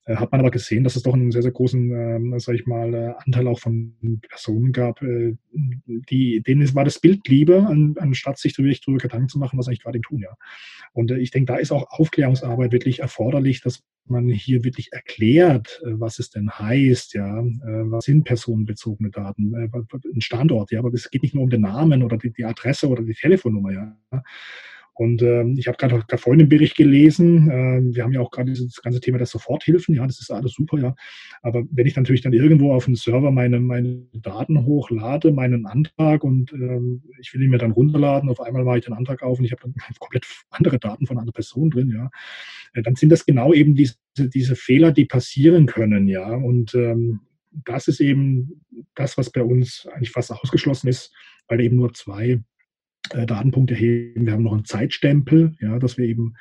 Äh, 0.05 0.15
hat 0.15 0.31
man 0.31 0.41
aber 0.41 0.51
gesehen, 0.51 0.83
dass 0.83 0.95
es 0.95 1.03
doch 1.03 1.13
einen 1.13 1.31
sehr, 1.31 1.41
sehr 1.41 1.51
großen, 1.51 2.33
äh, 2.33 2.39
sag 2.39 2.55
ich 2.55 2.65
mal, 2.65 2.93
äh, 2.93 3.13
Anteil 3.25 3.47
auch 3.47 3.59
von 3.59 3.95
Personen 4.27 4.71
gab, 4.71 5.01
äh, 5.01 5.35
die, 5.51 6.41
denen 6.41 6.75
war 6.75 6.83
das 6.83 6.99
Bild 6.99 7.27
lieber, 7.27 7.67
an, 7.67 7.95
anstatt 7.97 8.37
sich 8.37 8.57
wirklich 8.57 8.81
darüber 8.81 9.01
Gedanken 9.01 9.29
zu 9.29 9.39
machen, 9.39 9.57
was 9.57 9.67
eigentlich 9.67 9.83
gerade 9.83 10.01
tun, 10.01 10.19
ja. 10.19 10.35
Und 10.91 11.11
äh, 11.11 11.17
ich 11.19 11.31
denke, 11.31 11.53
da 11.53 11.59
ist 11.59 11.71
auch 11.71 11.89
Aufklärungsarbeit 11.89 12.71
wirklich 12.71 12.99
erforderlich, 12.99 13.61
dass 13.61 13.83
man 14.05 14.27
hier 14.27 14.63
wirklich 14.63 14.91
erklärt, 14.91 15.81
äh, 15.85 15.91
was 15.99 16.19
es 16.19 16.29
denn 16.29 16.51
heißt, 16.51 17.13
ja, 17.13 17.39
äh, 17.39 17.91
was 17.91 18.05
sind 18.05 18.25
personenbezogene 18.25 19.09
Daten, 19.09 19.53
äh, 19.53 19.69
ein 20.13 20.21
Standort, 20.21 20.71
ja, 20.71 20.79
aber 20.79 20.93
es 20.93 21.09
geht 21.09 21.23
nicht 21.23 21.35
nur 21.35 21.43
um 21.43 21.49
den 21.49 21.61
Namen 21.61 22.03
oder 22.03 22.17
die, 22.17 22.31
die 22.31 22.45
Adresse 22.45 22.87
oder 22.89 23.03
die 23.03 23.13
Telefonnummer, 23.13 23.71
ja. 23.71 23.97
Und 24.95 25.23
ähm, 25.23 25.55
ich 25.57 25.67
habe 25.67 25.77
gerade 25.77 26.03
vorhin 26.17 26.41
einen 26.41 26.49
Bericht 26.49 26.75
gelesen. 26.75 27.49
Ähm, 27.51 27.95
wir 27.95 28.03
haben 28.03 28.13
ja 28.13 28.21
auch 28.21 28.29
gerade 28.29 28.53
das 28.53 28.81
ganze 28.81 28.99
Thema 28.99 29.17
der 29.17 29.25
Soforthilfen. 29.25 29.95
Ja, 29.95 30.05
das 30.05 30.19
ist 30.19 30.31
alles 30.31 30.53
super, 30.53 30.77
ja. 30.79 30.95
Aber 31.41 31.63
wenn 31.71 31.87
ich 31.87 31.95
natürlich 31.95 32.21
dann 32.21 32.33
irgendwo 32.33 32.73
auf 32.73 32.85
dem 32.85 32.95
Server 32.95 33.31
meine, 33.31 33.59
meine 33.59 34.05
Daten 34.13 34.65
hochlade, 34.65 35.31
meinen 35.31 35.65
Antrag 35.65 36.23
und 36.23 36.53
ähm, 36.53 37.01
ich 37.19 37.33
will 37.33 37.41
ihn 37.41 37.49
mir 37.49 37.57
dann 37.57 37.71
runterladen, 37.71 38.29
auf 38.29 38.39
einmal 38.39 38.63
mache 38.63 38.79
ich 38.79 38.85
den 38.85 38.93
Antrag 38.93 39.23
auf 39.23 39.39
und 39.39 39.45
ich 39.45 39.51
habe 39.51 39.63
dann 39.63 39.73
komplett 39.99 40.27
andere 40.51 40.77
Daten 40.77 41.07
von 41.07 41.17
einer 41.17 41.31
Person 41.31 41.71
drin, 41.71 41.89
ja. 41.89 42.11
Äh, 42.73 42.83
dann 42.83 42.95
sind 42.95 43.09
das 43.09 43.25
genau 43.25 43.51
eben 43.51 43.73
diese, 43.73 43.95
diese 44.17 44.55
Fehler, 44.55 44.91
die 44.91 45.05
passieren 45.05 45.65
können, 45.65 46.07
ja. 46.07 46.35
Und 46.35 46.75
ähm, 46.75 47.21
das 47.65 47.87
ist 47.87 47.99
eben 47.99 48.61
das, 48.95 49.17
was 49.17 49.31
bei 49.31 49.43
uns 49.43 49.87
eigentlich 49.91 50.11
fast 50.11 50.31
ausgeschlossen 50.31 50.87
ist, 50.87 51.11
weil 51.47 51.61
eben 51.61 51.77
nur 51.77 51.93
zwei 51.93 52.41
äh, 53.11 53.25
Datenpunkte 53.25 53.75
heben. 53.75 54.25
Wir 54.25 54.33
haben 54.33 54.43
noch 54.43 54.53
einen 54.53 54.65
Zeitstempel, 54.65 55.55
ja, 55.59 55.79
dass 55.79 55.97
wir 55.97 56.05
eben, 56.05 56.35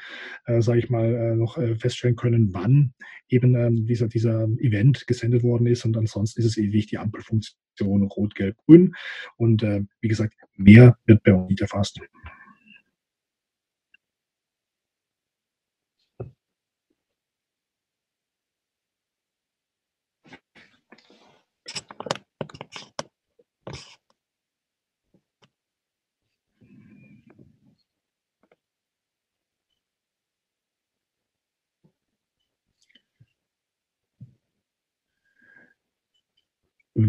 äh, 0.46 0.62
sage 0.62 0.78
ich 0.78 0.90
mal, 0.90 1.14
äh, 1.14 1.36
noch 1.36 1.58
äh, 1.58 1.76
feststellen 1.76 2.16
können, 2.16 2.54
wann 2.54 2.94
eben 3.28 3.54
ähm, 3.54 3.86
dieser, 3.86 4.08
dieser 4.08 4.44
Event 4.58 5.06
gesendet 5.06 5.42
worden 5.42 5.66
ist. 5.66 5.84
Und 5.84 5.96
ansonsten 5.96 6.40
ist 6.40 6.46
es 6.46 6.58
ewig 6.58 6.86
die 6.86 6.98
Ampelfunktion 6.98 8.02
Rot, 8.02 8.34
Gelb, 8.34 8.56
Grün. 8.66 8.94
Und 9.36 9.62
äh, 9.62 9.82
wie 10.00 10.08
gesagt, 10.08 10.34
mehr 10.56 10.96
wird 11.06 11.22
bei 11.22 11.34
uns 11.34 11.48
nicht 11.48 11.60
erfasst. 11.60 12.00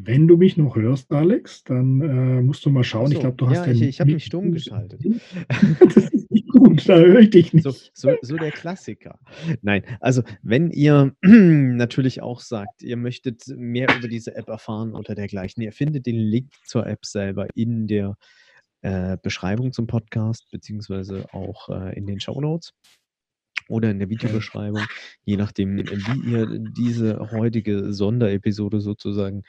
Wenn 0.06 0.28
du 0.28 0.36
mich 0.36 0.58
noch 0.58 0.76
hörst, 0.76 1.12
Alex, 1.12 1.64
dann 1.64 2.02
äh, 2.02 2.42
musst 2.42 2.66
du 2.66 2.70
mal 2.70 2.84
schauen. 2.84 3.08
So, 3.08 3.14
ich 3.14 3.20
glaube, 3.20 3.38
du 3.38 3.50
hast 3.50 3.66
ja, 3.66 3.72
ich, 3.72 3.82
ich 3.82 4.00
habe 4.02 4.12
mich 4.12 4.26
stumm 4.26 4.52
geschaltet. 4.52 5.02
das 5.80 6.10
ist 6.10 6.30
nicht 6.30 6.50
gut, 6.50 6.88
da 6.88 6.98
höre 6.98 7.20
ich 7.20 7.30
dich 7.30 7.54
nicht. 7.54 7.64
So, 7.64 7.72
so, 7.94 8.16
so, 8.22 8.36
der 8.36 8.52
Klassiker. 8.52 9.18
Nein, 9.62 9.84
also 10.02 10.22
wenn 10.42 10.72
ihr 10.72 11.16
natürlich 11.22 12.22
auch 12.22 12.42
sagt, 12.42 12.84
ihr 12.84 12.98
möchtet 12.98 13.48
mehr 13.48 13.88
über 13.98 14.10
diese 14.10 14.36
App 14.36 14.50
erfahren 14.50 14.94
oder 14.94 15.16
dergleichen, 15.16 15.64
ihr 15.64 15.72
findet 15.72 16.06
den 16.06 16.18
Link 16.18 16.52
zur 16.66 16.86
App 16.86 17.06
selber 17.06 17.48
in 17.56 17.88
der 17.88 18.18
äh, 18.82 19.18
Beschreibung 19.22 19.72
zum 19.72 19.88
Podcast, 19.88 20.50
beziehungsweise 20.52 21.26
auch 21.32 21.70
äh, 21.70 21.98
in 21.98 22.06
den 22.06 22.20
Show 22.20 22.42
Notes 22.42 22.74
oder 23.70 23.92
in 23.92 24.00
der 24.00 24.10
Videobeschreibung, 24.10 24.84
je 25.24 25.38
nachdem, 25.38 25.78
wie 25.78 26.32
ihr 26.32 26.48
diese 26.60 27.32
heutige 27.32 27.94
Sonderepisode 27.94 28.82
sozusagen 28.82 29.44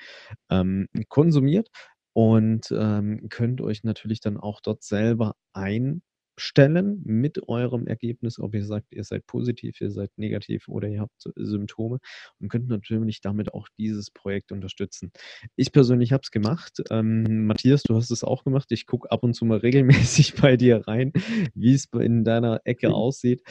ähm, 0.50 0.88
konsumiert. 1.08 1.70
Und 2.12 2.70
ähm, 2.70 3.26
könnt 3.28 3.60
euch 3.60 3.82
natürlich 3.82 4.20
dann 4.20 4.36
auch 4.36 4.60
dort 4.60 4.84
selber 4.84 5.34
ein 5.52 6.02
stellen 6.36 7.02
mit 7.04 7.48
eurem 7.48 7.86
Ergebnis, 7.86 8.38
ob 8.38 8.54
ihr 8.54 8.64
sagt, 8.64 8.86
ihr 8.90 9.04
seid 9.04 9.26
positiv, 9.26 9.80
ihr 9.80 9.90
seid 9.90 10.10
negativ 10.16 10.68
oder 10.68 10.88
ihr 10.88 11.00
habt 11.00 11.12
Symptome 11.36 11.98
und 12.40 12.48
könnt 12.48 12.68
natürlich 12.68 13.20
damit 13.20 13.54
auch 13.54 13.68
dieses 13.78 14.10
Projekt 14.10 14.52
unterstützen. 14.52 15.12
Ich 15.56 15.72
persönlich 15.72 16.12
habe 16.12 16.22
es 16.22 16.30
gemacht. 16.30 16.82
Ähm, 16.90 17.46
Matthias, 17.46 17.82
du 17.82 17.94
hast 17.96 18.10
es 18.10 18.24
auch 18.24 18.44
gemacht. 18.44 18.70
Ich 18.70 18.86
gucke 18.86 19.10
ab 19.10 19.22
und 19.22 19.34
zu 19.34 19.44
mal 19.44 19.58
regelmäßig 19.64 20.34
bei 20.34 20.56
dir 20.56 20.86
rein, 20.86 21.12
wie 21.54 21.74
es 21.74 21.86
in 21.92 22.24
deiner 22.24 22.60
Ecke 22.64 22.92
aussieht. 22.92 23.42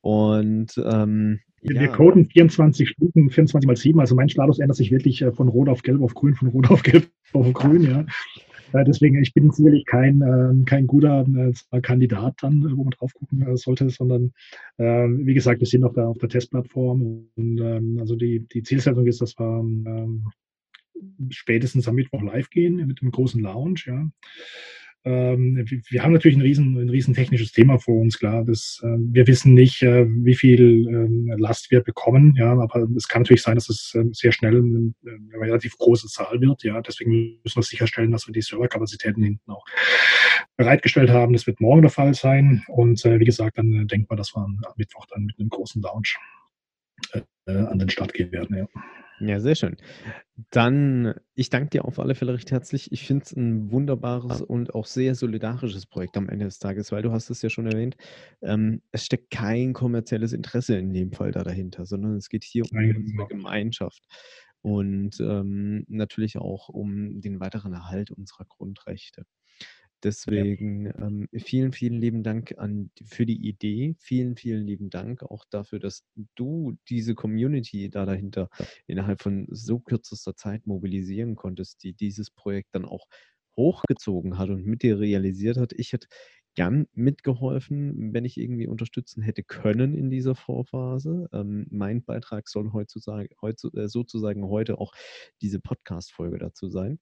Und 0.00 0.80
ähm, 0.84 1.40
wir, 1.62 1.74
ja. 1.74 1.80
wir 1.82 1.88
coden 1.88 2.28
24 2.28 2.88
Stunden, 2.88 3.30
24 3.30 3.66
mal 3.66 3.76
7. 3.76 4.00
Also 4.00 4.14
mein 4.14 4.28
Status 4.28 4.58
ändert 4.58 4.76
sich 4.76 4.90
wirklich 4.90 5.20
äh, 5.22 5.32
von 5.32 5.48
Rot 5.48 5.68
auf 5.68 5.82
Gelb 5.82 6.00
auf 6.02 6.14
Grün, 6.14 6.34
von 6.34 6.48
Rot 6.48 6.70
auf 6.70 6.82
Gelb 6.82 7.10
auf 7.32 7.52
Grün, 7.52 7.82
ja. 7.82 8.06
Äh, 8.72 8.84
deswegen, 8.84 9.20
ich 9.20 9.32
bin 9.32 9.50
sicherlich 9.50 9.84
kein, 9.84 10.22
äh, 10.22 10.64
kein 10.64 10.86
guter 10.86 11.26
äh, 11.26 11.80
Kandidat 11.80 12.34
dann, 12.40 12.76
wo 12.76 12.84
man 12.84 12.90
drauf 12.90 13.12
gucken 13.14 13.56
sollte, 13.56 13.90
sondern 13.90 14.32
ähm, 14.78 15.26
wie 15.26 15.34
gesagt, 15.34 15.60
wir 15.60 15.66
sind 15.66 15.84
auf 15.84 15.94
der, 15.94 16.08
auf 16.08 16.18
der 16.18 16.28
Testplattform 16.28 17.28
und 17.34 17.60
ähm, 17.60 17.98
also 18.00 18.16
die, 18.16 18.46
die 18.52 18.62
Zielsetzung 18.62 19.06
ist, 19.06 19.20
dass 19.20 19.38
wir 19.38 19.60
ähm, 19.60 20.26
spätestens 21.30 21.88
am 21.88 21.94
Mittwoch 21.94 22.22
live 22.22 22.50
gehen 22.50 22.86
mit 22.86 23.00
einem 23.00 23.10
großen 23.10 23.40
Lounge, 23.40 23.80
ja. 23.86 24.08
Ähm, 25.02 25.64
wir 25.88 26.02
haben 26.02 26.12
natürlich 26.12 26.36
ein 26.36 26.42
riesen, 26.42 26.76
ein 26.76 26.90
riesen 26.90 27.14
technisches 27.14 27.52
Thema 27.52 27.78
vor 27.78 28.00
uns, 28.00 28.18
klar. 28.18 28.44
Das, 28.44 28.80
äh, 28.82 28.96
wir 28.98 29.26
wissen 29.26 29.54
nicht, 29.54 29.82
äh, 29.82 30.06
wie 30.06 30.34
viel 30.34 30.86
ähm, 30.88 31.32
Last 31.38 31.70
wir 31.70 31.80
bekommen, 31.80 32.34
ja, 32.36 32.52
aber 32.52 32.86
es 32.96 33.08
kann 33.08 33.22
natürlich 33.22 33.42
sein, 33.42 33.54
dass 33.54 33.70
es 33.70 33.94
äh, 33.94 34.04
sehr 34.12 34.32
schnell 34.32 34.56
eine, 34.56 34.92
eine, 35.06 35.40
relativ 35.40 35.78
große 35.78 36.08
Zahl 36.08 36.40
wird, 36.42 36.62
ja. 36.64 36.82
Deswegen 36.82 37.40
müssen 37.42 37.56
wir 37.56 37.62
sicherstellen, 37.62 38.10
dass 38.10 38.28
wir 38.28 38.32
die 38.32 38.42
Serverkapazitäten 38.42 39.22
hinten 39.22 39.50
auch 39.50 39.64
bereitgestellt 40.56 41.08
haben. 41.08 41.32
Das 41.32 41.46
wird 41.46 41.60
morgen 41.60 41.80
der 41.80 41.90
Fall 41.90 42.12
sein. 42.12 42.62
Und 42.68 43.02
äh, 43.06 43.18
wie 43.18 43.24
gesagt, 43.24 43.56
dann 43.56 43.72
äh, 43.72 43.86
denkt 43.86 44.10
man, 44.10 44.18
dass 44.18 44.34
wir 44.34 44.42
am 44.42 44.60
Mittwoch 44.76 45.06
dann 45.06 45.24
mit 45.24 45.38
einem 45.38 45.48
großen 45.48 45.80
Lounge 45.80 46.16
äh, 47.14 47.52
an 47.52 47.78
den 47.78 47.88
Start 47.88 48.12
gehen 48.12 48.32
werden, 48.32 48.56
ja. 48.56 48.68
Ja, 49.22 49.38
sehr 49.38 49.54
schön. 49.54 49.76
Dann, 50.50 51.14
ich 51.34 51.50
danke 51.50 51.70
dir 51.70 51.84
auf 51.84 51.98
alle 52.00 52.14
Fälle 52.14 52.34
recht 52.34 52.50
herzlich. 52.52 52.90
Ich 52.92 53.06
finde 53.06 53.24
es 53.24 53.32
ein 53.36 53.70
wunderbares 53.72 54.40
und 54.42 54.74
auch 54.74 54.86
sehr 54.86 55.14
solidarisches 55.14 55.86
Projekt 55.86 56.16
am 56.16 56.28
Ende 56.30 56.46
des 56.46 56.58
Tages, 56.58 56.92
weil 56.92 57.02
du 57.02 57.12
hast 57.12 57.30
es 57.30 57.42
ja 57.42 57.50
schon 57.50 57.66
erwähnt, 57.66 57.96
ähm, 58.42 58.82
es 58.92 59.04
steckt 59.06 59.30
kein 59.30 59.74
kommerzielles 59.74 60.32
Interesse 60.32 60.78
in 60.78 60.94
dem 60.94 61.12
Fall 61.12 61.32
da 61.32 61.44
dahinter, 61.44 61.86
sondern 61.86 62.16
es 62.16 62.30
geht 62.30 62.44
hier 62.44 62.64
um 62.64 62.70
Nein, 62.72 62.96
unsere 62.96 63.04
genau. 63.12 63.28
Gemeinschaft 63.28 64.04
und 64.62 65.20
ähm, 65.20 65.84
natürlich 65.88 66.38
auch 66.38 66.68
um 66.70 67.20
den 67.20 67.40
weiteren 67.40 67.74
Erhalt 67.74 68.10
unserer 68.10 68.46
Grundrechte. 68.46 69.26
Deswegen 70.02 70.86
ähm, 70.86 71.28
vielen, 71.34 71.72
vielen 71.72 72.00
lieben 72.00 72.22
Dank 72.22 72.54
an, 72.58 72.90
für 73.04 73.26
die 73.26 73.46
Idee. 73.46 73.96
Vielen, 73.98 74.36
vielen 74.36 74.66
lieben 74.66 74.90
Dank 74.90 75.22
auch 75.22 75.44
dafür, 75.50 75.78
dass 75.78 76.04
du 76.34 76.78
diese 76.88 77.14
Community 77.14 77.90
da 77.90 78.06
dahinter 78.06 78.48
innerhalb 78.86 79.20
von 79.22 79.46
so 79.50 79.78
kürzester 79.78 80.34
Zeit 80.36 80.66
mobilisieren 80.66 81.36
konntest, 81.36 81.82
die 81.82 81.92
dieses 81.92 82.30
Projekt 82.30 82.74
dann 82.74 82.84
auch 82.86 83.06
hochgezogen 83.56 84.38
hat 84.38 84.48
und 84.48 84.64
mit 84.64 84.82
dir 84.82 84.98
realisiert 84.98 85.58
hat. 85.58 85.72
Ich 85.74 85.92
hätte 85.92 86.08
gern 86.54 86.86
mitgeholfen, 86.94 88.12
wenn 88.12 88.24
ich 88.24 88.36
irgendwie 88.36 88.66
unterstützen 88.66 89.22
hätte 89.22 89.42
können 89.42 89.94
in 89.94 90.10
dieser 90.10 90.34
Vorphase. 90.34 91.28
Ähm, 91.32 91.66
mein 91.70 92.02
Beitrag 92.02 92.48
soll 92.48 92.72
heutzutage, 92.72 93.28
heutzu, 93.40 93.72
äh, 93.74 93.88
sozusagen 93.88 94.48
heute 94.48 94.78
auch 94.78 94.92
diese 95.42 95.60
Podcast-Folge 95.60 96.38
dazu 96.38 96.68
sein. 96.68 96.98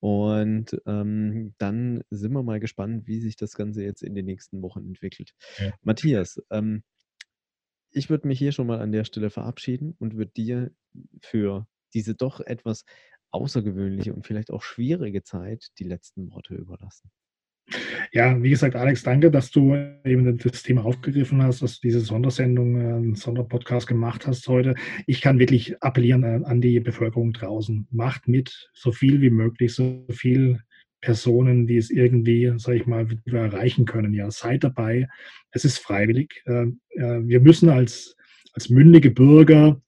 Und 0.00 0.80
ähm, 0.86 1.54
dann 1.58 2.02
sind 2.10 2.32
wir 2.32 2.42
mal 2.42 2.60
gespannt, 2.60 3.06
wie 3.06 3.20
sich 3.20 3.36
das 3.36 3.54
Ganze 3.54 3.82
jetzt 3.82 4.02
in 4.02 4.14
den 4.14 4.26
nächsten 4.26 4.62
Wochen 4.62 4.86
entwickelt. 4.86 5.34
Ja. 5.58 5.72
Matthias, 5.82 6.40
ähm, 6.50 6.84
ich 7.90 8.10
würde 8.10 8.28
mich 8.28 8.38
hier 8.38 8.52
schon 8.52 8.66
mal 8.66 8.80
an 8.80 8.92
der 8.92 9.04
Stelle 9.04 9.30
verabschieden 9.30 9.94
und 9.98 10.16
würde 10.16 10.32
dir 10.32 10.70
für 11.22 11.66
diese 11.94 12.14
doch 12.14 12.40
etwas 12.40 12.84
außergewöhnliche 13.30 14.14
und 14.14 14.26
vielleicht 14.26 14.50
auch 14.50 14.62
schwierige 14.62 15.22
Zeit 15.22 15.68
die 15.78 15.84
letzten 15.84 16.30
Worte 16.30 16.54
überlassen. 16.54 17.10
Ja, 18.12 18.42
wie 18.42 18.50
gesagt, 18.50 18.76
Alex, 18.76 19.02
danke, 19.02 19.30
dass 19.30 19.50
du 19.50 19.74
eben 20.04 20.38
das 20.38 20.62
Thema 20.62 20.84
aufgegriffen 20.84 21.42
hast, 21.42 21.62
dass 21.62 21.80
du 21.80 21.88
diese 21.88 22.00
Sondersendung, 22.00 22.80
äh, 22.80 22.94
einen 22.94 23.14
Sonderpodcast 23.14 23.86
gemacht 23.86 24.26
hast 24.26 24.48
heute. 24.48 24.74
Ich 25.06 25.20
kann 25.20 25.38
wirklich 25.38 25.82
appellieren 25.82 26.22
äh, 26.22 26.40
an 26.44 26.60
die 26.60 26.80
Bevölkerung 26.80 27.32
draußen. 27.32 27.86
Macht 27.90 28.28
mit, 28.28 28.70
so 28.72 28.92
viel 28.92 29.20
wie 29.20 29.30
möglich, 29.30 29.74
so 29.74 30.06
viel 30.10 30.60
Personen, 31.00 31.66
die 31.66 31.76
es 31.76 31.90
irgendwie, 31.90 32.52
sage 32.56 32.78
ich 32.78 32.86
mal, 32.86 33.06
erreichen 33.26 33.84
können. 33.84 34.14
Ja, 34.14 34.30
seid 34.30 34.64
dabei. 34.64 35.06
Es 35.52 35.64
ist 35.64 35.78
freiwillig. 35.78 36.42
Äh, 36.46 36.66
wir 36.96 37.40
müssen 37.40 37.68
als, 37.68 38.16
als 38.54 38.68
mündige 38.68 39.10
Bürger 39.10 39.80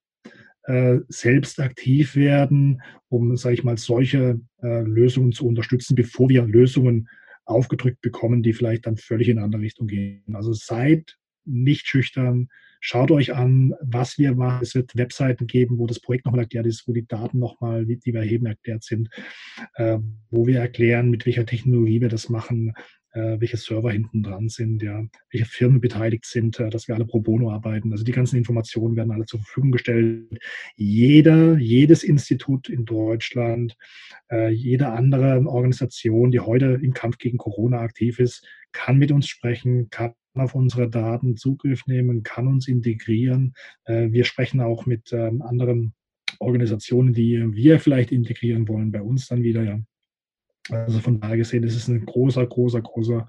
selbst 1.08 1.58
aktiv 1.58 2.14
werden, 2.14 2.80
um, 3.08 3.36
sage 3.36 3.54
ich 3.54 3.64
mal, 3.64 3.76
solche 3.76 4.38
Lösungen 4.60 5.32
zu 5.32 5.48
unterstützen, 5.48 5.96
bevor 5.96 6.28
wir 6.28 6.44
Lösungen 6.44 7.08
aufgedrückt 7.50 8.00
bekommen, 8.00 8.42
die 8.42 8.52
vielleicht 8.52 8.86
dann 8.86 8.96
völlig 8.96 9.28
in 9.28 9.38
eine 9.38 9.44
andere 9.44 9.62
Richtung 9.62 9.86
gehen. 9.86 10.34
Also 10.34 10.52
seid 10.52 11.16
nicht 11.44 11.86
schüchtern, 11.86 12.48
schaut 12.80 13.10
euch 13.10 13.34
an, 13.34 13.74
was 13.80 14.18
wir 14.18 14.34
machen. 14.34 14.62
Es 14.62 14.74
wird 14.74 14.96
Webseiten 14.96 15.46
geben, 15.46 15.78
wo 15.78 15.86
das 15.86 16.00
Projekt 16.00 16.26
nochmal 16.26 16.42
erklärt 16.42 16.66
ist, 16.66 16.86
wo 16.86 16.92
die 16.92 17.06
Daten 17.06 17.38
nochmal, 17.38 17.86
die 17.86 18.00
wir 18.04 18.20
erheben, 18.20 18.46
erklärt 18.46 18.84
sind, 18.84 19.10
äh, 19.74 19.98
wo 20.30 20.46
wir 20.46 20.60
erklären, 20.60 21.10
mit 21.10 21.26
welcher 21.26 21.46
Technologie 21.46 22.00
wir 22.00 22.08
das 22.08 22.28
machen, 22.28 22.74
welche 23.12 23.56
Server 23.56 23.90
hinten 23.90 24.22
dran 24.22 24.48
sind, 24.48 24.82
ja, 24.82 25.04
welche 25.30 25.46
Firmen 25.46 25.80
beteiligt 25.80 26.24
sind, 26.24 26.58
äh, 26.60 26.70
dass 26.70 26.88
wir 26.88 26.94
alle 26.94 27.06
pro 27.06 27.20
bono 27.20 27.50
arbeiten. 27.50 27.92
Also 27.92 28.04
die 28.04 28.12
ganzen 28.12 28.36
Informationen 28.36 28.96
werden 28.96 29.10
alle 29.10 29.26
zur 29.26 29.40
Verfügung 29.40 29.72
gestellt. 29.72 30.38
Jeder, 30.76 31.58
jedes 31.58 32.02
Institut 32.02 32.68
in 32.68 32.84
Deutschland, 32.84 33.76
äh, 34.30 34.50
jede 34.50 34.88
andere 34.88 35.44
Organisation, 35.46 36.30
die 36.30 36.40
heute 36.40 36.78
im 36.82 36.92
Kampf 36.92 37.18
gegen 37.18 37.38
Corona 37.38 37.80
aktiv 37.80 38.18
ist, 38.18 38.46
kann 38.72 38.98
mit 38.98 39.10
uns 39.10 39.26
sprechen, 39.26 39.90
kann 39.90 40.14
auf 40.34 40.54
unsere 40.54 40.88
Daten 40.88 41.36
Zugriff 41.36 41.86
nehmen, 41.86 42.22
kann 42.22 42.46
uns 42.46 42.68
integrieren. 42.68 43.54
Äh, 43.84 44.12
wir 44.12 44.24
sprechen 44.24 44.60
auch 44.60 44.86
mit 44.86 45.12
ähm, 45.12 45.42
anderen 45.42 45.94
Organisationen, 46.38 47.12
die 47.12 47.52
wir 47.52 47.80
vielleicht 47.80 48.12
integrieren 48.12 48.68
wollen, 48.68 48.92
bei 48.92 49.02
uns 49.02 49.26
dann 49.26 49.42
wieder, 49.42 49.64
ja. 49.64 49.80
Also 50.72 51.00
von 51.00 51.20
daher 51.20 51.36
gesehen, 51.36 51.64
ist 51.64 51.88
ein 51.88 52.04
großer, 52.04 52.46
großer, 52.46 52.82
großer, 52.82 53.26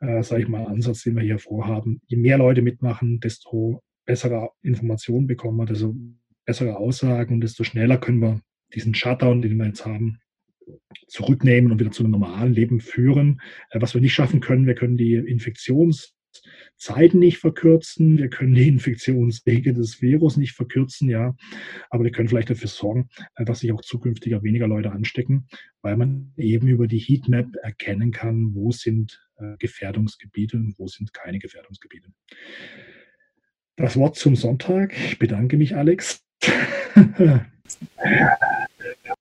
äh, 0.00 0.22
sage 0.22 0.42
ich 0.42 0.48
mal, 0.48 0.66
Ansatz, 0.66 1.02
den 1.02 1.16
wir 1.16 1.22
hier 1.22 1.38
vorhaben. 1.38 2.00
Je 2.06 2.16
mehr 2.16 2.38
Leute 2.38 2.62
mitmachen, 2.62 3.20
desto 3.20 3.82
bessere 4.06 4.50
Informationen 4.62 5.26
bekommen 5.26 5.58
wir, 5.58 5.66
desto 5.66 5.94
bessere 6.44 6.76
Aussagen 6.76 7.34
und 7.34 7.40
desto 7.42 7.64
schneller 7.64 7.98
können 7.98 8.20
wir 8.20 8.40
diesen 8.74 8.94
Shutdown, 8.94 9.42
den 9.42 9.56
wir 9.56 9.66
jetzt 9.66 9.84
haben, 9.84 10.18
zurücknehmen 11.08 11.72
und 11.72 11.80
wieder 11.80 11.90
zu 11.90 12.02
einem 12.02 12.12
normalen 12.12 12.52
Leben 12.52 12.80
führen. 12.80 13.40
Äh, 13.70 13.80
was 13.80 13.94
wir 13.94 14.00
nicht 14.00 14.14
schaffen 14.14 14.40
können, 14.40 14.66
wir 14.66 14.74
können 14.74 14.96
die 14.96 15.16
Infektions- 15.16 16.14
Zeiten 16.80 17.18
nicht 17.18 17.38
verkürzen, 17.38 18.16
wir 18.16 18.30
können 18.30 18.54
die 18.54 18.66
Infektionswege 18.66 19.74
des 19.74 20.00
Virus 20.00 20.38
nicht 20.38 20.52
verkürzen, 20.52 21.10
ja, 21.10 21.36
aber 21.90 22.04
wir 22.04 22.10
können 22.10 22.28
vielleicht 22.28 22.48
dafür 22.48 22.68
sorgen, 22.68 23.10
äh, 23.36 23.44
dass 23.44 23.60
sich 23.60 23.70
auch 23.72 23.82
zukünftiger 23.82 24.42
weniger 24.42 24.66
Leute 24.66 24.90
anstecken, 24.90 25.46
weil 25.82 25.98
man 25.98 26.32
eben 26.36 26.68
über 26.68 26.86
die 26.86 26.98
Heatmap 26.98 27.54
erkennen 27.62 28.12
kann, 28.12 28.54
wo 28.54 28.72
sind 28.72 29.22
äh, 29.36 29.56
Gefährdungsgebiete 29.58 30.56
und 30.56 30.78
wo 30.78 30.88
sind 30.88 31.12
keine 31.12 31.38
Gefährdungsgebiete. 31.38 32.08
Das 33.76 33.96
Wort 33.96 34.16
zum 34.16 34.34
Sonntag. 34.34 34.94
Ich 34.94 35.18
bedanke 35.18 35.58
mich, 35.58 35.76
Alex. 35.76 36.24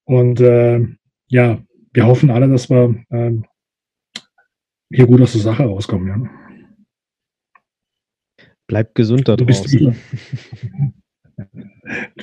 und 0.05 0.39
äh, 0.39 0.87
ja, 1.27 1.61
wir 1.93 2.05
hoffen 2.05 2.29
alle, 2.29 2.47
dass 2.47 2.69
wir 2.69 3.03
äh, 3.09 3.31
hier 4.89 5.07
gut 5.07 5.21
aus 5.21 5.33
der 5.33 5.41
Sache 5.41 5.63
rauskommen. 5.63 6.07
Ja. 6.07 6.38
Bleibt 8.69 8.93
gesund 8.93 9.27
da 9.27 9.35
draußen. 9.35 9.95